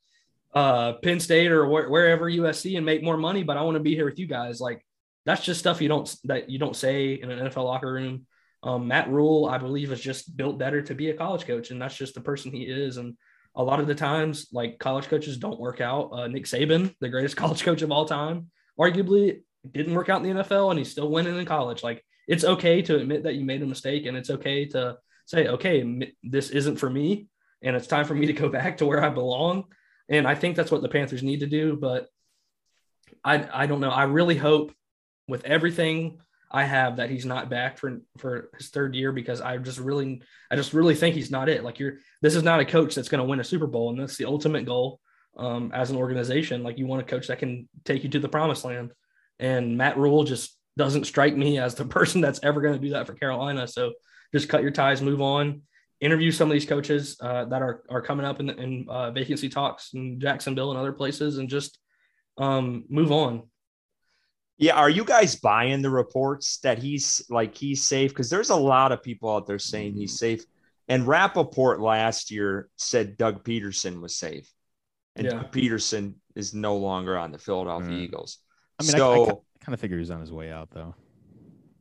uh, 0.55 0.93
Penn 1.03 1.21
State 1.21 1.51
or 1.51 1.65
wh- 1.65 1.91
wherever 1.91 2.31
USC 2.31 2.77
and 2.77 2.85
make 2.85 3.03
more 3.03 3.17
money, 3.17 3.43
but 3.43 3.57
I 3.57 3.63
want 3.63 3.77
to 3.77 3.83
be 3.83 3.95
here 3.95 4.05
with 4.05 4.19
you 4.19 4.27
guys. 4.27 4.61
Like 4.61 4.85
that's 5.25 5.43
just 5.43 5.59
stuff 5.59 5.81
you 5.81 5.89
don't 5.89 6.15
that 6.25 6.51
you 6.51 6.59
don't 6.59 6.77
say 6.77 7.15
in 7.15 7.31
an 7.31 7.49
NFL 7.49 7.65
locker 7.65 7.91
room. 7.91 8.27
Um, 8.63 8.89
Matt 8.89 9.09
Rhule, 9.09 9.47
I 9.47 9.57
believe, 9.57 9.91
is 9.91 10.03
just 10.03 10.37
built 10.37 10.59
better 10.59 10.83
to 10.83 10.95
be 10.95 11.09
a 11.09 11.15
college 11.17 11.47
coach, 11.47 11.71
and 11.71 11.81
that's 11.81 11.97
just 11.97 12.15
the 12.15 12.21
person 12.21 12.53
he 12.53 12.65
is. 12.65 12.99
And 12.99 13.17
a 13.57 13.63
lot 13.63 13.81
of 13.81 13.87
the 13.87 13.95
times, 13.95 14.49
like 14.53 14.79
college 14.79 15.07
coaches 15.07 15.39
don't 15.39 15.59
work 15.59 15.81
out. 15.81 16.11
Uh, 16.13 16.29
Nick 16.29 16.45
Saban, 16.45 16.95
the 17.01 17.09
greatest 17.09 17.37
college 17.43 17.63
coach 17.63 17.81
of 17.81 17.91
all 17.91 18.05
time, 18.05 18.51
arguably 18.79 19.41
didn't 19.73 19.95
work 19.95 20.11
out 20.11 20.23
in 20.23 20.37
the 20.37 20.45
NFL 20.45 20.71
and 20.71 20.79
he's 20.79 20.91
still 20.91 21.11
winning 21.11 21.39
in 21.39 21.47
college. 21.47 21.83
Like 21.83 22.05
it's 22.27 22.45
okay 22.45 22.83
to 22.83 22.97
admit 22.97 23.23
that 23.23 23.35
you 23.35 23.47
made 23.47 23.63
a 23.63 23.67
mistake 23.67 24.05
and 24.05 24.17
it's 24.17 24.31
okay 24.31 24.67
to 24.67 24.99
say, 25.29 25.47
okay, 25.47 26.11
this 26.23 26.49
isn't 26.51 26.77
for 26.77 26.89
me 26.89 27.29
and 27.63 27.77
it's 27.77 27.87
time 27.87 28.07
for 28.07 28.15
me 28.15 28.27
to 28.27 28.33
go 28.33 28.49
back 28.59 28.79
to 28.79 28.87
where 28.87 29.05
I 29.05 29.11
belong. 29.11 29.65
And 30.09 30.27
I 30.27 30.35
think 30.35 30.57
that's 30.57 30.71
what 30.71 30.83
the 30.83 30.89
Panthers 30.89 31.23
need 31.23 31.41
to 31.41 31.47
do. 31.47 31.77
But 31.77 32.09
I, 33.23 33.47
I 33.53 33.67
don't 33.67 33.81
know. 33.81 33.91
I 33.91 34.05
really 34.05 34.37
hope 34.37 34.73
with 35.29 35.45
everything 35.45 36.19
I 36.51 36.65
have 36.65 36.97
that 36.97 37.11
he's 37.11 37.27
not 37.27 37.51
back 37.51 37.77
for 37.77 38.01
for 38.17 38.49
his 38.57 38.71
third 38.71 38.95
year 38.95 39.13
because 39.13 39.43
I 39.43 39.59
just 39.59 39.79
really 39.79 40.23
I 40.51 40.57
just 40.57 40.73
really 40.73 40.95
think 40.95 41.15
he's 41.15 41.31
not 41.31 41.51
it. 41.51 41.63
Like 41.63 41.79
you're 41.79 41.99
this 42.23 42.35
is 42.35 42.43
not 42.43 42.61
a 42.61 42.65
coach 42.65 42.95
that's 42.95 43.11
going 43.11 43.21
to 43.23 43.29
win 43.29 43.41
a 43.41 43.45
Super 43.45 43.67
Bowl 43.67 43.91
and 43.91 44.01
that's 44.01 44.17
the 44.17 44.25
ultimate 44.25 44.65
goal 44.65 44.99
um, 45.37 45.71
as 45.75 45.91
an 45.91 45.99
organization. 45.99 46.63
Like 46.63 46.79
you 46.79 46.87
want 46.87 47.03
a 47.03 47.05
coach 47.05 47.27
that 47.27 47.39
can 47.39 47.69
take 47.85 48.03
you 48.03 48.09
to 48.09 48.19
the 48.19 48.31
promised 48.31 48.65
land. 48.65 48.93
And 49.39 49.77
Matt 49.77 49.99
Rhule 49.99 50.25
just 50.25 50.57
doesn't 50.79 51.05
strike 51.05 51.37
me 51.37 51.59
as 51.59 51.75
the 51.75 51.85
person 51.99 52.23
that's 52.23 52.41
ever 52.43 52.63
going 52.63 52.75
to 52.75 52.81
do 52.81 52.95
that 52.95 53.07
for 53.07 53.13
Carolina. 53.13 53.69
So 53.69 53.93
just 54.33 54.49
cut 54.49 54.63
your 54.63 54.71
ties, 54.71 55.03
move 55.03 55.21
on, 55.21 55.63
interview 56.01 56.31
some 56.31 56.49
of 56.49 56.53
these 56.53 56.67
coaches 56.67 57.17
uh, 57.21 57.45
that 57.47 57.63
are 57.63 57.83
are 57.91 58.03
coming 58.03 58.27
up 58.27 58.41
in, 58.41 58.51
in 58.51 58.87
uh, 58.89 59.11
vacancy 59.11 59.49
talks 59.49 59.91
in 59.95 60.21
Jacksonville 60.21 60.71
and 60.71 60.79
other 60.79 60.93
places, 60.93 61.39
and 61.39 61.49
just 61.49 61.79
um, 62.37 62.85
move 62.89 63.13
on. 63.13 63.43
Yeah, 64.59 64.75
are 64.75 64.91
you 64.91 65.05
guys 65.05 65.37
buying 65.37 65.83
the 65.83 65.91
reports 65.91 66.59
that 66.59 66.79
he's 66.79 67.25
like 67.31 67.57
he's 67.57 67.87
safe? 67.87 68.11
Because 68.11 68.29
there's 68.31 68.51
a 68.51 68.57
lot 68.57 68.93
of 68.93 69.03
people 69.03 69.35
out 69.35 69.47
there 69.47 69.59
saying 69.59 69.95
he's 69.95 70.19
safe. 70.19 70.45
And 70.89 71.07
Rapoport 71.07 71.81
last 71.81 72.31
year 72.31 72.69
said 72.77 73.19
Doug 73.19 73.45
Pederson 73.45 74.01
was 74.01 74.17
safe, 74.17 74.51
and 75.17 75.27
yeah. 75.27 75.33
Doug 75.33 75.53
Pederson 75.53 76.15
is 76.35 76.55
no 76.55 76.77
longer 76.77 77.19
on 77.19 77.31
the 77.31 77.39
Philadelphia 77.39 77.91
mm. 77.91 78.01
Eagles. 78.01 78.39
I 78.81 78.85
mean, 78.85 78.93
so, 78.93 79.25
I, 79.25 79.29
I 79.29 79.65
kind 79.65 79.75
of 79.75 79.81
figure 79.81 79.99
he's 79.99 80.11
on 80.11 80.21
his 80.21 80.33
way 80.33 80.51
out, 80.51 80.71
though. 80.71 80.95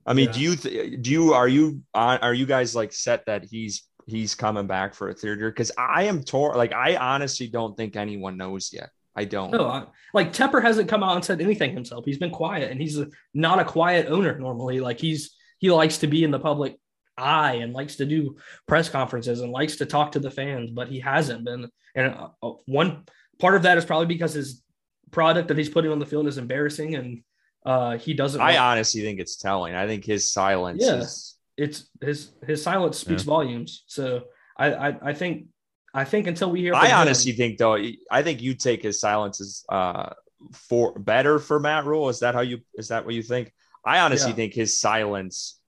I 0.08 0.14
mean, 0.14 0.28
yeah. 0.28 0.32
do 0.32 0.40
you 0.40 0.56
th- 0.56 1.02
do 1.02 1.12
you 1.12 1.34
are 1.34 1.48
you 1.48 1.84
are 1.94 2.34
you 2.34 2.46
guys 2.46 2.74
like 2.74 2.94
set 2.94 3.26
that 3.26 3.44
he's 3.44 3.84
he's 4.08 4.36
coming 4.36 4.66
back 4.66 4.96
for 4.96 5.10
a 5.10 5.14
third 5.14 5.40
year? 5.40 5.52
Because 5.52 5.72
I 5.78 6.04
am 6.04 6.24
torn. 6.24 6.56
Like, 6.56 6.72
I 6.72 6.96
honestly 6.96 7.48
don't 7.48 7.76
think 7.76 7.96
anyone 7.96 8.38
knows 8.38 8.72
yet. 8.72 8.90
I 9.18 9.26
don't. 9.26 9.52
No, 9.52 9.68
I, 9.68 9.84
like 10.14 10.32
Tepper 10.32 10.62
hasn't 10.62 10.90
come 10.90 11.04
out 11.04 11.16
and 11.16 11.26
said 11.26 11.42
anything 11.42 11.74
himself. 11.74 12.06
He's 12.06 12.20
been 12.20 12.32
quiet, 12.32 12.72
and 12.72 12.80
he's 12.80 12.98
a, 12.98 13.08
not 13.34 13.60
a 13.60 13.66
quiet 13.66 14.08
owner 14.08 14.40
normally. 14.40 14.80
Like 14.80 15.00
he's 15.00 15.36
he 15.60 15.72
likes 15.72 15.98
to 16.00 16.08
be 16.08 16.24
in 16.24 16.32
the 16.32 16.40
public 16.40 16.78
eye 17.18 17.56
and 17.56 17.74
likes 17.74 17.96
to 17.98 18.06
do 18.06 18.38
press 18.68 18.90
conferences 18.90 19.42
and 19.42 19.52
likes 19.52 19.78
to 19.78 19.86
talk 19.86 20.14
to 20.14 20.20
the 20.20 20.32
fans, 20.32 20.72
but 20.72 20.88
he 20.88 21.00
hasn't 21.00 21.44
been. 21.44 21.70
And 21.96 22.14
uh, 22.14 22.30
uh 22.42 22.52
one 22.66 23.04
part 23.40 23.56
of 23.56 23.64
that 23.64 23.78
is 23.78 23.86
probably 23.86 24.06
because 24.06 24.34
his 24.34 24.64
product 25.12 25.48
that 25.48 25.58
he's 25.58 25.70
putting 25.70 25.92
on 25.92 26.00
the 26.00 26.06
field 26.06 26.28
is 26.28 26.38
embarrassing, 26.38 26.96
and 26.96 27.24
uh, 27.68 27.98
he 27.98 28.14
doesn't. 28.14 28.40
I 28.40 28.58
honestly 28.58 29.02
think 29.02 29.20
it's 29.20 29.36
telling. 29.36 29.76
I 29.76 29.88
think 29.88 30.06
his 30.06 30.32
silence. 30.32 30.82
Yeah, 30.84 31.02
is... 31.02 31.36
it's 31.58 31.90
his 32.02 32.32
his 32.46 32.64
silence 32.64 32.98
speaks 32.98 33.24
yeah. 33.24 33.30
volumes. 33.30 33.84
So 33.88 34.24
I, 34.58 34.72
I, 34.72 35.10
I 35.10 35.14
think 35.14 35.48
I 35.94 36.06
think 36.06 36.28
until 36.28 36.50
we 36.50 36.62
hear. 36.62 36.74
I 36.74 36.94
honestly 36.94 37.32
him, 37.32 37.38
think 37.38 37.58
though. 37.58 37.78
I 38.10 38.24
think 38.24 38.42
you 38.42 38.56
take 38.56 38.82
his 38.82 39.02
silence 39.02 39.42
as 39.42 39.66
uh 39.68 40.14
for 40.54 40.98
better 40.98 41.40
for 41.40 41.60
Matt 41.60 41.86
Rhule. 41.86 42.08
Is 42.08 42.22
that 42.22 42.36
how 42.36 42.42
you? 42.42 42.60
Is 42.76 42.88
that 42.88 43.06
what 43.06 43.16
you 43.16 43.22
think? 43.22 43.52
I 43.84 44.00
honestly 44.00 44.30
yeah. 44.30 44.38
think 44.38 44.54
his 44.54 44.80
silence, 44.80 45.60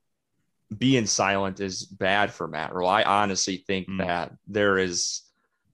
being 0.76 1.06
silent, 1.06 1.60
is 1.60 1.84
bad 1.84 2.32
for 2.32 2.48
Matt 2.48 2.74
Rhule. 2.74 2.88
I 2.88 3.04
honestly 3.04 3.58
think 3.68 3.90
mm. 3.90 3.98
that 3.98 4.32
there 4.48 4.78
is 4.78 5.22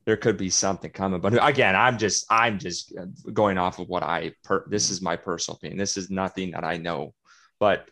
there 0.05 0.17
could 0.17 0.37
be 0.37 0.49
something 0.49 0.91
coming. 0.91 1.19
But 1.19 1.43
again, 1.45 1.75
I'm 1.75 1.97
just 1.97 2.25
I'm 2.29 2.59
just 2.59 2.93
going 3.33 3.57
off 3.57 3.79
of 3.79 3.87
what 3.87 4.03
I 4.03 4.33
per, 4.43 4.65
this 4.69 4.89
is 4.89 5.01
my 5.01 5.15
personal 5.15 5.57
opinion. 5.57 5.77
This 5.77 5.97
is 5.97 6.09
nothing 6.09 6.51
that 6.51 6.63
I 6.63 6.77
know, 6.77 7.13
but 7.59 7.87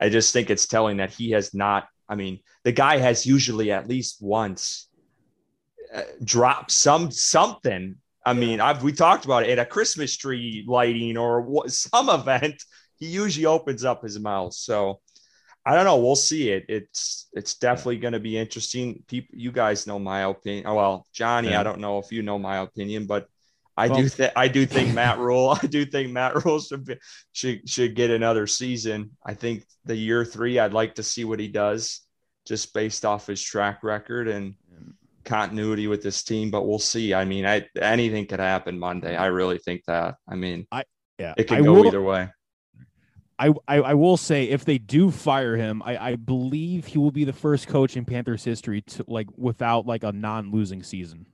I 0.00 0.08
just 0.08 0.32
think 0.32 0.50
it's 0.50 0.66
telling 0.66 0.96
that 0.98 1.12
he 1.12 1.30
has 1.30 1.54
not. 1.54 1.86
I 2.08 2.16
mean, 2.16 2.40
the 2.64 2.72
guy 2.72 2.98
has 2.98 3.24
usually 3.24 3.70
at 3.70 3.88
least 3.88 4.18
once 4.20 4.88
uh, 5.94 6.02
dropped 6.24 6.72
some 6.72 7.10
something. 7.10 7.96
I 8.26 8.32
mean, 8.34 8.60
I've 8.60 8.82
we 8.82 8.92
talked 8.92 9.24
about 9.24 9.44
it 9.44 9.50
at 9.50 9.58
a 9.60 9.64
Christmas 9.64 10.16
tree 10.16 10.64
lighting 10.66 11.16
or 11.16 11.68
some 11.68 12.10
event. 12.10 12.62
He 12.96 13.06
usually 13.06 13.46
opens 13.46 13.84
up 13.84 14.02
his 14.02 14.18
mouth. 14.18 14.54
So 14.54 15.00
I 15.64 15.74
don't 15.74 15.84
know. 15.84 15.98
We'll 15.98 16.16
see 16.16 16.50
it. 16.50 16.64
It's 16.68 17.28
it's 17.32 17.54
definitely 17.54 17.98
going 17.98 18.14
to 18.14 18.20
be 18.20 18.36
interesting. 18.36 19.02
People, 19.06 19.36
you 19.38 19.52
guys 19.52 19.86
know 19.86 19.98
my 19.98 20.22
opinion. 20.22 20.66
Oh, 20.66 20.74
well, 20.74 21.06
Johnny, 21.12 21.50
yeah. 21.50 21.60
I 21.60 21.62
don't 21.62 21.80
know 21.80 21.98
if 21.98 22.10
you 22.10 22.22
know 22.22 22.38
my 22.38 22.58
opinion, 22.58 23.06
but 23.06 23.28
I 23.76 23.88
well, 23.88 23.98
do 23.98 24.08
think 24.08 24.32
I 24.36 24.48
do 24.48 24.66
think 24.66 24.94
Matt 24.94 25.18
Rhule. 25.18 25.50
I 25.62 25.66
do 25.66 25.84
think 25.84 26.10
Matt 26.10 26.44
Rhule 26.44 26.60
should 26.60 26.84
be, 26.84 26.96
should 27.32 27.68
should 27.68 27.94
get 27.94 28.10
another 28.10 28.46
season. 28.46 29.12
I 29.24 29.34
think 29.34 29.64
the 29.84 29.96
year 29.96 30.24
three, 30.24 30.58
I'd 30.58 30.74
like 30.74 30.96
to 30.96 31.02
see 31.02 31.24
what 31.24 31.40
he 31.40 31.48
does, 31.48 32.00
just 32.46 32.74
based 32.74 33.04
off 33.04 33.26
his 33.28 33.42
track 33.42 33.82
record 33.82 34.28
and 34.28 34.54
continuity 35.24 35.86
with 35.86 36.02
this 36.02 36.22
team. 36.22 36.50
But 36.50 36.66
we'll 36.66 36.78
see. 36.80 37.14
I 37.14 37.24
mean, 37.24 37.46
I 37.46 37.66
anything 37.80 38.26
could 38.26 38.40
happen 38.40 38.78
Monday. 38.78 39.16
I 39.16 39.26
really 39.26 39.58
think 39.58 39.84
that. 39.86 40.16
I 40.28 40.34
mean, 40.34 40.66
I 40.70 40.84
yeah, 41.18 41.34
it 41.36 41.44
can 41.44 41.58
I 41.58 41.62
go 41.62 41.74
will, 41.74 41.86
either 41.86 42.02
way. 42.02 42.28
I, 43.38 43.52
I, 43.66 43.76
I 43.76 43.94
will 43.94 44.16
say 44.16 44.44
if 44.44 44.64
they 44.64 44.78
do 44.78 45.10
fire 45.10 45.56
him, 45.56 45.82
I, 45.84 46.10
I 46.10 46.16
believe 46.16 46.86
he 46.86 46.98
will 46.98 47.10
be 47.10 47.24
the 47.24 47.32
first 47.32 47.66
coach 47.66 47.96
in 47.96 48.04
Panthers 48.04 48.44
history 48.44 48.82
to 48.82 49.04
like 49.08 49.28
without 49.36 49.86
like 49.86 50.04
a 50.04 50.12
non-losing 50.12 50.82
season. 50.82 51.26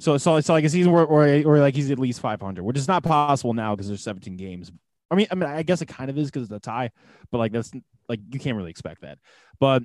So 0.00 0.18
so 0.18 0.36
it's 0.36 0.48
like 0.48 0.64
a 0.64 0.68
season 0.68 0.90
where 0.92 1.04
or, 1.04 1.26
or 1.44 1.58
like 1.60 1.74
he's 1.74 1.90
at 1.90 1.98
least 1.98 2.20
500, 2.20 2.62
which 2.62 2.76
is 2.76 2.88
not 2.88 3.04
possible 3.04 3.54
now 3.54 3.74
because 3.74 3.88
there's 3.88 4.02
17 4.02 4.36
games. 4.36 4.72
I 5.10 5.14
mean, 5.14 5.26
I 5.30 5.34
mean, 5.34 5.48
I 5.48 5.62
guess 5.62 5.80
it 5.80 5.86
kind 5.86 6.10
of 6.10 6.18
is 6.18 6.30
because 6.30 6.44
it's 6.44 6.52
a 6.52 6.58
tie, 6.58 6.90
but 7.30 7.38
like 7.38 7.52
that's 7.52 7.70
like 8.08 8.20
you 8.32 8.40
can't 8.40 8.56
really 8.56 8.70
expect 8.70 9.02
that. 9.02 9.18
But 9.60 9.84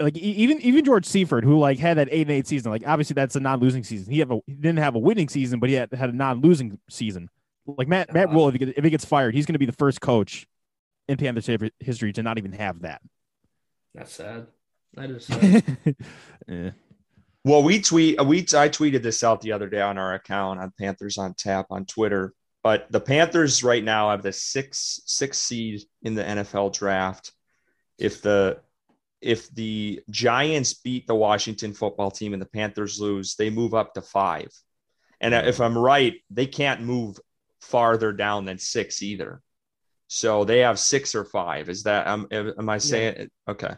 like 0.00 0.16
even 0.16 0.60
even 0.62 0.84
George 0.84 1.04
Seifert, 1.04 1.44
who 1.44 1.58
like 1.58 1.78
had 1.78 1.98
that 1.98 2.08
eight 2.10 2.22
and 2.22 2.30
eight 2.30 2.46
season, 2.46 2.70
like 2.70 2.86
obviously 2.86 3.14
that's 3.14 3.36
a 3.36 3.40
non-losing 3.40 3.84
season. 3.84 4.12
He 4.12 4.20
have 4.20 4.30
a 4.30 4.40
he 4.46 4.54
didn't 4.54 4.78
have 4.78 4.94
a 4.94 5.00
winning 5.00 5.28
season, 5.28 5.60
but 5.60 5.68
he 5.68 5.74
had, 5.74 5.92
had 5.92 6.10
a 6.10 6.16
non-losing 6.16 6.78
season. 6.88 7.28
Like 7.66 7.88
Matt 7.88 8.14
Matt 8.14 8.28
uh-huh. 8.28 8.46
if 8.46 8.52
he, 8.54 8.58
get- 8.58 8.78
if 8.78 8.84
he 8.84 8.90
gets 8.90 9.04
fired, 9.04 9.34
he's 9.34 9.44
going 9.44 9.54
to 9.54 9.58
be 9.58 9.66
the 9.66 9.72
first 9.72 10.00
coach 10.00 10.46
in 11.08 11.16
Panthers 11.16 11.48
history 11.80 12.12
to 12.12 12.22
not 12.22 12.38
even 12.38 12.52
have 12.52 12.82
that. 12.82 13.00
That's 13.94 14.12
sad. 14.12 14.46
That 14.94 15.10
is 15.10 15.26
sad. 15.26 15.96
yeah. 16.48 16.70
Well, 17.44 17.62
we 17.62 17.80
tweet 17.80 18.20
we 18.24 18.40
I 18.40 18.68
tweeted 18.68 19.02
this 19.02 19.24
out 19.24 19.40
the 19.40 19.52
other 19.52 19.68
day 19.68 19.80
on 19.80 19.96
our 19.96 20.14
account 20.14 20.60
on 20.60 20.72
Panthers 20.78 21.18
on 21.18 21.34
Tap 21.34 21.66
on 21.70 21.86
Twitter. 21.86 22.34
But 22.62 22.90
the 22.90 23.00
Panthers 23.00 23.62
right 23.62 23.82
now 23.82 24.10
have 24.10 24.22
the 24.22 24.32
six 24.32 25.00
six 25.06 25.38
seed 25.38 25.82
in 26.02 26.14
the 26.14 26.24
NFL 26.24 26.74
draft. 26.74 27.32
If 27.98 28.20
the 28.20 28.60
if 29.20 29.52
the 29.54 30.02
Giants 30.10 30.74
beat 30.74 31.06
the 31.06 31.14
Washington 31.14 31.72
football 31.72 32.10
team 32.10 32.32
and 32.32 32.42
the 32.42 32.46
Panthers 32.46 33.00
lose, 33.00 33.34
they 33.34 33.50
move 33.50 33.74
up 33.74 33.94
to 33.94 34.02
five. 34.02 34.50
And 35.20 35.34
if 35.34 35.60
I'm 35.60 35.76
right, 35.76 36.14
they 36.30 36.46
can't 36.46 36.82
move 36.82 37.18
farther 37.60 38.12
down 38.12 38.44
than 38.44 38.58
six 38.58 39.02
either. 39.02 39.42
So 40.08 40.44
they 40.44 40.60
have 40.60 40.78
six 40.78 41.14
or 41.14 41.24
five. 41.24 41.68
Is 41.68 41.84
that 41.84 42.06
um, 42.06 42.26
am 42.32 42.68
I 42.68 42.78
saying 42.78 43.14
it? 43.16 43.32
Okay. 43.46 43.74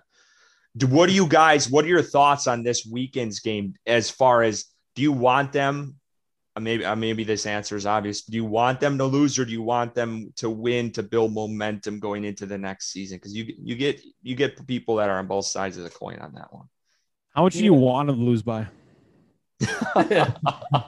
Do, 0.76 0.86
what 0.86 1.08
do 1.08 1.12
you 1.12 1.26
guys? 1.26 1.68
What 1.68 1.84
are 1.84 1.88
your 1.88 2.02
thoughts 2.02 2.46
on 2.46 2.62
this 2.62 2.86
weekend's 2.86 3.40
game? 3.40 3.74
As 3.86 4.08
far 4.08 4.42
as 4.42 4.66
do 4.94 5.02
you 5.02 5.12
want 5.12 5.52
them? 5.52 5.96
uh, 6.54 6.60
Maybe 6.60 6.84
uh, 6.84 6.94
maybe 6.94 7.24
this 7.24 7.46
answer 7.46 7.76
is 7.76 7.84
obvious. 7.84 8.22
Do 8.22 8.36
you 8.36 8.44
want 8.44 8.78
them 8.78 8.96
to 8.98 9.04
lose, 9.04 9.38
or 9.38 9.44
do 9.44 9.50
you 9.50 9.62
want 9.62 9.94
them 9.94 10.32
to 10.36 10.48
win 10.48 10.92
to 10.92 11.02
build 11.02 11.34
momentum 11.34 11.98
going 11.98 12.24
into 12.24 12.46
the 12.46 12.58
next 12.58 12.92
season? 12.92 13.18
Because 13.18 13.34
you 13.34 13.52
you 13.60 13.74
get 13.74 14.00
you 14.22 14.36
get 14.36 14.64
people 14.68 14.96
that 14.96 15.08
are 15.08 15.18
on 15.18 15.26
both 15.26 15.46
sides 15.46 15.76
of 15.76 15.82
the 15.82 15.90
coin 15.90 16.20
on 16.20 16.34
that 16.34 16.52
one. 16.52 16.66
How 17.34 17.42
much 17.42 17.54
do 17.54 17.64
you 17.64 17.74
want 17.74 18.08
to 18.08 18.14
lose 18.14 18.42
by? 18.42 18.68
yeah. 20.10 20.32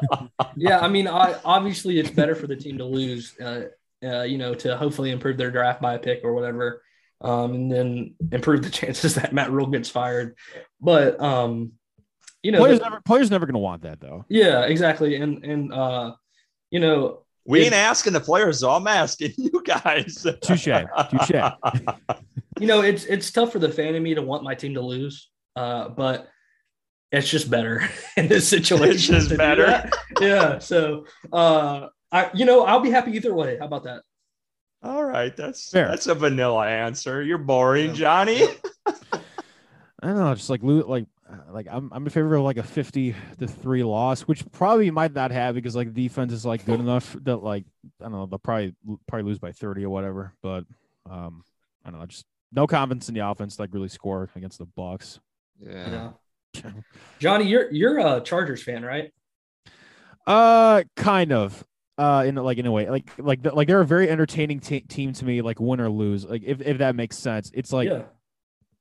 yeah, 0.56 0.80
I 0.80 0.88
mean, 0.88 1.06
I, 1.06 1.36
obviously 1.44 1.98
it's 1.98 2.10
better 2.10 2.34
for 2.34 2.46
the 2.46 2.56
team 2.56 2.78
to 2.78 2.84
lose, 2.84 3.38
uh, 3.38 3.64
uh, 4.04 4.22
you 4.22 4.38
know, 4.38 4.54
to 4.54 4.76
hopefully 4.76 5.10
improve 5.10 5.36
their 5.36 5.50
draft 5.50 5.80
by 5.80 5.94
a 5.94 5.98
pick 5.98 6.20
or 6.24 6.32
whatever, 6.34 6.82
um, 7.20 7.54
and 7.54 7.72
then 7.72 8.14
improve 8.32 8.62
the 8.62 8.70
chances 8.80 9.14
that 9.16 9.32
Matt 9.32 9.50
Rhule 9.50 9.66
gets 9.68 9.88
fired. 9.88 10.36
But 10.80 11.20
um, 11.20 11.72
you 12.42 12.52
know, 12.52 12.58
Players 12.58 12.78
the- 12.80 12.84
never 12.84 13.00
players 13.02 13.30
never 13.30 13.46
going 13.46 13.54
to 13.54 13.60
want 13.60 13.82
that 13.82 14.00
though. 14.00 14.24
yeah, 14.28 14.62
exactly, 14.62 15.16
and 15.16 15.44
and 15.44 15.72
uh, 15.72 16.14
you 16.70 16.80
know, 16.80 17.24
We 17.44 17.60
Yeah. 17.60 17.64
ain't 17.66 17.74
asking 17.74 18.12
the 18.14 18.20
players, 18.20 18.60
though. 18.60 18.70
I'm 18.70 18.86
asking 18.86 19.32
you 19.38 19.62
guys. 19.64 20.26
Touche, 20.42 20.64
touche. 21.10 21.30
you 22.60 22.66
know, 22.66 22.80
it's 22.82 23.04
it's 23.04 23.30
tough 23.30 23.52
for 23.52 23.58
the 23.58 23.68
fan 23.68 23.94
in 23.94 24.02
me 24.02 24.14
to 24.14 24.22
want 24.22 24.42
my 24.42 24.54
team 24.54 24.74
to 24.74 24.80
lose, 24.80 25.28
uh, 25.56 25.88
but 25.90 26.28
it's 27.12 27.28
just 27.28 27.50
better 27.50 27.86
in 28.16 28.26
this 28.26 28.48
situation. 28.48 29.14
It's 29.14 29.26
just 29.26 29.36
better. 29.36 29.90
Yeah. 30.20 30.58
So, 30.60 31.04
uh, 31.32 31.88
I 32.12 32.30
you 32.34 32.44
know, 32.44 32.64
I'll 32.64 32.80
be 32.80 32.90
happy 32.90 33.12
either 33.12 33.34
way. 33.34 33.56
How 33.58 33.64
about 33.66 33.84
that? 33.84 34.02
All 34.82 35.04
right, 35.04 35.34
that's 35.36 35.70
Fair. 35.70 35.88
that's 35.88 36.06
a 36.08 36.14
vanilla 36.14 36.66
answer. 36.66 37.22
You're 37.22 37.38
boring, 37.38 37.88
Yeah. 37.90 37.94
Johnny. 37.94 38.42
I 38.86 40.06
don't 40.08 40.16
know, 40.18 40.34
just 40.34 40.50
like 40.50 40.60
lo- 40.62 40.86
like 40.88 41.06
like 41.50 41.66
I'm 41.70 41.90
I'm 41.92 42.04
in 42.04 42.10
favor 42.10 42.34
of 42.34 42.42
like 42.42 42.56
a 42.56 42.62
50 42.62 43.14
to 43.38 43.46
3 43.46 43.84
loss, 43.84 44.22
which 44.22 44.44
probably 44.50 44.90
might 44.90 45.14
not 45.14 45.30
have 45.30 45.54
because 45.54 45.76
like 45.76 45.94
the 45.94 46.08
defense 46.08 46.32
is 46.32 46.44
like 46.44 46.66
good 46.66 46.80
enough 46.80 47.16
that 47.22 47.36
like 47.36 47.64
I 48.00 48.04
don't 48.04 48.12
know, 48.12 48.26
they'll 48.26 48.38
probably 48.38 48.74
probably 49.06 49.28
lose 49.30 49.38
by 49.38 49.52
30 49.52 49.84
or 49.84 49.90
whatever, 49.90 50.32
but 50.42 50.64
um 51.08 51.44
I 51.84 51.90
don't 51.90 52.00
know, 52.00 52.06
just 52.06 52.26
no 52.52 52.66
confidence 52.66 53.08
in 53.08 53.14
the 53.14 53.26
offense 53.26 53.56
to, 53.56 53.62
like 53.62 53.72
really 53.72 53.88
score 53.88 54.28
against 54.34 54.58
the 54.58 54.66
Bucs. 54.66 55.20
Yeah. 55.60 56.10
Johnny, 57.20 57.46
you're 57.46 57.70
you're 57.72 57.98
a 58.00 58.20
Chargers 58.20 58.62
fan, 58.62 58.84
right? 58.84 59.12
Uh 60.26 60.82
kind 60.96 61.32
of 61.32 61.64
uh 61.98 62.24
in 62.26 62.34
like 62.36 62.58
in 62.58 62.66
a 62.66 62.72
way 62.72 62.88
like 62.88 63.10
like 63.18 63.44
like 63.52 63.68
they're 63.68 63.80
a 63.82 63.86
very 63.86 64.08
entertaining 64.08 64.58
te- 64.60 64.80
team 64.80 65.12
to 65.12 65.24
me 65.24 65.42
like 65.42 65.60
win 65.60 65.80
or 65.80 65.90
lose 65.90 66.24
like 66.24 66.42
if, 66.44 66.60
if 66.62 66.78
that 66.78 66.96
makes 66.96 67.18
sense 67.18 67.50
it's 67.54 67.72
like 67.72 67.88
yeah. 67.88 68.02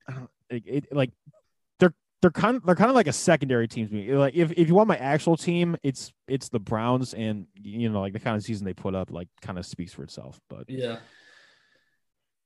I 0.07 0.13
don't- 0.13 0.29
it, 0.49 0.63
it 0.65 0.93
like 0.95 1.11
they're 1.79 1.93
they're 2.21 2.31
kind 2.31 2.57
of 2.57 2.65
they're 2.65 2.75
kind 2.75 2.89
of 2.89 2.95
like 2.95 3.07
a 3.07 3.13
secondary 3.13 3.67
team 3.69 3.87
to 3.87 3.93
me. 3.93 4.13
Like 4.13 4.35
if, 4.35 4.51
if 4.51 4.67
you 4.67 4.75
want 4.75 4.89
my 4.89 4.97
actual 4.97 5.37
team, 5.37 5.77
it's 5.81 6.11
it's 6.27 6.49
the 6.49 6.59
Browns, 6.59 7.13
and 7.13 7.47
you 7.55 7.87
know 7.89 8.01
like 8.01 8.11
the 8.13 8.19
kind 8.19 8.35
of 8.35 8.43
season 8.43 8.65
they 8.65 8.73
put 8.73 8.95
up 8.95 9.11
like 9.11 9.29
kind 9.41 9.57
of 9.57 9.65
speaks 9.65 9.93
for 9.93 10.03
itself. 10.03 10.39
But 10.49 10.69
Yeah. 10.69 10.97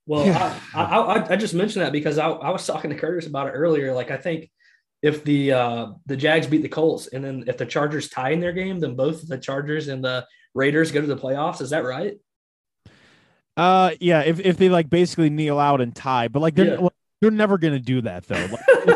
Well, 0.06 0.26
Yeah. 0.26 0.60
I, 0.76 0.84
I, 0.84 0.98
I 1.18 1.30
I 1.32 1.36
just 1.36 1.54
mentioned 1.56 1.84
that 1.84 1.92
because 1.92 2.18
I, 2.20 2.30
I 2.30 2.52
was 2.52 2.66
talking 2.66 2.92
to 2.92 2.96
Curtis 2.96 3.26
about 3.28 3.48
it 3.48 3.52
earlier. 3.52 3.92
Like 3.94 4.12
I 4.12 4.18
think 4.18 4.52
if 5.06 5.24
the 5.24 5.52
uh, 5.52 5.86
the 6.08 6.18
Jags 6.18 6.48
beat 6.48 6.64
the 6.64 6.70
Colts 6.70 7.08
and 7.14 7.24
then 7.24 7.44
if 7.48 7.58
the 7.58 7.66
Chargers 7.66 8.10
tie 8.10 8.32
in 8.32 8.40
their 8.40 8.54
game, 8.54 8.80
then 8.80 8.96
both 8.96 9.28
the 9.28 9.38
Chargers 9.38 9.88
and 9.88 10.04
the 10.04 10.26
Raiders 10.56 10.92
go 10.92 11.00
to 11.02 11.08
the 11.08 11.16
playoffs. 11.18 11.62
Is 11.62 11.70
that 11.70 11.84
right? 11.86 12.18
uh 13.58 13.92
yeah, 14.02 14.22
if 14.22 14.40
if 14.40 14.58
they 14.58 14.68
like 14.70 14.90
basically 14.90 15.30
kneel 15.30 15.60
out 15.60 15.80
and 15.82 15.96
tie, 15.96 16.28
but 16.28 16.42
like 16.42 16.56
they're 16.56 16.74
Yeah. 16.74 16.80
like, 16.80 16.92
they're 17.22 17.32
never 17.32 17.58
gonna 17.58 17.80
do 17.80 18.02
that 18.02 18.28
though. 18.28 18.48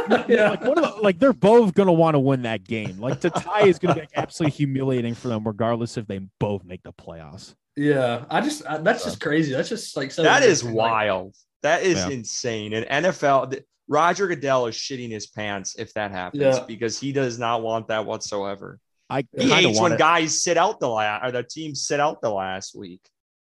Like, 0.10 0.28
yeah. 0.28 0.50
like, 0.50 0.62
one 0.62 0.78
of 0.78 0.84
the, 0.96 1.02
like 1.02 1.18
they're 1.20 1.32
both 1.34 1.74
gonna 1.74 1.94
want 1.94 2.16
to 2.16 2.20
win 2.20 2.42
that 2.42 2.66
game. 2.66 3.00
Like 3.00 3.22
to 3.22 3.30
tie 3.30 3.66
is 3.68 3.80
gonna 3.80 3.94
be 3.96 4.00
like, 4.02 4.10
absolutely 4.16 4.58
humiliating 4.58 5.14
for 5.16 5.30
them, 5.30 5.46
regardless 5.48 5.96
if 5.98 6.08
they 6.08 6.20
both 6.40 6.66
make 6.66 6.84
the 6.84 6.92
playoffs. 6.92 7.56
Yeah. 7.78 8.26
I 8.30 8.42
just 8.42 8.64
I, 8.68 8.80
that's 8.80 9.06
just 9.06 9.22
crazy. 9.22 9.54
That's 9.54 9.70
just 9.70 9.96
like 9.96 10.12
so. 10.12 10.24
That 10.24 10.44
is 10.44 10.60
interesting. 10.62 10.76
Like, 10.76 10.92
wild. 10.92 11.36
That 11.64 11.84
is 11.84 11.98
Yeah. 12.00 12.10
insane. 12.10 12.74
And 12.74 13.06
NFL, 13.06 13.52
th- 13.52 13.64
Roger 13.90 14.28
Goodell 14.28 14.68
is 14.68 14.76
shitting 14.76 15.10
his 15.12 15.28
pants 15.28 15.76
if 15.78 15.94
that 15.96 16.12
happens 16.12 16.42
Yeah. 16.44 16.64
because 16.66 16.98
he 17.00 17.12
does 17.12 17.38
not 17.40 17.62
want 17.64 17.88
that 17.90 18.06
whatsoever. 18.06 18.80
I 19.10 19.26
He 19.36 19.50
hates 19.50 19.82
when 19.82 19.94
it. 19.94 19.98
guys 20.00 20.42
sit 20.44 20.56
out 20.58 20.80
the 20.80 20.88
last 20.88 21.26
or 21.28 21.32
the 21.32 21.42
team 21.44 21.74
sit 21.76 22.00
out 22.00 22.22
the 22.22 22.30
last 22.30 22.76
week, 22.76 23.02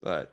but 0.01 0.33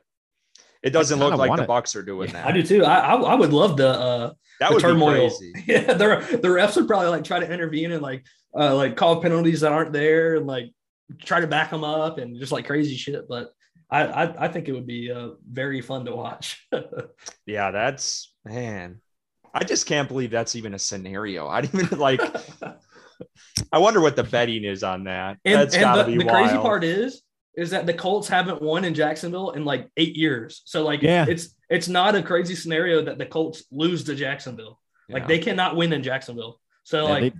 it 0.82 0.90
doesn't 0.90 1.18
look 1.18 1.34
like 1.36 1.56
the 1.56 1.64
it. 1.64 1.68
Bucs 1.68 1.96
are 1.96 2.02
doing 2.04 2.30
that. 2.32 2.46
I 2.46 2.52
do 2.52 2.62
too. 2.62 2.84
I, 2.84 2.98
I 3.00 3.14
I 3.16 3.34
would 3.34 3.52
love 3.52 3.76
the 3.76 3.88
uh 3.88 4.32
that 4.60 4.68
the 4.68 4.74
would 4.76 4.80
turmoil. 4.80 5.14
be 5.14 5.18
crazy. 5.18 5.52
Yeah, 5.66 5.92
the 5.94 6.38
the 6.40 6.48
refs 6.48 6.76
would 6.76 6.86
probably 6.86 7.08
like 7.08 7.24
try 7.24 7.40
to 7.40 7.52
intervene 7.52 7.90
and 7.90 8.00
like 8.00 8.24
uh 8.56 8.76
like 8.76 8.94
call 8.96 9.20
penalties 9.20 9.62
that 9.62 9.72
aren't 9.72 9.92
there 9.92 10.36
and 10.36 10.46
like 10.46 10.70
try 11.24 11.40
to 11.40 11.48
back 11.48 11.70
them 11.70 11.82
up 11.82 12.18
and 12.18 12.38
just 12.38 12.52
like 12.52 12.64
crazy 12.66 12.94
shit. 12.96 13.26
But 13.28 13.50
I 13.90 14.04
I, 14.04 14.44
I 14.44 14.48
think 14.48 14.68
it 14.68 14.72
would 14.72 14.86
be 14.86 15.10
uh 15.10 15.30
very 15.50 15.80
fun 15.80 16.04
to 16.04 16.14
watch. 16.14 16.64
Yeah, 17.46 17.72
that's 17.72 18.32
man. 18.44 19.00
I 19.54 19.64
just 19.64 19.86
can't 19.86 20.08
believe 20.08 20.30
that's 20.30 20.56
even 20.56 20.74
a 20.74 20.78
scenario. 20.78 21.48
I 21.48 21.60
didn't 21.62 21.80
even 21.80 21.98
like. 21.98 22.20
I 23.72 23.78
wonder 23.78 24.00
what 24.00 24.14
the 24.16 24.22
betting 24.22 24.64
is 24.64 24.82
on 24.84 25.04
that. 25.04 25.38
and 25.44 25.60
that's 25.60 25.74
and 25.74 25.82
gotta 25.82 26.04
the, 26.10 26.16
be 26.16 26.24
the 26.24 26.26
wild. 26.26 26.46
crazy 26.48 26.58
part 26.62 26.84
is 26.84 27.22
is 27.56 27.70
that 27.70 27.86
the 27.86 27.94
Colts 27.94 28.28
haven't 28.28 28.62
won 28.62 28.84
in 28.84 28.94
Jacksonville 28.94 29.50
in 29.50 29.64
like 29.64 29.88
eight 29.96 30.14
years. 30.16 30.62
So 30.64 30.84
like 30.84 31.02
Yeah. 31.02 31.26
it's 31.28 31.56
it's 31.68 31.88
not 31.88 32.14
a 32.14 32.22
crazy 32.22 32.54
scenario 32.54 33.02
that 33.04 33.18
the 33.18 33.26
Colts 33.26 33.64
lose 33.72 34.04
to 34.04 34.14
Jacksonville. 34.14 34.78
Like 35.08 35.22
Yeah. 35.22 35.26
they 35.28 35.38
cannot 35.40 35.74
win 35.74 35.92
in 35.92 36.02
Jacksonville. 36.04 36.60
So 36.84 37.06
Yeah, 37.06 37.12
like 37.12 37.34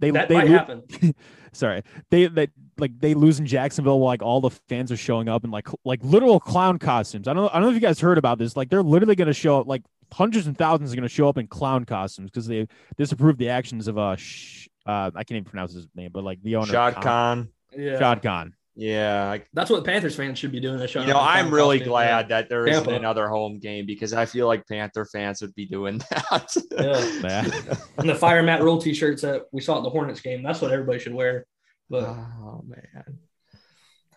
they 0.00 0.10
that 0.10 0.28
they 0.28 0.34
might 0.34 0.48
lo- 0.48 0.52
happen. 0.58 0.82
sorry 1.52 1.82
they 2.10 2.26
they 2.26 2.48
like 2.78 2.98
they 2.98 3.14
lose 3.14 3.38
in 3.40 3.46
Jacksonville 3.46 4.00
while 4.00 4.08
like 4.08 4.22
all 4.22 4.40
the 4.42 4.50
fans 4.68 4.92
are 4.92 4.96
showing 4.96 5.28
up 5.30 5.44
in 5.44 5.50
like 5.50 5.68
like 5.84 6.00
literal 6.02 6.38
clown 6.40 6.78
costumes. 6.78 7.26
I 7.28 7.32
don't 7.32 7.48
I 7.50 7.54
don't 7.54 7.62
know 7.62 7.68
if 7.68 7.74
you 7.74 7.80
guys 7.80 7.98
heard 8.00 8.18
about 8.18 8.38
this. 8.38 8.56
Like 8.56 8.68
they're 8.68 8.82
literally 8.82 9.14
going 9.14 9.28
to 9.28 9.32
show 9.32 9.60
up 9.60 9.66
like 9.66 9.82
hundreds 10.14 10.46
and 10.46 10.56
thousands 10.56 10.92
are 10.92 10.96
going 10.96 11.02
to 11.08 11.14
show 11.14 11.28
up 11.28 11.38
in 11.38 11.46
clown 11.46 11.84
costumes 11.84 12.30
because 12.30 12.46
they 12.46 12.66
disapprove 12.96 13.36
the 13.38 13.48
actions 13.50 13.88
of 13.88 13.98
uh, 13.98 14.16
sh- 14.16 14.68
uh 14.86 15.10
I 15.14 15.24
can't 15.24 15.32
even 15.38 15.44
pronounce 15.44 15.72
his 15.74 15.86
name, 15.94 16.10
but 16.12 16.24
like 16.24 16.42
the 16.42 16.56
owner 16.56 16.66
Shad 16.72 16.96
Khan. 16.96 17.48
Yeah. 17.76 17.98
Shad 17.98 18.22
Khan. 18.22 18.54
Yeah, 18.76 19.30
I- 19.30 19.44
That's 19.52 19.70
what 19.70 19.84
Panthers 19.84 20.16
fans 20.16 20.36
should 20.38 20.50
be 20.50 20.58
doing. 20.58 20.78
This 20.78 20.90
show. 20.90 21.00
you 21.00 21.06
know, 21.06 21.18
I'm 21.20 21.52
really 21.54 21.78
glad 21.78 22.24
that. 22.24 22.28
that 22.28 22.48
there 22.48 22.66
isn't 22.66 22.84
Tampa. 22.84 22.98
another 22.98 23.28
home 23.28 23.60
game 23.60 23.86
because 23.86 24.12
I 24.12 24.26
feel 24.26 24.48
like 24.48 24.66
Panther 24.66 25.04
fans 25.04 25.40
would 25.42 25.54
be 25.54 25.64
doing 25.66 25.98
that. 26.10 26.56
Yeah. 26.72 27.76
and 27.98 28.08
the 28.08 28.14
Fire 28.16 28.42
Matt 28.42 28.62
Rhule 28.62 28.78
t-shirts 28.80 29.22
that 29.22 29.42
we 29.52 29.60
saw 29.60 29.76
at 29.78 29.84
the 29.84 29.90
Hornets 29.90 30.20
game. 30.20 30.42
That's 30.42 30.60
what 30.60 30.72
everybody 30.72 30.98
should 30.98 31.14
wear. 31.14 31.46
But 31.88 32.02
oh 32.04 32.64
man. 32.66 33.18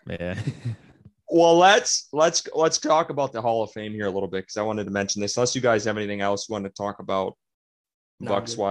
Yeah. 0.09 0.39
Well, 1.29 1.57
let's 1.57 2.07
let's 2.13 2.47
let's 2.55 2.77
talk 2.77 3.09
about 3.09 3.33
the 3.33 3.41
Hall 3.41 3.61
of 3.63 3.71
Fame 3.71 3.91
here 3.91 4.05
a 4.05 4.09
little 4.09 4.29
bit 4.29 4.43
because 4.43 4.57
I 4.57 4.61
wanted 4.61 4.85
to 4.85 4.91
mention 4.91 5.21
this. 5.21 5.35
Unless 5.35 5.55
you 5.55 5.61
guys 5.61 5.83
have 5.85 5.97
anything 5.97 6.21
else 6.21 6.47
you 6.47 6.53
want 6.53 6.63
to 6.65 6.71
talk 6.71 6.99
about 6.99 7.37
No, 8.21 8.29
Bucks 8.29 8.55
good. 8.55 8.61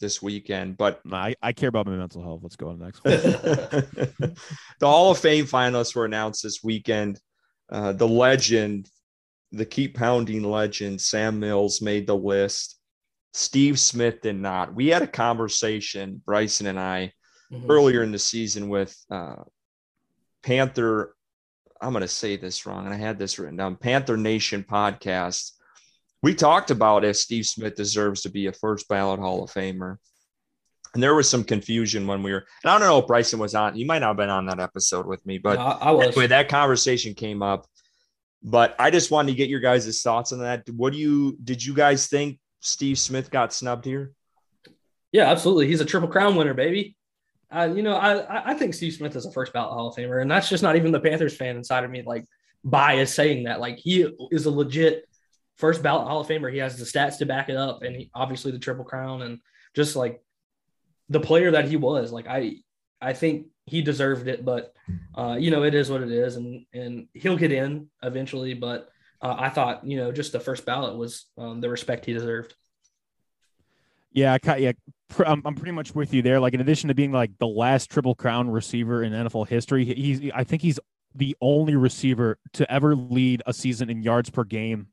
this 0.00 0.22
weekend, 0.22 0.76
but 0.76 1.00
No, 1.04 1.16
I, 1.16 1.34
I 1.42 1.52
care 1.52 1.68
about 1.68 1.86
my 1.86 1.96
mental 1.96 2.22
health. 2.22 2.40
Let's 2.42 2.56
go 2.56 2.68
on 2.68 2.78
the 2.78 2.84
next 2.84 3.04
one. 3.04 3.12
the. 4.78 4.86
Hall 4.86 5.10
of 5.10 5.18
Fame 5.18 5.44
finalists 5.46 5.94
were 5.96 6.04
announced 6.04 6.42
this 6.44 6.62
weekend. 6.62 7.18
Uh, 7.70 7.92
the 7.92 8.08
legend, 8.08 8.88
the 9.52 9.66
keep 9.66 9.96
pounding 9.96 10.44
legend, 10.44 11.00
Sam 11.00 11.40
Mills 11.40 11.82
made 11.82 12.06
the 12.06 12.16
list. 12.16 12.76
Steve 13.34 13.78
Smith 13.78 14.20
did 14.22 14.36
not. 14.36 14.74
We 14.74 14.88
had 14.88 15.02
a 15.02 15.06
conversation, 15.06 16.22
Bryson 16.24 16.66
and 16.68 16.78
I, 16.78 17.12
Mhm. 17.52 17.66
earlier 17.68 18.02
in 18.02 18.12
the 18.12 18.18
season 18.18 18.68
with 18.68 18.96
uh, 19.10 19.42
Panther. 20.42 21.14
I'm 21.80 21.92
going 21.92 22.02
to 22.02 22.08
say 22.08 22.36
this 22.36 22.66
wrong, 22.66 22.86
and 22.86 22.94
I 22.94 22.98
had 22.98 23.18
this 23.18 23.38
written 23.38 23.56
down. 23.56 23.76
Panther 23.76 24.16
Nation 24.16 24.64
podcast 24.68 25.52
we 26.22 26.34
talked 26.34 26.70
about 26.70 27.04
if 27.04 27.16
Steve 27.16 27.46
Smith 27.46 27.76
deserves 27.76 28.22
to 28.22 28.30
be 28.30 28.46
a 28.46 28.52
first 28.52 28.88
ballot 28.88 29.20
Hall 29.20 29.44
of 29.44 29.50
Famer. 29.50 29.96
And 30.94 31.02
there 31.02 31.14
was 31.14 31.28
some 31.28 31.44
confusion 31.44 32.06
when 32.06 32.22
we 32.22 32.32
were, 32.32 32.46
and 32.64 32.70
I 32.70 32.78
don't 32.78 32.88
know 32.88 32.98
if 32.98 33.06
Bryson 33.06 33.38
was 33.38 33.54
on, 33.54 33.76
You 33.76 33.86
might 33.86 33.98
not 34.00 34.08
have 34.08 34.16
been 34.16 34.30
on 34.30 34.46
that 34.46 34.58
episode 34.58 35.06
with 35.06 35.24
me, 35.26 35.38
but 35.38 35.58
No, 35.58 35.64
I, 35.66 35.88
I 35.88 35.90
was. 35.92 36.06
anyway, 36.08 36.28
that 36.28 36.48
conversation 36.48 37.14
came 37.14 37.42
up. 37.42 37.66
But 38.42 38.74
I 38.78 38.90
just 38.90 39.10
wanted 39.10 39.32
to 39.32 39.36
get 39.36 39.48
your 39.50 39.60
guys' 39.60 40.00
thoughts 40.00 40.32
on 40.32 40.38
that. 40.40 40.68
What 40.70 40.92
do 40.92 40.98
you, 40.98 41.36
did 41.42 41.64
you 41.64 41.74
guys 41.74 42.06
think 42.06 42.38
Steve 42.60 42.98
Smith 42.98 43.30
got 43.30 43.52
snubbed 43.52 43.84
here? 43.84 44.12
Yeah, 45.12 45.24
absolutely. 45.24 45.66
He's 45.66 45.80
a 45.80 45.84
triple 45.84 46.08
crown 46.08 46.36
winner, 46.36 46.54
baby. 46.54 46.96
Uh, 47.50 47.72
you 47.74 47.82
know, 47.82 47.94
I 47.96 48.50
I- 48.50 48.54
think 48.54 48.74
Steve 48.74 48.92
Smith 48.92 49.16
is 49.16 49.24
a 49.24 49.32
first 49.32 49.52
ballot 49.52 49.72
Hall 49.72 49.88
of 49.88 49.96
Famer, 49.96 50.20
and 50.20 50.30
that's 50.30 50.48
just 50.48 50.62
not 50.62 50.76
even 50.76 50.92
the 50.92 51.00
Panthers 51.00 51.36
fan 51.36 51.56
inside 51.56 51.84
of 51.84 51.90
me 51.90 52.02
like 52.02 52.26
bias 52.62 53.14
saying 53.14 53.44
that. 53.44 53.60
Like 53.60 53.78
he 53.78 54.06
is 54.30 54.46
a 54.46 54.50
legit 54.50 55.04
first 55.56 55.82
ballot 55.82 56.06
Hall 56.06 56.20
of 56.20 56.28
Famer. 56.28 56.52
He 56.52 56.58
has 56.58 56.76
the 56.76 56.84
stats 56.84 57.18
to 57.18 57.26
back 57.26 57.48
it 57.48 57.56
up, 57.56 57.82
and 57.82 57.96
he, 57.96 58.10
obviously 58.14 58.52
the 58.52 58.58
triple 58.58 58.84
crown, 58.84 59.22
and 59.22 59.38
just 59.74 59.96
like 59.96 60.22
the 61.08 61.20
player 61.20 61.52
that 61.52 61.68
he 61.68 61.76
was. 61.76 62.12
Like 62.12 62.26
I 62.26 62.56
I 63.00 63.12
think 63.14 63.46
he 63.64 63.80
deserved 63.82 64.28
it, 64.28 64.44
but 64.44 64.74
uh, 65.16 65.36
you 65.38 65.50
know, 65.50 65.62
it 65.62 65.74
is 65.74 65.90
what 65.90 66.02
it 66.02 66.12
is, 66.12 66.36
and 66.36 66.66
and 66.74 67.08
he'll 67.14 67.36
get 67.38 67.52
in 67.52 67.88
eventually. 68.02 68.52
But 68.54 68.88
uh, 69.22 69.36
I 69.38 69.48
thought 69.48 69.86
you 69.86 69.96
know 69.96 70.12
just 70.12 70.32
the 70.32 70.40
first 70.40 70.66
ballot 70.66 70.96
was 70.96 71.26
um, 71.38 71.60
the 71.62 71.70
respect 71.70 72.04
he 72.04 72.12
deserved. 72.12 72.54
Yeah, 74.12 74.36
I 74.42 74.56
yeah, 74.56 74.72
pr- 75.08 75.26
I'm, 75.26 75.42
I'm 75.44 75.54
pretty 75.54 75.72
much 75.72 75.94
with 75.94 76.14
you 76.14 76.22
there. 76.22 76.40
Like 76.40 76.54
in 76.54 76.60
addition 76.60 76.88
to 76.88 76.94
being 76.94 77.12
like 77.12 77.32
the 77.38 77.46
last 77.46 77.90
triple 77.90 78.14
crown 78.14 78.50
receiver 78.50 79.02
in 79.02 79.12
NFL 79.12 79.48
history, 79.48 79.84
he's 79.84 80.30
I 80.34 80.44
think 80.44 80.62
he's 80.62 80.78
the 81.14 81.36
only 81.40 81.76
receiver 81.76 82.38
to 82.54 82.70
ever 82.70 82.94
lead 82.94 83.42
a 83.46 83.52
season 83.52 83.90
in 83.90 84.02
yards 84.02 84.30
per 84.30 84.44
game 84.44 84.88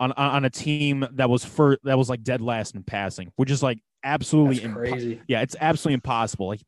on 0.00 0.12
on 0.12 0.44
a 0.44 0.50
team 0.50 1.06
that 1.12 1.28
was 1.28 1.44
for 1.44 1.78
that 1.84 1.98
was 1.98 2.08
like 2.08 2.22
dead 2.22 2.40
last 2.40 2.74
in 2.74 2.82
passing, 2.82 3.32
which 3.36 3.50
is 3.50 3.62
like 3.62 3.78
absolutely 4.04 4.60
impo- 4.60 4.74
crazy. 4.74 5.20
yeah, 5.28 5.40
it's 5.40 5.56
absolutely 5.60 5.94
impossible. 5.94 6.48
Like 6.48 6.60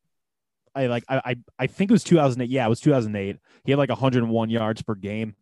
I 0.74 0.86
like 0.86 1.04
I 1.08 1.20
I, 1.24 1.36
I 1.58 1.66
think 1.66 1.90
it 1.90 1.92
was 1.92 2.04
2008. 2.04 2.50
Yeah, 2.50 2.66
it 2.66 2.68
was 2.68 2.80
2008. 2.80 3.36
He 3.64 3.72
had 3.72 3.78
like 3.78 3.88
101 3.88 4.50
yards 4.50 4.82
per 4.82 4.94
game, 4.94 5.36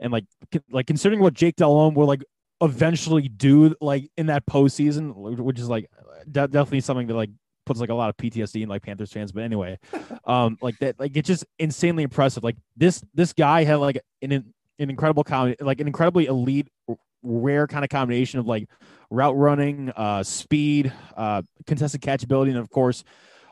and 0.00 0.12
like 0.12 0.24
like 0.70 0.86
considering 0.86 1.20
what 1.20 1.34
Jake 1.34 1.56
Delhomme 1.56 1.94
were 1.94 2.04
like 2.04 2.24
eventually 2.60 3.28
do 3.28 3.74
like 3.80 4.10
in 4.16 4.26
that 4.26 4.46
postseason, 4.46 5.14
which 5.14 5.58
is 5.58 5.68
like 5.68 5.90
de- 6.30 6.48
definitely 6.48 6.80
something 6.80 7.06
that 7.06 7.14
like 7.14 7.30
puts 7.66 7.80
like 7.80 7.90
a 7.90 7.94
lot 7.94 8.10
of 8.10 8.16
PTSD 8.16 8.62
in 8.62 8.68
like 8.68 8.82
Panthers 8.82 9.12
fans. 9.12 9.32
But 9.32 9.44
anyway, 9.44 9.78
um, 10.24 10.58
like 10.60 10.78
that 10.78 10.98
like 10.98 11.16
it's 11.16 11.28
just 11.28 11.44
insanely 11.58 12.02
impressive. 12.02 12.44
Like 12.44 12.56
this 12.76 13.02
this 13.14 13.32
guy 13.32 13.64
had 13.64 13.76
like 13.76 14.00
an 14.22 14.32
an 14.32 14.52
incredible 14.78 15.24
com 15.24 15.54
like 15.60 15.80
an 15.80 15.86
incredibly 15.86 16.26
elite 16.26 16.68
rare 17.22 17.66
kind 17.66 17.84
of 17.84 17.90
combination 17.90 18.40
of 18.40 18.46
like 18.46 18.68
route 19.10 19.36
running, 19.36 19.90
uh, 19.90 20.22
speed, 20.22 20.92
uh, 21.16 21.42
contested 21.66 22.00
catchability, 22.00 22.48
and 22.48 22.58
of 22.58 22.70
course, 22.70 23.04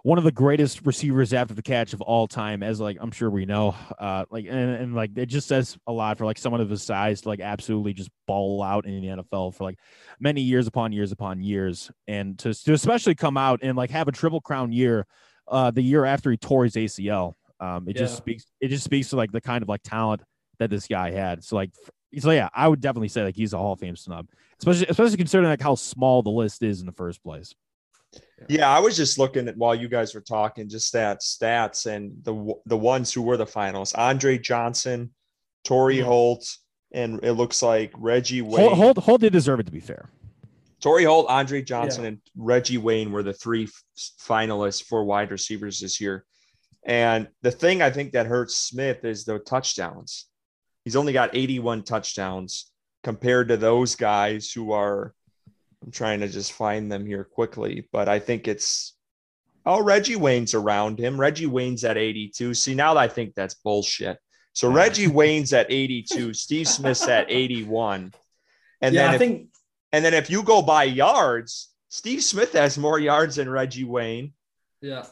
one 0.08 0.16
of 0.16 0.24
the 0.24 0.32
greatest 0.32 0.86
receivers 0.86 1.34
after 1.34 1.52
the 1.52 1.60
catch 1.60 1.92
of 1.92 2.00
all 2.00 2.26
time, 2.26 2.62
as 2.62 2.80
like 2.80 2.96
I'm 2.98 3.10
sure 3.10 3.28
we 3.28 3.44
know. 3.44 3.76
Uh, 3.98 4.24
like 4.30 4.46
and, 4.46 4.70
and 4.70 4.94
like 4.94 5.10
it 5.18 5.26
just 5.26 5.46
says 5.46 5.76
a 5.86 5.92
lot 5.92 6.16
for 6.16 6.24
like 6.24 6.38
someone 6.38 6.62
of 6.62 6.70
his 6.70 6.82
size 6.82 7.20
to 7.20 7.28
like 7.28 7.40
absolutely 7.40 7.92
just 7.92 8.08
ball 8.26 8.62
out 8.62 8.86
in 8.86 9.02
the 9.02 9.08
NFL 9.08 9.54
for 9.54 9.64
like 9.64 9.78
many 10.18 10.40
years 10.40 10.66
upon 10.66 10.92
years 10.92 11.12
upon 11.12 11.42
years, 11.42 11.90
and 12.06 12.38
to 12.38 12.54
to 12.54 12.72
especially 12.72 13.16
come 13.16 13.36
out 13.36 13.60
and 13.62 13.76
like 13.76 13.90
have 13.90 14.08
a 14.08 14.12
triple 14.12 14.40
crown 14.40 14.72
year, 14.72 15.06
uh, 15.46 15.70
the 15.70 15.82
year 15.82 16.06
after 16.06 16.30
he 16.30 16.38
tore 16.38 16.64
his 16.64 16.74
ACL. 16.74 17.34
Um, 17.60 17.86
it 17.86 17.94
just 17.94 18.16
speaks. 18.16 18.46
It 18.62 18.68
just 18.68 18.84
speaks 18.84 19.10
to 19.10 19.16
like 19.16 19.30
the 19.30 19.42
kind 19.42 19.60
of 19.60 19.68
like 19.68 19.82
talent 19.82 20.22
that 20.58 20.70
this 20.70 20.86
guy 20.86 21.10
had. 21.10 21.44
So 21.44 21.54
like, 21.54 21.72
so 22.18 22.30
yeah, 22.30 22.48
I 22.54 22.66
would 22.66 22.80
definitely 22.80 23.08
say 23.08 23.24
like 23.24 23.36
he's 23.36 23.52
a 23.52 23.58
Hall 23.58 23.74
of 23.74 23.80
Fame 23.80 23.94
snub, 23.94 24.26
especially 24.58 24.86
especially 24.86 25.18
considering 25.18 25.50
like 25.50 25.60
how 25.60 25.74
small 25.74 26.22
the 26.22 26.30
list 26.30 26.62
is 26.62 26.80
in 26.80 26.86
the 26.86 26.92
first 26.92 27.22
place. 27.22 27.54
Yeah, 28.48 28.68
I 28.68 28.78
was 28.80 28.96
just 28.96 29.18
looking 29.18 29.48
at 29.48 29.56
while 29.56 29.74
you 29.74 29.88
guys 29.88 30.14
were 30.14 30.20
talking, 30.20 30.68
just 30.68 30.92
that 30.92 31.20
stats 31.20 31.86
and 31.86 32.12
the 32.22 32.54
the 32.66 32.76
ones 32.76 33.12
who 33.12 33.22
were 33.22 33.36
the 33.36 33.46
finalists: 33.46 33.96
Andre 33.98 34.38
Johnson, 34.38 35.10
Torry 35.64 35.96
Mhm. 35.98 36.04
Holt, 36.04 36.56
and 36.92 37.22
it 37.24 37.32
looks 37.32 37.62
like 37.62 37.92
Reggie 37.96 38.42
Wayne. 38.42 38.60
Hold, 38.60 38.72
hold, 38.78 38.98
hold 38.98 39.20
did 39.20 39.32
deserve 39.32 39.60
it 39.60 39.66
to 39.66 39.72
be 39.72 39.80
fair. 39.80 40.08
Torry 40.80 41.04
Holt, 41.04 41.26
Andre 41.28 41.60
Johnson, 41.62 42.02
Yeah. 42.04 42.08
and 42.08 42.18
Reggie 42.36 42.78
Wayne 42.78 43.10
were 43.10 43.24
the 43.24 43.32
three 43.32 43.64
f- 43.64 43.82
finalists 44.20 44.82
for 44.84 45.04
wide 45.04 45.30
receivers 45.32 45.80
this 45.80 46.00
year. 46.00 46.24
And 46.84 47.28
the 47.42 47.50
thing 47.50 47.82
I 47.82 47.90
think 47.90 48.12
that 48.12 48.26
hurts 48.26 48.56
Smith 48.56 49.04
is 49.04 49.24
the 49.24 49.40
touchdowns. 49.40 50.26
He's 50.84 50.94
only 50.96 51.12
got 51.12 51.34
81 51.34 51.82
touchdowns 51.82 52.70
compared 53.02 53.48
to 53.48 53.56
those 53.56 53.96
guys 53.96 54.52
who 54.52 54.70
are. 54.72 55.14
I'm 55.84 55.90
trying 55.92 56.20
to 56.20 56.28
just 56.28 56.52
find 56.52 56.90
them 56.90 57.06
here 57.06 57.24
quickly, 57.24 57.88
but 57.92 58.08
I 58.08 58.18
think 58.18 58.48
it's. 58.48 58.94
Oh, 59.66 59.82
Reggie 59.82 60.16
Wayne's 60.16 60.54
around 60.54 60.98
him. 60.98 61.20
Reggie 61.20 61.46
Wayne's 61.46 61.84
at 61.84 61.98
82. 61.98 62.54
See, 62.54 62.74
now 62.74 62.96
I 62.96 63.06
think 63.06 63.34
that's 63.34 63.54
bullshit. 63.54 64.18
So 64.54 64.70
Reggie 64.70 65.06
Wayne's 65.18 65.52
at 65.52 65.66
82. 65.70 66.32
Steve 66.34 66.66
Smith's 66.66 67.06
at 67.06 67.26
81. 67.30 68.12
And 68.80 68.94
yeah, 68.94 69.02
then 69.02 69.10
I 69.10 69.14
if, 69.14 69.18
think 69.18 69.48
and 69.92 70.04
then 70.04 70.14
if 70.14 70.30
you 70.30 70.42
go 70.42 70.62
by 70.62 70.84
yards, 70.84 71.70
Steve 71.90 72.22
Smith 72.24 72.52
has 72.54 72.78
more 72.78 72.98
yards 72.98 73.36
than 73.36 73.48
Reggie 73.48 73.84
Wayne. 73.84 74.32
yeah. 74.80 75.06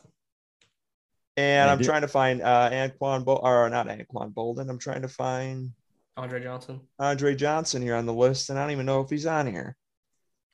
And 1.37 1.67
Yeah, 1.67 1.73
I'm 1.73 1.79
dude. 1.79 1.87
trying 1.87 2.01
to 2.03 2.09
find 2.09 2.41
uh 2.43 2.71
Anquan 2.71 3.25
Bol 3.25 3.41
or 3.43 3.69
not 3.69 3.89
Anquan 3.89 4.33
Boldin. 4.33 4.71
I'm 4.71 4.79
trying 4.79 5.03
to 5.03 5.09
find 5.09 5.73
Andre 6.17 6.43
Johnson. 6.43 6.81
Andre 6.99 7.35
Johnson 7.35 7.83
here 7.83 7.95
on 7.95 8.07
the 8.07 8.15
list, 8.15 8.49
and 8.49 8.59
I 8.59 8.63
don't 8.63 8.71
even 8.73 8.87
know 8.87 9.03
if 9.03 9.11
he's 9.11 9.27
on 9.27 9.47
here. 9.47 9.77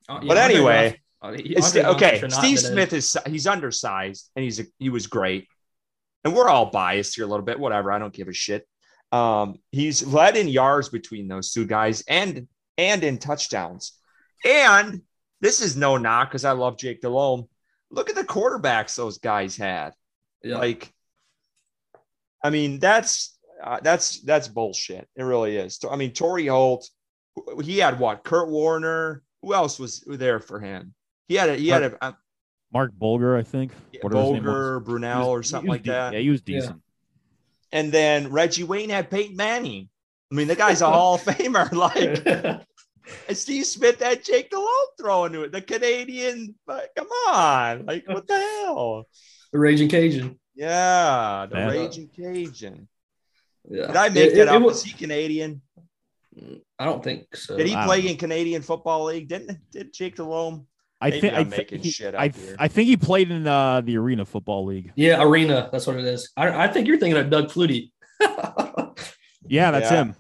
Uh, 0.08 0.20
But 0.26 0.38
anyway, 0.38 1.00
uh, 1.22 1.32
It's 1.36 1.76
Andre 1.76 1.90
okay. 1.94 2.16
Steve 2.16 2.32
have 2.32 2.42
been 2.42 2.54
in. 2.54 2.56
Smith 2.58 2.92
is 2.92 3.16
he's 3.26 3.46
undersized 3.46 4.30
and 4.36 4.42
he's 4.44 4.60
a, 4.60 4.64
he 4.78 4.88
was 4.88 5.06
great. 5.06 5.46
And 6.24 6.34
we're 6.34 6.48
all 6.48 6.66
biased 6.66 7.16
here 7.16 7.24
a 7.24 7.28
little 7.28 7.44
bit. 7.44 7.58
Whatever. 7.58 7.90
I 7.92 7.98
don't 7.98 8.12
give 8.12 8.28
a 8.28 8.32
shit. 8.32 8.66
Um, 9.10 9.58
he's 9.70 10.04
led 10.04 10.36
in 10.36 10.48
yards 10.48 10.88
between 10.88 11.28
those 11.28 11.52
two 11.52 11.66
guys 11.66 12.02
and 12.08 12.48
and 12.78 13.04
in 13.04 13.18
touchdowns. 13.18 13.92
And 14.44 15.02
this 15.40 15.60
is 15.60 15.76
no 15.76 15.96
knock 15.96 16.30
because 16.30 16.44
I 16.44 16.52
love 16.52 16.78
Jake 16.78 17.00
Delhomme. 17.00 17.48
Look 17.90 18.08
at 18.08 18.16
the 18.16 18.24
quarterbacks 18.24 18.96
those 18.96 19.18
guys 19.18 19.56
had. 19.56 19.92
Yeah. 20.42 20.58
Like, 20.58 20.92
I 22.42 22.50
mean, 22.50 22.78
that's 22.78 23.38
uh, 23.62 23.80
that's 23.82 24.20
that's 24.22 24.48
bullshit. 24.48 25.06
It 25.14 25.22
really 25.22 25.56
is. 25.56 25.78
I 25.88 25.96
mean, 25.96 26.12
Torry 26.12 26.46
Holt, 26.46 26.88
he 27.62 27.78
had 27.78 27.98
what? 27.98 28.24
Kurt 28.24 28.48
Warner. 28.48 29.22
Who 29.42 29.54
else 29.54 29.78
was 29.78 30.00
there 30.06 30.40
for 30.40 30.60
him? 30.60 30.94
He 31.28 31.34
had 31.34 31.50
a 31.50 31.56
he 31.56 31.68
had 31.68 31.82
a, 31.82 32.06
a 32.06 32.16
Marc 32.72 32.92
Bulger, 32.94 33.36
I 33.36 33.42
think. 33.42 33.72
whatever 34.00 34.22
his 34.22 34.32
name 34.32 34.44
was. 34.44 34.52
Bulger, 34.52 34.80
Brunell, 34.80 35.18
was- 35.18 35.26
or 35.28 35.42
something 35.42 35.68
like 35.70 35.82
de- 35.82 35.90
that. 35.90 36.12
Yeah, 36.14 36.20
he 36.20 36.30
was 36.30 36.42
Yeah. 36.46 36.60
decent. 36.60 36.82
And 37.72 37.90
then 37.92 38.30
Reggie 38.30 38.64
Wayne 38.64 38.90
had 38.90 39.10
Peyton 39.10 39.36
Manning. 39.36 39.88
I 40.30 40.34
mean, 40.34 40.46
the 40.48 40.56
guy's 40.56 40.80
a 40.82 40.86
Hall 40.90 41.14
of 41.16 41.22
Famer. 41.22 41.70
Like, 41.72 42.24
and 43.28 43.36
Steve 43.36 43.66
Smith 43.66 44.00
had 44.00 44.24
Jake 44.24 44.50
Delhomme 44.50 44.68
throwing 44.98 45.32
to 45.32 45.42
it. 45.42 45.52
The 45.52 45.60
Canadian, 45.60 46.54
but 46.66 46.90
come 46.96 47.08
on, 47.28 47.84
like 47.86 48.06
what 48.06 48.26
the 48.26 48.38
hell? 48.38 49.06
the 49.52 49.58
Raging 49.58 49.88
Cajun. 49.88 50.38
Yeah, 50.54 51.46
the 51.50 51.56
Yeah. 51.58 51.68
Raging 51.68 52.08
Cajun. 52.08 52.88
Yeah. 53.68 53.86
Did 53.88 53.96
I 53.96 54.08
make 54.10 54.16
It- 54.32 54.34
that 54.36 54.40
it- 54.42 54.42
it 54.42 54.48
up? 54.48 54.62
was- 54.62 54.78
Is 54.78 54.84
he 54.84 54.92
Canadian? 54.98 55.62
I 56.82 56.84
don't 56.86 57.02
think 57.04 57.36
so. 57.36 57.56
Did 57.56 57.68
he 57.68 57.76
play 57.76 58.06
in 58.08 58.16
Canadian 58.16 58.60
Football 58.62 59.04
League? 59.04 59.28
Didn't 59.28 59.58
did 59.70 59.92
Jake 59.94 60.16
Delhomme? 60.16 60.66
I 61.00 61.10
think 61.12 61.32
I 61.34 61.38
I'm 61.38 61.50
thi- 61.50 61.56
making 61.58 61.80
he- 61.82 61.90
shit 61.90 62.14
I, 62.14 62.26
up 62.26 62.36
here. 62.36 62.56
I 62.58 62.68
think 62.68 62.88
he 62.88 62.96
played 62.96 63.30
in 63.30 63.46
uh, 63.46 63.80
the 63.82 63.96
Arena 63.96 64.24
Football 64.24 64.64
League. 64.66 64.92
Yeah, 64.96 65.22
Arena. 65.22 65.68
That's 65.70 65.86
what 65.86 65.96
it 65.96 66.04
is. 66.04 66.30
I, 66.36 66.64
I 66.64 66.68
think 66.68 66.86
you're 66.88 66.98
thinking 66.98 67.20
of 67.20 67.30
Doug 67.30 67.46
Flutie. 67.48 67.90
Yeah, 69.48 69.70
that's 69.72 69.90
Yeah. 69.90 70.02
him. 70.02 70.14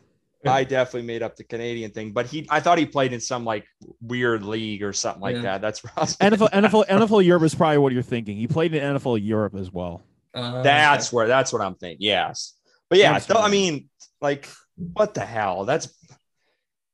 I 0.44 0.64
definitely 0.64 1.06
made 1.06 1.22
up 1.22 1.36
the 1.36 1.44
Canadian 1.44 1.92
thing, 1.92 2.10
but 2.10 2.26
he 2.26 2.46
I 2.50 2.58
thought 2.58 2.76
he 2.76 2.84
played 2.84 3.12
in 3.12 3.20
some 3.20 3.44
like 3.44 3.64
weird 4.00 4.42
league 4.42 4.82
or 4.82 4.92
something 4.92 5.22
like 5.22 5.36
Yeah. 5.36 5.42
that. 5.42 5.60
That's 5.60 5.84
what 5.84 5.92
I 5.96 6.00
was- 6.00 6.16
NFL 6.16 6.50
NFL 6.50 6.86
NFL 6.88 7.24
Europe 7.24 7.44
is 7.44 7.54
probably 7.54 7.78
what 7.78 7.92
you're 7.92 8.02
thinking. 8.02 8.36
He 8.36 8.48
played 8.48 8.74
in 8.74 8.82
NFL 8.96 9.24
Europe 9.24 9.54
as 9.54 9.70
well. 9.72 10.02
Uh, 10.34 10.62
That's 10.62 11.12
where 11.12 11.28
that's 11.28 11.52
what 11.52 11.62
I'm 11.62 11.76
thinking. 11.76 11.98
Yes. 12.00 12.54
But 12.90 12.98
yeah, 12.98 13.16
th- 13.18 13.38
I 13.38 13.48
mean, 13.48 13.88
like, 14.20 14.48
what 14.76 15.14
the 15.14 15.20
hell? 15.24 15.64
That's 15.64 15.86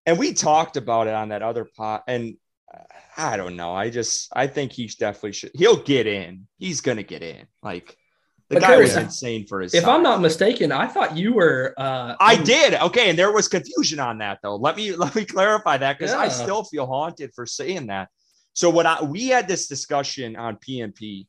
and 0.09 0.19
we 0.19 0.33
talked 0.33 0.79
about 0.79 1.07
it 1.07 1.13
on 1.13 1.29
that 1.29 1.43
other 1.43 1.67
pot, 1.77 2.03
and 2.09 2.39
uh, 2.73 2.79
I 3.19 3.37
don't 3.37 3.57
know. 3.57 3.75
I 3.75 3.91
just 3.91 4.33
I 4.35 4.47
think 4.47 4.73
he 4.73 4.87
definitely 4.87 5.33
should. 5.33 5.51
He'll 5.55 5.83
get 5.83 6.07
in. 6.07 6.49
He's 6.57 6.81
gonna 6.81 7.03
get 7.03 7.23
in. 7.23 7.47
Like 7.63 7.95
the 8.49 8.55
But 8.55 8.63
guy 8.63 8.79
was 8.79 8.97
insane 8.97 9.47
for 9.47 9.61
his. 9.61 9.75
If 9.75 9.85
size. 9.85 9.91
I'm 9.91 10.03
not 10.03 10.23
mistaken, 10.23 10.73
I 10.73 10.87
thought 10.87 11.15
you 11.15 11.35
were. 11.35 11.75
Uh, 11.77 12.17
I 12.19 12.37
in- 12.37 12.45
did. 12.45 12.75
Okay, 12.75 13.11
and 13.11 13.19
there 13.19 13.33
was 13.33 13.49
confusion 13.49 14.01
on 14.01 14.17
that 14.19 14.39
though. 14.43 14.57
Let 14.57 14.79
me 14.79 14.93
let 14.97 15.15
me 15.15 15.27
clarify 15.27 15.77
that 15.77 15.99
because 15.99 16.15
I 16.15 16.29
still 16.29 16.65
feel 16.65 16.87
haunted 16.87 17.33
for 17.35 17.45
saying 17.45 17.89
that. 17.89 18.09
So 18.55 18.71
when 18.71 18.87
I 18.87 19.03
we 19.03 19.27
had 19.27 19.47
this 19.47 19.69
discussion 19.69 20.37
on 20.37 20.57
PMP, 20.57 21.27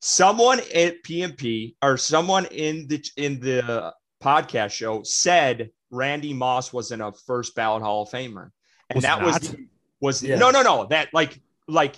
someone 0.00 0.58
at 0.74 1.04
PMP 1.04 1.76
or 1.80 1.96
someone 1.96 2.46
in 2.46 2.88
the 2.88 3.08
in 3.16 3.38
the 3.38 3.94
podcast 4.22 4.72
show 4.72 5.02
said 5.02 5.70
Randy 5.90 6.32
Moss 6.32 6.72
wasn't 6.72 7.02
a 7.02 7.12
first 7.26 7.54
ballot 7.54 7.82
Hall 7.82 8.02
of 8.02 8.10
Famer. 8.10 8.50
and 8.90 8.96
Was 8.96 9.02
that 9.04 9.20
it 9.20 9.24
was 9.24 9.52
not? 9.52 9.60
was 10.00 10.22
Yeah. 10.22 10.36
no 10.38 10.50
no 10.50 10.62
no 10.62 10.86
that 10.90 11.08
like 11.12 11.40
like 11.68 11.96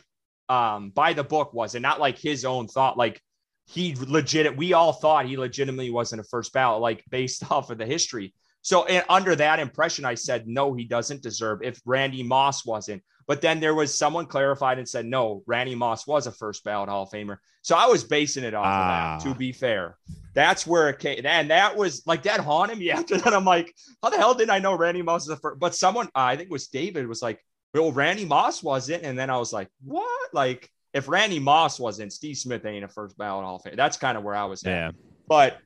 um 0.48 0.90
by 0.90 1.12
the 1.12 1.24
book 1.24 1.52
was 1.52 1.74
and 1.74 1.82
not 1.82 2.00
like 2.00 2.18
his 2.18 2.44
own 2.44 2.68
thought 2.68 2.96
like 2.96 3.20
he 3.66 3.94
legit 3.98 4.56
we 4.56 4.72
all 4.72 4.92
thought 4.92 5.26
he 5.26 5.36
legitimately 5.36 5.90
wasn't 5.90 6.20
a 6.20 6.24
first 6.24 6.52
ballot 6.52 6.80
like 6.80 7.04
based 7.10 7.50
off 7.50 7.70
of 7.70 7.78
the 7.78 7.86
history 7.86 8.34
so 8.62 8.86
under 9.08 9.36
that 9.36 9.58
impression 9.58 10.04
i 10.04 10.14
said 10.14 10.46
no 10.48 10.72
he 10.74 10.84
doesn't 10.84 11.22
deserve 11.22 11.60
if 11.62 11.80
randy 11.84 12.22
moss 12.22 12.64
wasn't 12.64 13.02
but 13.28 13.40
then 13.40 13.60
there 13.60 13.74
was 13.74 13.96
someone 13.96 14.26
clarified 14.26 14.78
and 14.78 14.88
said 14.88 15.06
no 15.06 15.42
randy 15.46 15.76
moss 15.76 16.06
was 16.06 16.26
a 16.26 16.32
first 16.32 16.64
ballot 16.64 16.88
hall 16.88 17.04
of 17.04 17.10
famer 17.10 17.36
so 17.62 17.76
i 17.76 17.86
was 17.86 18.02
basing 18.02 18.42
it 18.42 18.54
off 18.54 18.66
Ah. 18.66 19.16
of 19.16 19.22
that 19.22 19.28
to 19.30 19.38
be 19.38 19.52
fair 19.52 19.96
that's 20.34 20.66
where 20.66 20.88
it 20.88 20.98
came 20.98 21.24
and 21.24 21.50
that 21.50 21.76
was 21.76 22.02
like 22.06 22.24
that 22.24 22.40
haunted 22.40 22.78
me 22.78 22.90
after 22.98 23.16
that 23.18 23.32
i'm 23.32 23.44
like 23.44 23.72
how 24.02 24.10
the 24.10 24.16
hell 24.16 24.34
did 24.34 24.50
i 24.50 24.58
know 24.58 24.76
randy 24.76 25.02
moss 25.02 25.28
was 25.28 25.36
the 25.36 25.40
first 25.40 25.60
but 25.60 25.74
someone 25.74 26.06
uh, 26.08 26.22
i 26.32 26.36
think 26.36 26.48
it 26.48 26.52
was 26.52 26.66
david 26.66 27.06
was 27.06 27.22
like 27.22 27.40
well, 27.74 27.92
Randy 27.92 28.24
Moss 28.24 28.62
wasn't. 28.62 29.02
And 29.04 29.18
then 29.18 29.30
I 29.30 29.36
was 29.36 29.52
like, 29.52 29.68
what? 29.84 30.32
Like, 30.32 30.70
if 30.94 31.08
Randy 31.08 31.38
Moss 31.38 31.78
wasn't, 31.78 32.12
Steve 32.12 32.36
Smith 32.36 32.64
ain't 32.64 32.84
a 32.84 32.88
first 32.88 33.16
ballot 33.18 33.44
Hall 33.44 33.56
of 33.56 33.62
Fame. 33.62 33.74
That's 33.76 33.96
kind 33.96 34.16
of 34.16 34.24
where 34.24 34.34
I 34.34 34.44
was 34.46 34.64
at. 34.64 34.70
Yeah. 34.70 34.90
But 35.28 35.58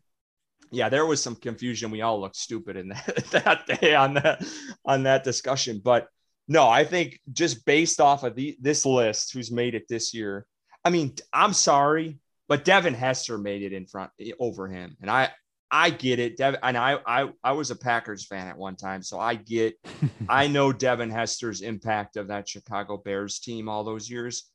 yeah, 0.71 0.89
there 0.89 1.07
was 1.07 1.23
some 1.23 1.37
confusion. 1.37 1.91
We 1.91 2.03
all 2.03 2.21
looked 2.21 2.37
stupid 2.37 2.77
in 2.77 2.89
that, 2.89 3.27
that 3.31 3.81
day 3.81 3.95
on 3.95 4.15
that 4.15 4.45
on 4.85 5.05
that 5.05 5.23
discussion. 5.23 5.81
But 5.83 6.09
no, 6.49 6.69
I 6.69 6.85
think 6.85 7.21
just 7.33 7.65
based 7.65 8.01
off 8.01 8.25
of 8.25 8.35
the 8.35 8.57
this 8.61 8.85
list, 8.85 9.33
who's 9.33 9.51
made 9.51 9.75
it 9.75 9.89
this 9.89 10.13
year. 10.13 10.47
I 10.85 10.91
mean, 10.91 11.15
I'm 11.33 11.53
sorry, 11.53 12.19
but 12.49 12.65
Devin 12.65 12.95
Hester 12.95 13.39
made 13.39 13.63
it 13.63 13.73
in 13.73 13.87
front 13.87 14.11
eh, 14.21 14.33
over 14.39 14.69
him, 14.69 14.97
and 15.01 15.11
I 15.11 15.31
I 15.71 15.91
get 15.91 16.19
it. 16.19 16.37
Devin, 16.37 16.61
and 16.63 16.77
I 16.77 16.99
I 17.07 17.31
I 17.43 17.53
was 17.53 17.71
a 17.71 17.77
Packers 17.77 18.27
fan 18.27 18.49
at 18.49 18.59
one 18.59 18.77
time, 18.77 19.03
so 19.03 19.19
I 19.19 19.37
get 19.37 19.75
I 20.29 20.49
know 20.49 20.73
Devin 20.73 21.11
Hester's 21.11 21.63
impact 21.63 22.17
of 22.17 22.29
that 22.29 22.49
Chicago 22.49 22.97
Bears 22.97 23.39
team 23.39 23.69
all 23.69 23.85
those 23.85 24.11
years, 24.11 24.51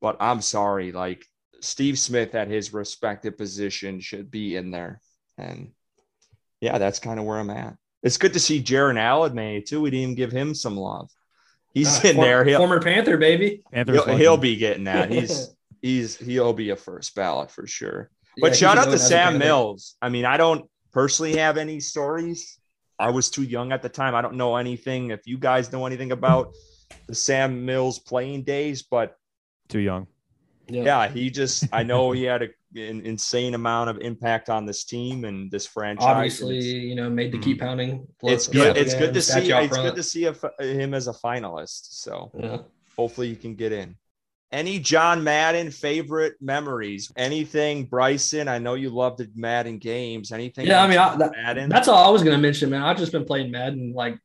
but 0.00 0.16
I'm 0.20 0.40
sorry, 0.40 0.92
like 0.92 1.24
Steve 1.62 1.98
Smith 1.98 2.34
at 2.34 2.48
his 2.48 2.72
respective 2.72 3.38
position 3.38 4.00
should 4.00 4.30
be 4.30 4.56
in 4.56 4.70
there. 4.70 5.00
And 5.38 5.72
yeah, 6.60 6.78
that's 6.78 6.98
kind 6.98 7.18
of 7.18 7.24
where 7.24 7.38
I'm 7.38 7.50
at. 7.50 7.76
It's 8.02 8.16
good 8.18 8.32
to 8.32 8.40
see 8.40 8.60
Jared 8.60 8.96
Allen 8.98 9.34
made 9.34 9.66
too. 9.66 9.80
We 9.80 9.90
didn't 9.90 10.02
even 10.02 10.14
give 10.14 10.32
him 10.32 10.54
some 10.54 10.76
love. 10.76 11.10
He's 11.72 12.04
Uh, 12.04 12.08
in 12.08 12.16
for- 12.16 12.24
there. 12.24 12.44
He'll, 12.44 12.58
former 12.58 12.80
Panther, 12.80 13.16
baby. 13.16 13.62
Panthers 13.72 14.04
he'll, 14.04 14.16
he'll 14.16 14.36
be 14.36 14.56
getting 14.56 14.84
that. 14.84 15.10
He's 15.12 15.54
he's 15.80 16.16
he'll 16.16 16.52
be 16.52 16.70
a 16.70 16.76
first 16.76 17.14
ballot 17.14 17.50
for 17.50 17.66
sure. 17.66 18.10
But 18.40 18.50
he's 18.50 18.58
shout 18.58 18.78
out 18.78 18.86
to 18.90 18.98
Sam 18.98 19.38
Mills. 19.38 19.96
I 20.02 20.08
mean, 20.08 20.24
I 20.24 20.36
don't 20.36 20.68
personally 20.92 21.36
have 21.36 21.56
any 21.56 21.80
stories. 21.80 22.58
I 22.98 23.10
was 23.10 23.30
too 23.30 23.42
young 23.42 23.72
at 23.72 23.82
the 23.82 23.88
time. 23.88 24.14
I 24.14 24.22
don't 24.22 24.36
know 24.36 24.56
anything. 24.56 25.10
If 25.10 25.26
you 25.26 25.38
guys 25.38 25.72
know 25.72 25.86
anything 25.86 26.12
about 26.12 26.52
the 27.08 27.14
Sam 27.14 27.64
Mills 27.64 27.98
playing 27.98 28.42
days, 28.44 28.82
but 28.82 29.16
Too 29.68 29.80
young. 29.80 30.06
Yeah. 30.68 30.82
yeah, 30.84 31.08
he 31.08 31.30
just 31.30 31.64
I 31.72 31.82
know 31.82 32.12
he 32.12 32.22
had 32.24 32.42
a, 32.42 32.48
an 32.74 33.00
insane 33.04 33.54
amount 33.54 33.90
of 33.90 33.98
impact 33.98 34.48
on 34.48 34.64
this 34.66 34.84
team 34.84 35.24
and 35.24 35.50
this 35.50 35.66
franchise. 35.66 36.06
and 36.06 36.16
Obviously, 36.16 36.58
you 36.60 36.94
know, 36.94 37.10
made 37.10 37.32
the 37.32 37.38
Mhm. 37.38 37.42
keep 37.42 37.60
pounding. 37.60 38.06
it's 38.22 38.46
good. 38.48 38.76
yeah, 38.76 38.82
It's 38.82 38.94
good 38.94 39.12
to 39.14 39.20
see. 39.22 39.52
out 39.52 39.64
It's 39.64 39.76
good 39.76 39.94
to 39.96 40.02
see 40.02 40.24
a, 40.24 40.34
him 40.64 40.94
as 40.94 41.08
a 41.08 41.12
finalist. 41.12 41.92
So 41.92 42.30
Yeah. 42.38 42.58
hopefully 42.96 43.28
he 43.28 43.36
can 43.36 43.54
get 43.56 43.72
in. 43.72 43.96
Any 44.50 44.78
John 44.78 45.24
Madden 45.24 45.70
favorite 45.70 46.34
memories? 46.40 47.10
Anything, 47.16 47.84
Bryson? 47.86 48.48
I 48.48 48.58
know 48.58 48.74
you 48.74 48.90
love 48.90 49.16
the 49.16 49.30
Madden 49.34 49.78
games. 49.78 50.30
Anything? 50.30 50.66
Yeah, 50.66 50.82
I 50.82 50.88
mean, 50.88 50.98
I- 50.98 51.16
that- 51.16 51.32
Madden. 51.32 51.70
That's 51.70 51.88
all 51.88 52.06
I 52.06 52.10
was 52.10 52.22
gonna 52.22 52.36
mention, 52.38 52.68
man. 52.70 52.82
I've 52.82 52.98
just 52.98 53.12
been 53.12 53.24
playing 53.24 53.50
Madden 53.50 53.92
like 53.94 54.18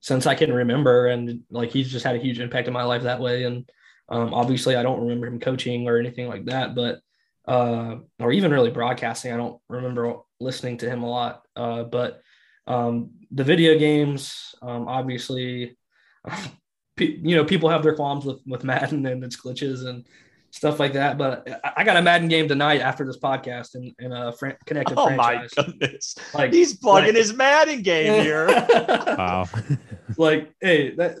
since 0.00 0.26
I 0.26 0.34
can 0.34 0.52
remember, 0.52 1.06
and 1.08 1.42
like 1.50 1.70
he's 1.70 1.90
just 1.90 2.04
had 2.04 2.14
a 2.14 2.18
huge 2.18 2.38
impact 2.38 2.68
in 2.68 2.74
my 2.74 2.84
life 2.84 3.02
that 3.02 3.20
way. 3.20 3.44
And 3.44 3.68
um, 4.08 4.34
obviously, 4.34 4.76
I 4.76 4.82
don't 4.82 5.00
remember 5.00 5.26
him 5.26 5.40
coaching 5.40 5.88
or 5.88 5.98
anything 5.98 6.28
like 6.28 6.44
that, 6.44 6.74
but 6.74 7.00
uh, 7.46 7.96
or 8.20 8.32
even 8.32 8.50
really 8.50 8.70
broadcasting. 8.70 9.32
I 9.32 9.36
don't 9.36 9.60
remember 9.68 10.14
listening 10.40 10.78
to 10.78 10.88
him 10.90 11.02
a 11.02 11.10
lot. 11.10 11.42
Uh, 11.56 11.84
but 11.84 12.20
um, 12.66 13.10
the 13.30 13.44
video 13.44 13.78
games, 13.78 14.54
um, 14.62 14.88
obviously, 14.88 15.76
pe- 16.96 17.18
you 17.22 17.36
know, 17.36 17.44
people 17.44 17.68
have 17.68 17.82
their 17.82 17.94
qualms 17.94 18.24
with 18.24 18.40
with 18.46 18.64
Madden 18.64 19.04
and 19.06 19.22
its 19.24 19.36
glitches 19.40 19.86
and 19.86 20.06
stuff 20.50 20.78
like 20.80 20.92
that. 20.94 21.18
But 21.18 21.48
I- 21.64 21.72
I 21.78 21.84
got 21.84 21.96
a 21.96 22.02
Madden 22.02 22.28
game 22.28 22.48
tonight 22.48 22.80
after 22.80 23.04
this 23.04 23.18
podcast 23.18 23.74
in, 23.74 23.94
in 23.98 24.12
a 24.12 24.32
fran- 24.32 24.56
connected 24.66 24.94
oh 24.98 25.10
my 25.10 25.46
goodness, 25.56 26.14
Like 26.32 26.52
he's 26.52 26.76
plugging 26.78 27.08
like- 27.08 27.16
his 27.16 27.34
Madden 27.34 27.82
game 27.82 28.22
here. 28.22 28.46
Wow. 29.16 29.46
like 30.18 30.52
hey 30.60 30.94
that 30.96 31.16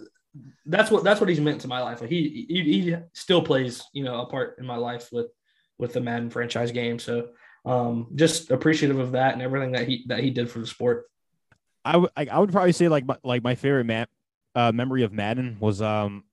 that's 0.66 0.90
what 0.90 1.04
that's 1.04 1.20
what 1.20 1.28
he's 1.28 1.40
meant 1.40 1.60
to 1.60 1.68
my 1.68 1.80
life 1.80 2.00
like 2.00 2.10
he, 2.10 2.46
he 2.48 2.62
he 2.62 2.96
still 3.12 3.40
plays 3.42 3.82
you 3.92 4.02
know 4.04 4.20
a 4.22 4.26
part 4.26 4.56
in 4.58 4.66
my 4.66 4.76
life 4.76 5.08
with 5.12 5.26
with 5.78 5.92
the 5.92 6.00
madden 6.00 6.30
franchise 6.30 6.72
game. 6.72 6.98
So 6.98 7.28
um 7.64 8.08
just 8.14 8.50
appreciative 8.50 8.98
of 8.98 9.12
that 9.12 9.32
and 9.32 9.42
everything 9.42 9.72
that 9.72 9.88
he 9.88 10.04
that 10.08 10.20
he 10.20 10.30
did 10.30 10.50
for 10.50 10.58
the 10.58 10.66
sport. 10.66 11.06
I 11.84 11.96
would 11.96 12.10
I 12.16 12.38
would 12.38 12.52
probably 12.52 12.72
say 12.72 12.88
like 12.88 13.06
my, 13.06 13.16
like 13.22 13.42
my 13.42 13.54
favorite 13.54 13.84
Matt 13.84 14.08
uh, 14.54 14.72
memory 14.72 15.02
of 15.02 15.12
Madden 15.12 15.56
was 15.60 15.82
um 15.82 16.24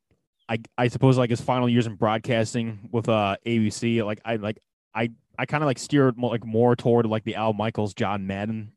I 0.48 0.60
I 0.78 0.88
suppose 0.88 1.18
like 1.18 1.30
his 1.30 1.42
final 1.42 1.70
years 1.70 1.88
in 1.88 1.96
broadcasting 1.96 2.90
with 2.92 3.10
uh 3.10 3.38
ABC 3.46 4.06
like 4.06 4.22
I 4.26 4.36
like 4.36 4.60
I 4.94 5.12
I 5.38 5.46
kind 5.46 5.64
of 5.64 5.68
like 5.68 5.80
steered 5.80 6.18
more, 6.18 6.32
like 6.32 6.46
more 6.46 6.76
toward 6.76 7.06
like 7.06 7.24
the 7.24 7.36
Al 7.36 7.54
Michaels 7.54 7.94
John 7.94 8.28
Madden 8.28 8.74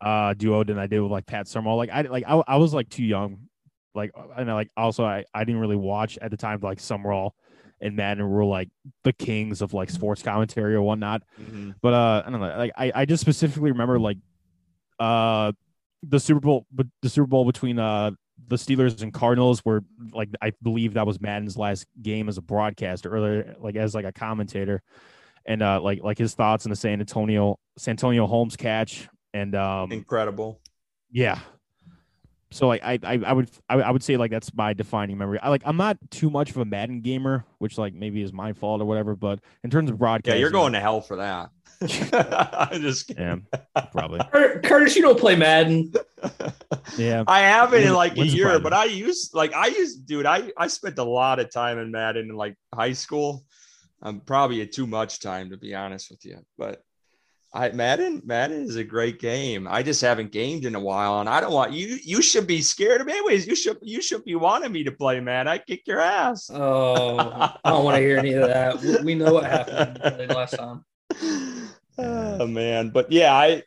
uh 0.00 0.34
duo 0.34 0.62
than 0.62 0.78
I 0.78 0.86
did 0.86 1.00
with 1.00 1.10
like 1.10 1.26
Pat 1.26 1.48
Summerall. 1.48 1.76
Like 1.76 1.90
I 1.90 2.02
like 2.02 2.24
I, 2.26 2.42
I 2.46 2.56
was 2.56 2.74
like 2.74 2.88
too 2.88 3.04
young. 3.04 3.48
Like 3.94 4.12
and 4.36 4.50
I, 4.50 4.54
like 4.54 4.70
also 4.76 5.04
I 5.04 5.24
I 5.34 5.44
didn't 5.44 5.60
really 5.60 5.76
watch 5.76 6.18
at 6.20 6.30
the 6.30 6.36
time 6.36 6.60
like 6.60 6.80
Summerall 6.80 7.34
and 7.80 7.94
Madden 7.96 8.28
were 8.28 8.44
like 8.44 8.68
the 9.04 9.12
kings 9.12 9.60
of 9.62 9.74
like 9.74 9.90
sports 9.90 10.22
commentary 10.22 10.74
or 10.74 10.82
whatnot 10.82 11.22
Mhm. 11.40 11.74
but 11.82 11.92
uh 11.94 12.22
I 12.26 12.30
don't 12.30 12.40
know 12.40 12.54
like 12.56 12.72
I 12.76 12.92
I 12.94 13.04
just 13.04 13.20
specifically 13.20 13.70
remember 13.72 13.98
like 13.98 14.18
uh 14.98 15.52
the 16.02 16.20
Super 16.20 16.40
Bowl 16.40 16.66
but 16.72 16.86
the 17.02 17.08
Super 17.08 17.26
Bowl 17.26 17.44
between 17.44 17.78
uh 17.78 18.12
the 18.48 18.56
Steelers 18.56 19.02
and 19.02 19.12
Cardinals 19.12 19.64
were 19.64 19.82
like 20.12 20.28
I 20.40 20.52
believe 20.62 20.94
that 20.94 21.06
was 21.06 21.20
Madden's 21.20 21.56
last 21.56 21.86
game 22.02 22.28
as 22.28 22.38
a 22.38 22.42
broadcaster 22.42 23.08
earlier 23.10 23.56
like 23.60 23.76
as 23.76 23.94
like 23.94 24.04
a 24.04 24.12
commentator 24.12 24.82
and 25.46 25.62
uh 25.62 25.80
like 25.80 26.02
like 26.02 26.18
his 26.18 26.34
thoughts 26.34 26.64
on 26.66 26.70
the 26.70 26.76
Santonio 26.76 27.58
San 27.78 27.92
Antonio 27.92 28.26
Holmes 28.26 28.56
catch 28.56 29.08
and 29.34 29.54
um 29.54 29.92
Incredible. 29.92 30.60
yeah. 31.10 31.38
So 32.52 32.68
like 32.68 32.82
I, 32.84 32.98
I 33.02 33.20
I 33.26 33.32
would 33.32 33.50
I, 33.68 33.74
I 33.76 33.90
would 33.90 34.02
say 34.02 34.16
like 34.16 34.30
that's 34.30 34.54
my 34.54 34.72
defining 34.72 35.18
memory. 35.18 35.38
I 35.42 35.48
like 35.48 35.62
I'm 35.64 35.76
not 35.76 35.98
too 36.10 36.30
much 36.30 36.50
of 36.50 36.56
a 36.58 36.64
Madden 36.64 37.00
gamer, 37.00 37.44
which 37.58 37.76
like 37.76 37.92
maybe 37.92 38.22
is 38.22 38.32
my 38.32 38.52
fault 38.52 38.80
or 38.80 38.84
whatever. 38.84 39.16
But 39.16 39.40
in 39.64 39.70
terms 39.70 39.90
of 39.90 39.98
broadcast, 39.98 40.34
Yeah, 40.34 40.40
you're 40.40 40.50
going 40.50 40.72
to 40.74 40.80
hell 40.80 41.00
for 41.00 41.16
that. 41.16 41.50
I'm 42.72 42.80
just 42.80 43.08
kidding. 43.08 43.46
Yeah, 43.52 43.80
probably. 43.92 44.20
Curtis 44.64 44.96
you 44.96 45.02
don't 45.02 45.18
play 45.18 45.36
madden 45.36 45.92
Yeah, 46.96 47.24
I 47.26 47.40
haven't 47.40 47.82
in 47.82 47.92
Wouldn't- 47.92 47.96
like 47.96 48.16
a 48.16 48.26
year, 48.26 48.58
but. 48.60 48.72
I 48.72 48.84
used 48.84 49.34
like 49.34 49.52
I 49.52 49.66
used, 49.66 50.06
dude. 50.06 50.24
I 50.24 50.50
I 50.56 50.68
spent 50.68 50.98
a 50.98 51.04
lot 51.04 51.40
of 51.40 51.50
time 51.50 51.78
in 51.78 51.90
Madden 51.90 52.30
in 52.30 52.36
like 52.36 52.56
high 52.74 52.92
school. 52.92 53.44
I'm 54.00 54.20
probably 54.20 54.60
at 54.62 54.72
too 54.72 54.86
much 54.86 55.20
time 55.20 55.50
to 55.50 55.56
be 55.56 55.74
honest 55.74 56.10
with 56.10 56.24
you, 56.24 56.38
but 56.56 56.82
I 57.56 57.70
Madden 57.70 58.22
Madden 58.24 58.62
is 58.62 58.76
a 58.76 58.84
great 58.84 59.18
game. 59.18 59.66
I 59.68 59.82
just 59.82 60.02
haven't 60.02 60.30
gamed 60.30 60.66
in 60.66 60.74
a 60.74 60.80
while, 60.80 61.20
and 61.20 61.28
I 61.28 61.40
don't 61.40 61.52
want 61.52 61.72
you. 61.72 61.98
You 62.02 62.20
should 62.20 62.46
be 62.46 62.60
scared 62.60 63.00
of 63.00 63.06
me, 63.06 63.14
anyways. 63.14 63.46
You 63.46 63.56
should 63.56 63.78
you 63.80 64.02
should 64.02 64.24
be 64.24 64.34
wanting 64.34 64.72
me 64.72 64.84
to 64.84 64.92
play, 64.92 65.20
man. 65.20 65.48
I 65.48 65.58
kick 65.58 65.86
your 65.86 66.00
ass. 66.00 66.50
oh 66.52 67.18
i 67.18 67.58
don't 67.64 67.84
want 67.84 67.96
to 67.96 68.02
hear 68.02 68.18
any 68.18 68.34
of 68.34 68.46
that 68.46 68.80
we, 68.80 68.96
we 69.02 69.14
know 69.14 69.32
what 69.32 69.44
happened 69.44 70.30
last 70.30 70.56
time 70.56 70.84
oh 71.98 72.46
man, 72.46 72.90
but 72.90 73.10
yeah, 73.10 73.32
I 73.32 73.62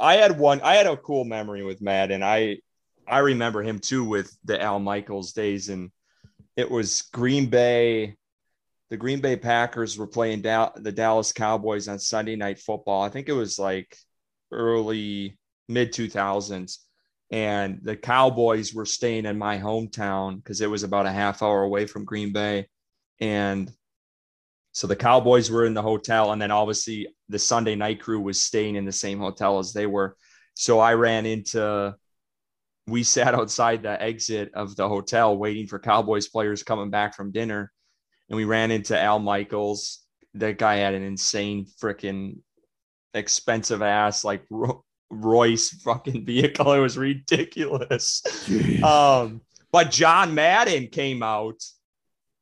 I 0.00 0.14
had 0.14 0.38
one. 0.38 0.60
I 0.62 0.74
had 0.74 0.86
a 0.86 0.96
cool 0.96 1.24
memory 1.24 1.62
with 1.62 1.80
Madden. 1.80 2.22
I 2.22 2.58
I 3.06 3.18
remember 3.18 3.62
him 3.62 3.78
too 3.78 4.04
with 4.04 4.36
the 4.44 4.60
Al 4.60 4.80
Michaels 4.80 5.32
days, 5.32 5.68
and 5.68 5.90
it 6.56 6.70
was 6.70 7.02
Green 7.12 7.46
Bay. 7.46 8.16
The 8.94 8.98
Green 8.98 9.20
Bay 9.20 9.34
Packers 9.34 9.98
were 9.98 10.06
playing 10.06 10.42
Dal- 10.42 10.72
the 10.76 10.92
Dallas 10.92 11.32
Cowboys 11.32 11.88
on 11.88 11.98
Sunday 11.98 12.36
Night 12.36 12.60
Football. 12.60 13.02
I 13.02 13.08
think 13.08 13.28
it 13.28 13.32
was 13.32 13.58
like 13.58 13.98
early 14.52 15.36
mid 15.68 15.92
two 15.92 16.08
thousands, 16.08 16.78
and 17.28 17.80
the 17.82 17.96
Cowboys 17.96 18.72
were 18.72 18.86
staying 18.86 19.26
in 19.26 19.36
my 19.36 19.58
hometown 19.58 20.36
because 20.36 20.60
it 20.60 20.70
was 20.70 20.84
about 20.84 21.06
a 21.06 21.10
half 21.10 21.42
hour 21.42 21.64
away 21.64 21.86
from 21.86 22.04
Green 22.04 22.32
Bay, 22.32 22.68
and 23.18 23.68
so 24.70 24.86
the 24.86 24.94
Cowboys 24.94 25.50
were 25.50 25.64
in 25.64 25.74
the 25.74 25.82
hotel, 25.82 26.30
and 26.30 26.40
then 26.40 26.52
obviously 26.52 27.08
the 27.28 27.40
Sunday 27.40 27.74
night 27.74 28.00
crew 28.00 28.20
was 28.20 28.40
staying 28.40 28.76
in 28.76 28.84
the 28.84 28.92
same 28.92 29.18
hotel 29.18 29.58
as 29.58 29.72
they 29.72 29.86
were. 29.86 30.16
So 30.54 30.78
I 30.78 30.94
ran 30.94 31.26
into, 31.26 31.96
we 32.86 33.02
sat 33.16 33.34
outside 33.34 33.82
the 33.82 34.00
exit 34.00 34.52
of 34.54 34.76
the 34.76 34.88
hotel 34.88 35.36
waiting 35.36 35.66
for 35.66 35.80
Cowboys 35.80 36.28
players 36.28 36.62
coming 36.62 36.90
back 36.90 37.16
from 37.16 37.32
dinner. 37.32 37.72
And 38.28 38.36
we 38.36 38.44
ran 38.44 38.70
into 38.70 38.98
Al 38.98 39.18
Michaels. 39.18 40.00
That 40.34 40.58
guy 40.58 40.76
had 40.76 40.94
an 40.94 41.02
insane 41.02 41.66
freaking 41.80 42.38
expensive 43.12 43.82
ass, 43.82 44.24
like 44.24 44.44
ro- 44.50 44.84
Royce 45.10 45.70
fucking 45.70 46.24
vehicle. 46.24 46.72
It 46.72 46.80
was 46.80 46.98
ridiculous. 46.98 48.22
Um, 48.82 49.42
but 49.70 49.90
John 49.90 50.34
Madden 50.34 50.88
came 50.88 51.22
out 51.22 51.62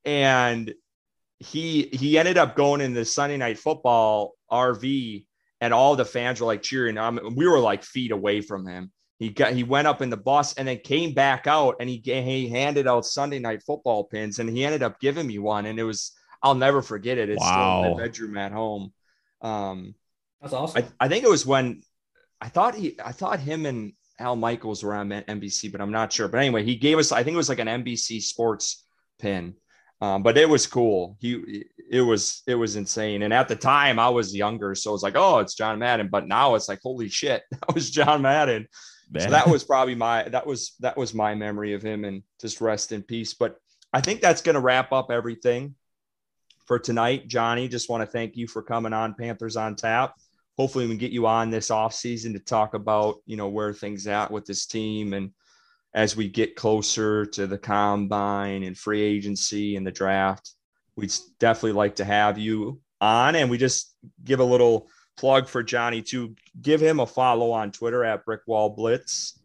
and 0.04 0.72
he 1.38 1.88
he 1.92 2.18
ended 2.18 2.38
up 2.38 2.56
going 2.56 2.80
in 2.80 2.94
the 2.94 3.04
Sunday 3.04 3.36
night 3.36 3.58
football 3.58 4.34
RV 4.50 5.26
and 5.60 5.72
all 5.72 5.96
the 5.96 6.04
fans 6.04 6.40
were 6.40 6.46
like 6.46 6.62
cheering. 6.62 6.96
Mean, 6.96 7.34
we 7.34 7.46
were 7.46 7.58
like 7.58 7.82
feet 7.84 8.10
away 8.10 8.40
from 8.40 8.66
him. 8.66 8.92
He 9.22 9.28
got 9.28 9.52
he 9.52 9.62
went 9.62 9.86
up 9.86 10.02
in 10.02 10.10
the 10.10 10.16
bus 10.16 10.52
and 10.54 10.66
then 10.66 10.78
came 10.78 11.14
back 11.14 11.46
out 11.46 11.76
and 11.78 11.88
he 11.88 12.02
he 12.04 12.48
handed 12.48 12.88
out 12.88 13.06
Sunday 13.06 13.38
night 13.38 13.62
football 13.62 14.02
pins 14.02 14.40
and 14.40 14.50
he 14.50 14.64
ended 14.64 14.82
up 14.82 14.98
giving 14.98 15.28
me 15.28 15.38
one 15.38 15.66
and 15.66 15.78
it 15.78 15.84
was 15.84 16.10
I'll 16.42 16.56
never 16.56 16.82
forget 16.82 17.18
it. 17.18 17.30
It's 17.30 17.40
wow. 17.40 17.82
still 17.82 17.92
in 17.92 17.96
my 17.96 18.02
bedroom 18.02 18.36
at 18.36 18.50
home. 18.50 18.92
Um, 19.40 19.94
That's 20.40 20.54
awesome. 20.54 20.82
I, 20.82 21.04
I 21.04 21.08
think 21.08 21.22
it 21.22 21.30
was 21.30 21.46
when 21.46 21.82
I 22.40 22.48
thought 22.48 22.74
he 22.74 22.98
I 23.00 23.12
thought 23.12 23.38
him 23.38 23.64
and 23.64 23.92
Al 24.18 24.34
Michaels 24.34 24.82
were 24.82 24.92
on 24.92 25.08
NBC, 25.10 25.70
but 25.70 25.80
I'm 25.80 25.92
not 25.92 26.12
sure. 26.12 26.26
But 26.26 26.38
anyway, 26.38 26.64
he 26.64 26.74
gave 26.74 26.98
us 26.98 27.12
I 27.12 27.22
think 27.22 27.34
it 27.34 27.36
was 27.36 27.48
like 27.48 27.60
an 27.60 27.68
NBC 27.68 28.20
Sports 28.22 28.84
pin. 29.20 29.54
Um, 30.00 30.24
but 30.24 30.36
it 30.36 30.48
was 30.48 30.66
cool. 30.66 31.16
He 31.20 31.64
it 31.88 32.00
was 32.00 32.42
it 32.48 32.56
was 32.56 32.74
insane. 32.74 33.22
And 33.22 33.32
at 33.32 33.46
the 33.46 33.54
time 33.54 34.00
I 34.00 34.08
was 34.08 34.34
younger, 34.34 34.74
so 34.74 34.94
it's 34.94 35.04
like, 35.04 35.14
oh, 35.14 35.38
it's 35.38 35.54
John 35.54 35.78
Madden. 35.78 36.08
But 36.08 36.26
now 36.26 36.56
it's 36.56 36.68
like, 36.68 36.80
holy 36.82 37.08
shit, 37.08 37.44
that 37.52 37.72
was 37.72 37.88
John 37.88 38.22
Madden. 38.22 38.66
Man. 39.12 39.24
So 39.24 39.30
that 39.30 39.48
was 39.48 39.62
probably 39.62 39.94
my 39.94 40.28
that 40.30 40.46
was 40.46 40.74
that 40.80 40.96
was 40.96 41.12
my 41.12 41.34
memory 41.34 41.74
of 41.74 41.82
him 41.82 42.04
and 42.04 42.22
just 42.40 42.60
rest 42.60 42.92
in 42.92 43.02
peace. 43.02 43.34
But 43.34 43.56
I 43.92 44.00
think 44.00 44.20
that's 44.20 44.42
gonna 44.42 44.60
wrap 44.60 44.90
up 44.92 45.10
everything 45.10 45.74
for 46.66 46.78
tonight. 46.78 47.28
Johnny, 47.28 47.68
just 47.68 47.90
want 47.90 48.02
to 48.02 48.06
thank 48.06 48.36
you 48.36 48.46
for 48.46 48.62
coming 48.62 48.92
on 48.92 49.14
Panthers 49.14 49.56
on 49.56 49.76
Tap. 49.76 50.14
Hopefully 50.56 50.86
we 50.86 50.92
can 50.92 50.98
get 50.98 51.12
you 51.12 51.26
on 51.26 51.50
this 51.50 51.70
off 51.70 51.94
season 51.94 52.32
to 52.32 52.38
talk 52.38 52.74
about, 52.74 53.16
you 53.26 53.36
know, 53.36 53.48
where 53.48 53.72
things 53.72 54.06
at 54.06 54.30
with 54.30 54.46
this 54.46 54.66
team 54.66 55.12
and 55.12 55.30
as 55.94 56.16
we 56.16 56.28
get 56.28 56.56
closer 56.56 57.26
to 57.26 57.46
the 57.46 57.58
combine 57.58 58.62
and 58.62 58.78
free 58.78 59.02
agency 59.02 59.76
and 59.76 59.86
the 59.86 59.90
draft, 59.90 60.52
we'd 60.96 61.12
definitely 61.38 61.72
like 61.72 61.96
to 61.96 62.04
have 62.04 62.38
you 62.38 62.80
on. 63.00 63.36
And 63.36 63.50
we 63.50 63.58
just 63.58 63.94
give 64.24 64.40
a 64.40 64.44
little 64.44 64.88
plug 65.16 65.48
for 65.48 65.62
Johnny 65.62 66.02
to 66.02 66.34
give 66.60 66.80
him 66.80 67.00
a 67.00 67.06
follow 67.06 67.50
on 67.50 67.70
Twitter 67.70 68.04
at 68.04 68.24
Brickwall 68.24 68.74
Blitz. 68.74 69.38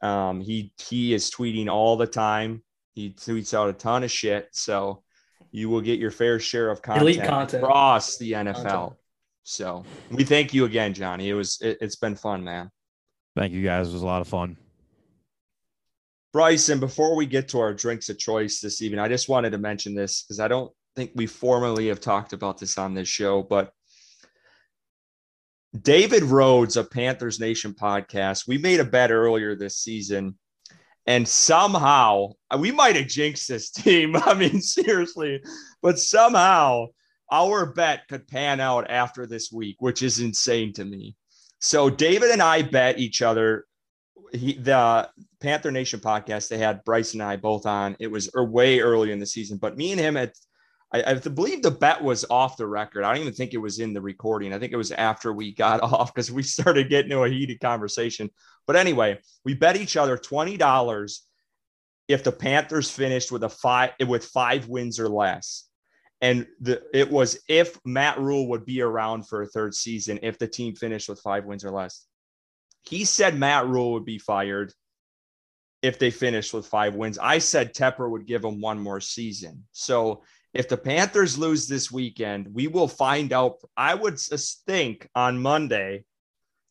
Um, 0.00 0.40
he 0.40 0.72
he 0.78 1.14
is 1.14 1.30
tweeting 1.30 1.68
all 1.68 1.96
the 1.96 2.06
time. 2.06 2.62
He 2.94 3.10
tweets 3.10 3.54
out 3.54 3.68
a 3.68 3.72
ton 3.72 4.04
of 4.04 4.10
shit. 4.10 4.48
So 4.52 5.02
you 5.50 5.68
will 5.68 5.80
get 5.80 5.98
your 5.98 6.10
fair 6.10 6.38
share 6.38 6.70
of 6.70 6.82
content, 6.82 7.02
Elite 7.02 7.28
content. 7.28 7.62
across 7.62 8.18
the 8.18 8.32
NFL. 8.32 8.62
Content. 8.62 8.92
So 9.44 9.84
we 10.10 10.24
thank 10.24 10.54
you 10.54 10.64
again, 10.64 10.94
Johnny. 10.94 11.28
It 11.28 11.34
was 11.34 11.60
it, 11.60 11.78
it's 11.80 11.96
been 11.96 12.16
fun, 12.16 12.44
man. 12.44 12.70
Thank 13.36 13.52
you 13.52 13.62
guys. 13.62 13.88
It 13.88 13.92
was 13.92 14.02
a 14.02 14.06
lot 14.06 14.20
of 14.20 14.28
fun. 14.28 14.56
Bryson, 16.32 16.80
before 16.80 17.14
we 17.14 17.26
get 17.26 17.48
to 17.50 17.60
our 17.60 17.72
drinks 17.72 18.08
of 18.08 18.18
choice 18.18 18.60
this 18.60 18.82
evening, 18.82 19.00
I 19.00 19.08
just 19.08 19.28
wanted 19.28 19.50
to 19.50 19.58
mention 19.58 19.94
this 19.94 20.22
because 20.22 20.40
I 20.40 20.48
don't 20.48 20.72
think 20.96 21.12
we 21.14 21.26
formally 21.26 21.88
have 21.88 22.00
talked 22.00 22.32
about 22.32 22.58
this 22.58 22.76
on 22.76 22.94
this 22.94 23.08
show, 23.08 23.42
but 23.42 23.72
David 25.80 26.22
Rhodes 26.22 26.76
of 26.76 26.90
Panthers 26.90 27.40
Nation 27.40 27.74
podcast, 27.74 28.46
we 28.46 28.58
made 28.58 28.80
a 28.80 28.84
bet 28.84 29.10
earlier 29.10 29.56
this 29.56 29.76
season, 29.78 30.38
and 31.06 31.26
somehow 31.26 32.32
we 32.58 32.70
might 32.70 32.96
have 32.96 33.08
jinxed 33.08 33.48
this 33.48 33.70
team. 33.70 34.16
I 34.24 34.34
mean, 34.34 34.60
seriously, 34.60 35.42
but 35.82 35.98
somehow 35.98 36.86
our 37.32 37.66
bet 37.66 38.06
could 38.08 38.28
pan 38.28 38.60
out 38.60 38.90
after 38.90 39.26
this 39.26 39.50
week, 39.50 39.76
which 39.80 40.02
is 40.02 40.20
insane 40.20 40.72
to 40.74 40.84
me. 40.84 41.16
So 41.60 41.90
David 41.90 42.30
and 42.30 42.42
I 42.42 42.62
bet 42.62 42.98
each 42.98 43.22
other 43.22 43.66
he 44.34 44.54
the 44.54 45.08
Panther 45.40 45.70
Nation 45.70 46.00
podcast, 46.00 46.48
they 46.48 46.58
had 46.58 46.84
Bryce 46.84 47.14
and 47.14 47.22
I 47.22 47.36
both 47.36 47.66
on. 47.66 47.96
It 47.98 48.10
was 48.10 48.30
er, 48.34 48.44
way 48.44 48.80
early 48.80 49.12
in 49.12 49.18
the 49.18 49.26
season, 49.26 49.58
but 49.58 49.76
me 49.76 49.92
and 49.92 50.00
him 50.00 50.14
had 50.16 50.32
I, 50.94 51.02
I, 51.10 51.14
believe 51.14 51.60
the 51.60 51.72
bet 51.72 52.00
was 52.00 52.24
off 52.30 52.56
the 52.56 52.68
record. 52.68 53.02
I 53.02 53.12
don't 53.12 53.22
even 53.22 53.34
think 53.34 53.52
it 53.52 53.58
was 53.58 53.80
in 53.80 53.92
the 53.92 54.00
recording. 54.00 54.54
I 54.54 54.60
think 54.60 54.72
it 54.72 54.76
was 54.76 54.92
after 54.92 55.32
we 55.32 55.52
got 55.52 55.82
off 55.82 56.14
because 56.14 56.30
we 56.30 56.44
started 56.44 56.88
getting 56.88 57.10
into 57.10 57.24
a 57.24 57.28
heated 57.28 57.60
conversation. 57.60 58.30
But 58.66 58.76
anyway, 58.76 59.18
we 59.44 59.54
bet 59.54 59.76
each 59.76 59.96
other 59.96 60.16
twenty 60.16 60.56
dollars 60.56 61.26
if 62.06 62.22
the 62.22 62.32
Panthers 62.32 62.90
finished 62.90 63.32
with 63.32 63.42
a 63.42 63.48
five 63.48 63.90
with 64.06 64.24
five 64.24 64.68
wins 64.68 65.00
or 65.00 65.08
less. 65.08 65.68
And 66.20 66.46
the, 66.60 66.80
it 66.94 67.10
was 67.10 67.38
if 67.48 67.78
Matt 67.84 68.18
Rhule 68.20 68.48
would 68.50 68.64
be 68.64 68.80
around 68.80 69.28
for 69.28 69.42
a 69.42 69.48
third 69.48 69.74
season 69.74 70.20
if 70.22 70.38
the 70.38 70.46
team 70.46 70.74
finished 70.74 71.08
with 71.08 71.20
five 71.20 71.44
wins 71.44 71.64
or 71.64 71.70
less. 71.70 72.06
He 72.82 73.04
said 73.04 73.36
Matt 73.36 73.66
Rhule 73.66 73.94
would 73.94 74.04
be 74.04 74.18
fired 74.18 74.72
if 75.82 75.98
they 75.98 76.10
finished 76.10 76.54
with 76.54 76.66
five 76.66 76.94
wins. 76.94 77.18
I 77.18 77.38
said 77.38 77.74
Tepper 77.74 78.08
would 78.08 78.26
give 78.26 78.42
him 78.42 78.60
one 78.60 78.78
more 78.78 79.00
season. 79.00 79.64
So 79.72 80.22
if 80.54 80.68
the 80.68 80.76
Panthers 80.76 81.36
lose 81.36 81.66
this 81.66 81.90
weekend, 81.90 82.54
we 82.54 82.68
will 82.68 82.88
find 82.88 83.32
out. 83.32 83.56
I 83.76 83.94
would 83.94 84.18
think 84.18 85.08
on 85.14 85.42
Monday 85.42 86.04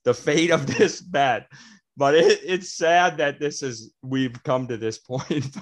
the 0.06 0.14
fate 0.14 0.52
of 0.52 0.66
this 0.78 1.02
bet. 1.02 1.48
But 1.96 2.16
it, 2.16 2.40
it's 2.44 2.74
sad 2.74 3.18
that 3.18 3.40
this 3.40 3.62
is 3.62 3.94
we've 4.02 4.42
come 4.44 4.68
to 4.68 4.78
this 4.78 4.98
point. 5.10 5.56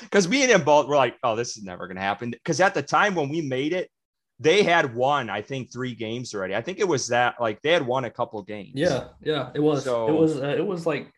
Because 0.00 0.28
me 0.28 0.42
and 0.42 0.50
him 0.50 0.64
both 0.64 0.86
were 0.86 0.96
like, 0.96 1.16
"Oh, 1.22 1.36
this 1.36 1.56
is 1.56 1.62
never 1.62 1.86
going 1.86 1.96
to 1.96 2.02
happen." 2.02 2.30
Because 2.30 2.60
at 2.60 2.74
the 2.74 2.82
time 2.82 3.14
when 3.14 3.30
we 3.30 3.40
made 3.40 3.72
it, 3.72 3.90
they 4.38 4.62
had 4.64 4.94
won, 4.94 5.30
I 5.30 5.40
think, 5.40 5.72
three 5.72 5.94
games 5.94 6.34
already. 6.34 6.54
I 6.54 6.60
think 6.60 6.78
it 6.78 6.88
was 6.88 7.08
that 7.08 7.36
like 7.40 7.62
they 7.62 7.72
had 7.72 7.86
won 7.86 8.04
a 8.04 8.10
couple 8.10 8.42
games. 8.42 8.72
Yeah, 8.74 9.08
yeah, 9.22 9.50
it 9.54 9.60
was. 9.60 9.84
So, 9.84 10.08
it 10.08 10.12
was. 10.12 10.36
Uh, 10.36 10.54
it 10.58 10.66
was 10.66 10.84
like 10.84 11.10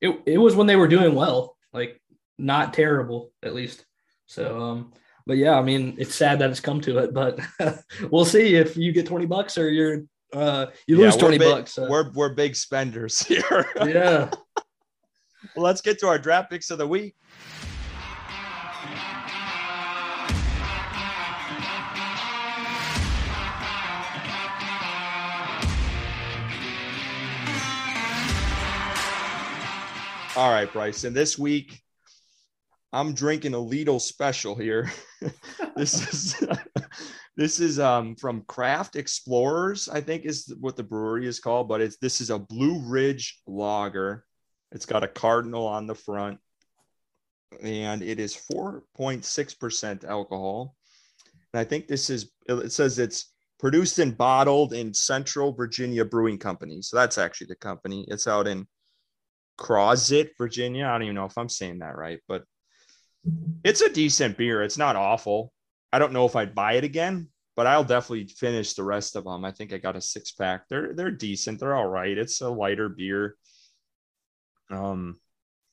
it. 0.00 0.18
It 0.24 0.38
was 0.38 0.56
when 0.56 0.66
they 0.66 0.76
were 0.76 0.88
doing 0.88 1.14
well, 1.14 1.56
like 1.72 2.00
not 2.38 2.72
terrible 2.72 3.32
at 3.42 3.54
least. 3.54 3.84
So, 4.26 4.62
um, 4.62 4.92
but 5.26 5.36
yeah, 5.36 5.58
I 5.58 5.62
mean, 5.62 5.94
it's 5.98 6.14
sad 6.14 6.38
that 6.38 6.50
it's 6.50 6.60
come 6.60 6.80
to 6.82 6.98
it, 6.98 7.14
but 7.14 7.40
we'll 8.10 8.24
see 8.24 8.56
if 8.56 8.76
you 8.76 8.92
get 8.92 9.06
twenty 9.06 9.26
bucks 9.26 9.58
or 9.58 9.70
you're 9.70 10.04
uh 10.32 10.66
you 10.86 10.96
lose 10.96 11.14
yeah, 11.16 11.20
20 11.20 11.38
big, 11.38 11.48
bucks. 11.50 11.78
Uh, 11.78 11.86
we're 11.90 12.10
we're 12.12 12.34
big 12.34 12.54
spenders 12.54 13.20
here. 13.26 13.66
yeah. 13.76 14.30
well, 15.56 15.64
let's 15.64 15.80
get 15.80 15.98
to 16.00 16.08
our 16.08 16.18
draft 16.18 16.50
picks 16.50 16.70
of 16.70 16.78
the 16.78 16.86
week. 16.86 17.14
All 30.36 30.50
right, 30.50 30.72
Bryson. 30.72 31.12
This 31.12 31.36
week, 31.36 31.82
I'm 32.92 33.14
drinking 33.14 33.54
a 33.54 33.58
Lidl 33.58 34.00
special 34.00 34.54
here. 34.54 34.90
this 35.76 36.08
is 36.12 36.48
this 37.36 37.60
is 37.60 37.78
um, 37.78 38.16
from 38.16 38.42
Craft 38.42 38.96
Explorers, 38.96 39.88
I 39.88 40.00
think 40.00 40.24
is 40.24 40.52
what 40.60 40.76
the 40.76 40.82
brewery 40.82 41.26
is 41.26 41.40
called, 41.40 41.68
but 41.68 41.80
it's 41.80 41.96
this 41.98 42.20
is 42.20 42.30
a 42.30 42.38
Blue 42.38 42.80
Ridge 42.80 43.40
Lager. 43.46 44.24
It's 44.72 44.86
got 44.86 45.04
a 45.04 45.08
cardinal 45.08 45.66
on 45.66 45.86
the 45.86 45.94
front, 45.94 46.38
and 47.62 48.02
it 48.02 48.20
is 48.20 48.36
4.6% 48.52 50.04
alcohol. 50.04 50.76
And 51.52 51.60
I 51.60 51.64
think 51.64 51.86
this 51.86 52.10
is 52.10 52.30
it 52.46 52.72
says 52.72 52.98
it's 52.98 53.32
produced 53.58 53.98
and 53.98 54.16
bottled 54.16 54.72
in 54.72 54.94
Central 54.94 55.52
Virginia 55.52 56.04
Brewing 56.04 56.38
Company. 56.38 56.82
So 56.82 56.96
that's 56.96 57.18
actually 57.18 57.48
the 57.48 57.56
company. 57.56 58.04
It's 58.08 58.26
out 58.26 58.46
in 58.46 58.66
Crozet, 59.58 60.30
Virginia. 60.38 60.86
I 60.86 60.92
don't 60.92 61.02
even 61.02 61.14
know 61.16 61.26
if 61.26 61.36
I'm 61.36 61.48
saying 61.48 61.80
that 61.80 61.96
right, 61.96 62.20
but 62.26 62.44
it's 63.64 63.80
a 63.80 63.92
decent 63.92 64.36
beer. 64.36 64.62
It's 64.62 64.78
not 64.78 64.96
awful. 64.96 65.52
I 65.92 65.98
don't 65.98 66.12
know 66.12 66.26
if 66.26 66.36
I'd 66.36 66.54
buy 66.54 66.74
it 66.74 66.84
again, 66.84 67.28
but 67.56 67.66
I'll 67.66 67.84
definitely 67.84 68.26
finish 68.26 68.74
the 68.74 68.84
rest 68.84 69.16
of 69.16 69.24
them. 69.24 69.44
I 69.44 69.52
think 69.52 69.72
I 69.72 69.78
got 69.78 69.96
a 69.96 70.00
six 70.00 70.32
pack. 70.32 70.68
They're 70.68 70.94
they're 70.94 71.10
decent. 71.10 71.60
They're 71.60 71.76
all 71.76 71.86
right. 71.86 72.16
It's 72.16 72.40
a 72.40 72.48
lighter 72.48 72.88
beer. 72.88 73.36
Um, 74.70 75.18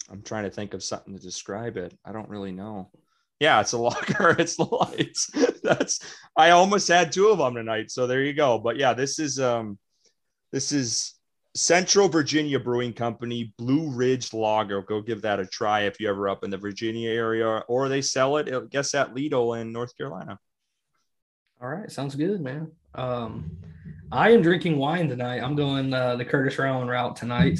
I'm 0.09 0.21
trying 0.21 0.45
to 0.45 0.49
think 0.49 0.73
of 0.73 0.83
something 0.83 1.15
to 1.15 1.21
describe 1.21 1.77
it. 1.77 1.97
I 2.03 2.11
don't 2.11 2.29
really 2.29 2.51
know. 2.51 2.91
Yeah, 3.39 3.61
it's 3.61 3.73
a 3.73 3.77
locker. 3.89 4.35
It's 4.39 4.57
lights. 4.59 5.29
That's 5.63 5.99
I 6.35 6.51
almost 6.51 6.87
had 6.87 7.11
two 7.11 7.27
of 7.29 7.37
them 7.37 7.55
tonight. 7.55 7.91
So 7.91 8.07
there 8.07 8.23
you 8.23 8.33
go. 8.33 8.57
But 8.57 8.77
yeah, 8.77 8.93
this 8.93 9.19
is 9.19 9.39
um 9.39 9.77
this 10.51 10.71
is 10.71 11.13
Central 11.57 12.07
Virginia 12.07 12.59
Brewing 12.59 12.93
Company, 12.93 13.51
Blue 13.57 13.89
Ridge 13.89 14.31
Lager. 14.31 14.83
Go 14.83 15.01
give 15.01 15.23
that 15.23 15.39
a 15.39 15.45
try 15.45 15.81
if 15.81 15.99
you're 15.99 16.13
ever 16.13 16.29
up 16.29 16.43
in 16.43 16.51
the 16.51 16.57
Virginia 16.57 17.09
area, 17.09 17.63
or 17.67 17.89
they 17.89 18.01
sell 18.01 18.37
it, 18.37 18.53
I 18.53 18.61
guess, 18.69 18.93
at 18.93 19.15
Lidl 19.15 19.59
in 19.59 19.73
North 19.73 19.97
Carolina. 19.97 20.37
All 21.59 21.67
right, 21.67 21.91
sounds 21.91 22.13
good, 22.13 22.39
man. 22.41 22.71
Um, 22.93 23.57
I 24.11 24.29
am 24.31 24.43
drinking 24.43 24.77
wine 24.77 25.09
tonight. 25.09 25.41
I'm 25.41 25.55
going 25.55 25.91
uh, 25.93 26.15
the 26.15 26.25
Curtis 26.25 26.59
Rowan 26.59 26.87
route 26.87 27.15
tonight. 27.15 27.59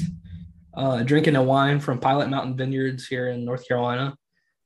Uh, 0.74 1.02
drinking 1.02 1.34
a 1.34 1.42
wine 1.42 1.80
from 1.80 1.98
Pilot 1.98 2.28
Mountain 2.28 2.56
Vineyards 2.56 3.08
here 3.08 3.30
in 3.30 3.44
North 3.44 3.66
Carolina. 3.66 4.16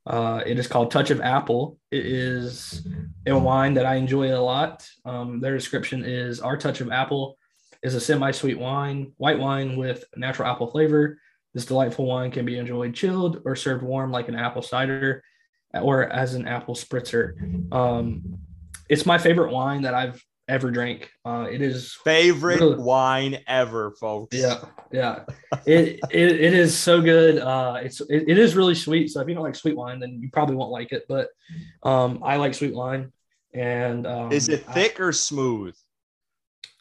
Uh, 0.05 0.43
it 0.45 0.59
is 0.59 0.67
called 0.67 0.91
Touch 0.91 1.11
of 1.11 1.23
Apple. 1.23 1.79
It 1.91 2.05
is 2.05 2.87
a 3.27 3.39
wine 3.39 3.73
that 3.75 3.87
I 3.87 3.95
enjoy 3.95 4.35
a 4.35 4.37
lot. 4.37 4.87
Um, 5.07 5.41
their 5.41 5.55
description 5.55 6.05
is 6.05 6.41
our 6.41 6.59
touch 6.59 6.83
of 6.83 6.91
apple 6.91 7.39
is 7.83 7.95
a 7.95 8.01
semi-sweet 8.01 8.59
wine, 8.59 9.13
white 9.17 9.39
wine 9.39 9.77
with 9.77 10.05
natural 10.17 10.49
apple 10.49 10.71
flavor. 10.71 11.19
This 11.55 11.67
delightful 11.67 12.07
wine 12.07 12.31
can 12.31 12.47
be 12.47 12.59
enjoyed 12.59 12.95
chilled 12.95 13.43
or 13.45 13.57
served 13.57 13.83
warm 13.83 14.11
like 14.11 14.29
an 14.29 14.37
apple 14.37 14.63
cider 14.63 15.23
or 15.75 16.05
as 16.05 16.35
an 16.35 16.47
apple 16.47 16.75
spritzer. 16.75 17.73
Um, 17.73 18.39
it's 18.89 19.07
my 19.07 19.19
favorite 19.19 19.53
wine 19.53 19.83
that 19.83 19.95
I've 19.95 20.23
ever 20.49 20.71
drank. 20.71 21.11
Uh, 21.25 21.47
it 21.51 21.63
is 21.63 21.95
favorite 22.05 22.61
really, 22.61 22.77
wine 22.77 23.39
ever, 23.47 23.93
folks. 23.93 24.37
Yeah, 24.37 24.61
yeah. 24.93 25.25
it, 25.67 26.01
it 26.11 26.41
it 26.41 26.55
is 26.55 26.77
so 26.77 27.01
good. 27.01 27.39
Uh, 27.39 27.81
it's 27.83 28.01
it, 28.01 28.29
it 28.29 28.39
is 28.39 28.57
really 28.57 28.75
sweet. 28.75 29.11
So 29.11 29.21
if 29.21 29.29
you 29.29 29.35
don't 29.35 29.45
like 29.45 29.55
sweet 29.55 29.77
wine, 29.77 30.01
then 30.01 30.21
you 30.23 30.31
probably 30.31 30.57
won't 30.57 30.71
like 30.71 30.93
it. 30.93 31.05
But 31.09 31.29
um, 31.83 32.21
I 32.23 32.37
like 32.37 32.55
sweet 32.55 32.75
wine. 32.75 33.13
And 33.55 34.07
um, 34.07 34.33
is 34.33 34.49
it 34.49 34.65
thick 34.73 34.97
I, 34.99 35.05
or 35.05 35.13
smooth? 35.13 35.75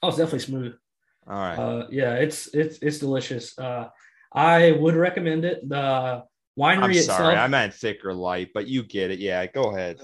Oh, 0.01 0.09
it's 0.09 0.17
definitely 0.17 0.39
smooth. 0.39 0.75
All 1.27 1.35
right. 1.35 1.55
Uh, 1.55 1.87
yeah, 1.89 2.15
it's 2.15 2.47
it's 2.53 2.79
it's 2.79 2.99
delicious. 2.99 3.57
Uh, 3.57 3.89
I 4.33 4.71
would 4.71 4.95
recommend 4.95 5.45
it. 5.45 5.67
The 5.67 6.23
winery 6.57 6.83
I'm 6.83 6.91
itself. 6.91 7.21
I 7.21 7.47
meant 7.47 7.73
thick 7.73 8.03
or 8.03 8.13
light, 8.13 8.49
but 8.53 8.67
you 8.67 8.83
get 8.83 9.11
it. 9.11 9.19
Yeah, 9.19 9.45
go 9.45 9.75
ahead. 9.75 9.99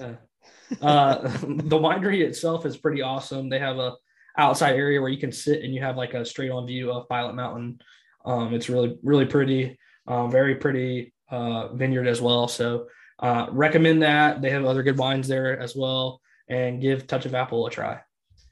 Uh, 0.80 0.84
uh, 0.84 1.22
the 1.40 1.78
winery 1.78 2.20
itself 2.20 2.66
is 2.66 2.76
pretty 2.76 3.02
awesome. 3.02 3.48
They 3.48 3.58
have 3.58 3.78
a 3.78 3.94
outside 4.36 4.76
area 4.76 5.00
where 5.00 5.10
you 5.10 5.18
can 5.18 5.32
sit 5.32 5.62
and 5.62 5.74
you 5.74 5.80
have 5.80 5.96
like 5.96 6.14
a 6.14 6.24
straight 6.24 6.50
on 6.50 6.66
view 6.66 6.92
of 6.92 7.08
Pilot 7.08 7.34
Mountain. 7.34 7.80
Um, 8.24 8.54
it's 8.54 8.68
really 8.68 8.98
really 9.02 9.26
pretty. 9.26 9.78
Um, 10.06 10.30
very 10.30 10.54
pretty 10.54 11.12
uh, 11.30 11.68
vineyard 11.74 12.06
as 12.06 12.20
well. 12.20 12.48
So 12.48 12.86
uh, 13.18 13.46
recommend 13.50 14.02
that. 14.02 14.40
They 14.40 14.50
have 14.50 14.64
other 14.64 14.82
good 14.82 14.96
wines 14.96 15.28
there 15.28 15.58
as 15.60 15.76
well. 15.76 16.20
And 16.48 16.80
give 16.80 17.06
Touch 17.06 17.26
of 17.26 17.34
Apple 17.34 17.66
a 17.66 17.70
try. 17.70 18.00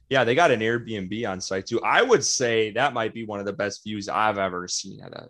Yeah, 0.09 0.25
they 0.25 0.35
got 0.35 0.51
an 0.51 0.61
Airbnb 0.61 1.29
on 1.29 1.41
site 1.41 1.67
too. 1.67 1.81
I 1.83 2.03
would 2.03 2.25
say 2.25 2.71
that 2.73 2.95
might 2.95 3.13
be 3.13 3.25
one 3.25 3.41
of 3.41 3.47
the 3.47 3.53
best 3.53 3.83
views 3.83 4.09
I've 4.09 4.39
ever 4.39 4.69
seen 4.69 5.01
at 5.03 5.13
a 5.13 5.29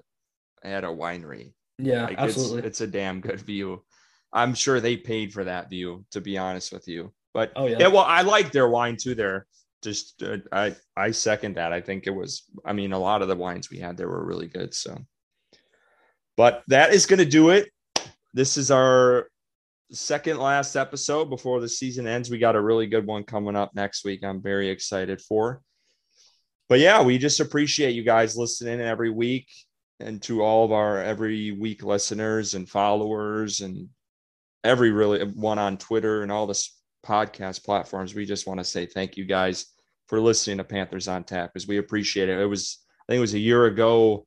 at 0.62 0.84
a 0.84 0.88
winery. 0.88 1.52
Yeah, 1.78 2.04
like 2.04 2.18
absolutely. 2.18 2.58
It's, 2.58 2.66
it's, 2.66 2.80
a 2.82 2.86
damn 2.86 3.20
good 3.20 3.40
view. 3.40 3.84
I'm 4.32 4.54
sure 4.54 4.80
they 4.80 4.96
paid 4.96 5.32
for 5.32 5.44
that 5.44 5.70
view, 5.70 6.04
to 6.10 6.20
be 6.20 6.36
honest 6.36 6.72
with 6.72 6.88
you. 6.88 7.12
But 7.32 7.52
oh 7.56 7.66
yeah, 7.66 7.76
yeah 7.80 7.88
well, 7.88 8.04
I 8.04 8.22
like 8.22 8.52
their 8.52 8.68
wine 8.68 8.96
too. 8.96 9.14
There, 9.14 9.46
just 9.82 10.22
uh, 10.22 10.38
I 10.52 10.74
I 10.96 11.10
second 11.10 11.56
that. 11.56 11.72
I 11.72 11.80
think 11.80 12.06
it 12.06 12.14
was. 12.14 12.44
I 12.64 12.72
mean, 12.72 12.92
a 12.92 12.98
lot 12.98 13.22
of 13.22 13.28
the 13.28 13.36
wines 13.36 13.70
we 13.70 13.78
had 13.78 13.96
there 13.96 14.08
were 14.08 14.24
really 14.24 14.46
good. 14.46 14.74
So, 14.74 14.98
but 16.36 16.62
that 16.68 16.92
is 16.92 17.06
going 17.06 17.18
to 17.18 17.24
do 17.24 17.50
it. 17.50 17.70
This 18.34 18.56
is 18.56 18.70
our 18.70 19.28
second 19.92 20.38
last 20.38 20.76
episode 20.76 21.26
before 21.26 21.60
the 21.60 21.68
season 21.68 22.06
ends. 22.06 22.30
We 22.30 22.38
got 22.38 22.56
a 22.56 22.60
really 22.60 22.86
good 22.86 23.06
one 23.06 23.24
coming 23.24 23.56
up 23.56 23.74
next 23.74 24.04
week. 24.04 24.24
I'm 24.24 24.42
very 24.42 24.68
excited 24.68 25.20
for. 25.20 25.62
But 26.68 26.80
yeah, 26.80 27.02
we 27.02 27.18
just 27.18 27.40
appreciate 27.40 27.94
you 27.94 28.02
guys 28.02 28.36
listening 28.36 28.80
every 28.80 29.10
week 29.10 29.48
and 30.00 30.20
to 30.22 30.42
all 30.42 30.64
of 30.64 30.72
our 30.72 31.02
every 31.02 31.52
week 31.52 31.82
listeners 31.82 32.54
and 32.54 32.68
followers 32.68 33.60
and 33.60 33.88
every 34.64 34.90
really 34.90 35.24
one 35.24 35.58
on 35.58 35.78
Twitter 35.78 36.22
and 36.22 36.32
all 36.32 36.46
this 36.46 36.76
podcast 37.04 37.64
platforms. 37.64 38.14
We 38.14 38.26
just 38.26 38.46
want 38.46 38.58
to 38.58 38.64
say 38.64 38.86
thank 38.86 39.16
you 39.16 39.24
guys 39.24 39.66
for 40.08 40.20
listening 40.20 40.58
to 40.58 40.64
Panthers 40.64 41.08
on 41.08 41.24
Tap 41.24 41.52
because 41.52 41.68
we 41.68 41.78
appreciate 41.78 42.28
it. 42.28 42.38
It 42.38 42.46
was 42.46 42.78
I 43.08 43.12
think 43.12 43.18
it 43.18 43.20
was 43.20 43.34
a 43.34 43.38
year 43.38 43.66
ago 43.66 44.26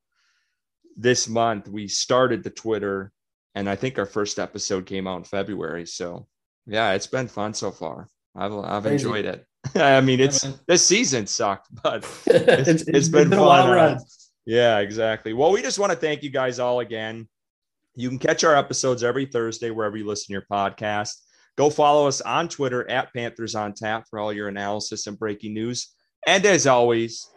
this 0.96 1.30
month 1.30 1.68
we 1.68 1.88
started 1.88 2.44
the 2.44 2.50
Twitter 2.50 3.12
and 3.56 3.70
I 3.70 3.76
think 3.76 3.98
our 3.98 4.06
first 4.06 4.40
episode 4.40 4.86
came 4.86 5.08
out 5.08 5.18
in 5.18 5.24
February. 5.24 5.86
So 5.86 6.28
yeah, 6.66 6.94
it's 6.94 7.08
been 7.08 7.28
fun 7.28 7.54
so 7.54 7.72
far. 7.72 8.08
I've 8.36 8.54
I've 8.54 8.84
Crazy. 8.84 9.06
enjoyed 9.06 9.26
it. 9.26 9.46
I 9.76 10.02
mean, 10.02 10.20
it's 10.20 10.46
yeah, 10.46 10.52
this 10.68 10.86
season 10.86 11.28
sucked, 11.28 11.68
but 11.84 12.04
it's, 12.28 12.68
it's, 12.68 12.88
it's 12.88 13.10
been, 13.10 13.30
been 13.30 13.40
fun. 13.40 13.78
Uh, 13.78 14.00
yeah, 14.46 14.80
exactly. 14.80 15.34
Well, 15.34 15.52
we 15.52 15.62
just 15.62 15.80
want 15.80 15.92
to 15.92 15.98
thank 15.98 16.24
you 16.24 16.30
guys 16.30 16.60
all 16.60 16.80
again. 16.80 17.28
You 17.96 18.10
can 18.10 18.20
catch 18.20 18.44
our 18.44 18.56
episodes 18.56 19.04
every 19.04 19.26
Thursday 19.26 19.72
wherever 19.72 19.98
you 19.98 20.08
listen 20.08 20.28
to 20.28 20.34
your 20.34 20.46
podcast. 20.50 21.16
Go 21.58 21.70
follow 21.70 22.08
us 22.08 22.22
on 22.22 22.48
Twitter 22.48 22.90
at 22.90 23.14
Panthers 23.14 23.54
on 23.54 23.74
Tap 23.74 24.06
for 24.10 24.18
all 24.18 24.32
your 24.32 24.48
analysis 24.48 25.08
and 25.08 25.20
breaking 25.20 25.54
news. 25.54 25.94
And 26.26 26.46
as 26.46 26.68
always, 26.68 27.28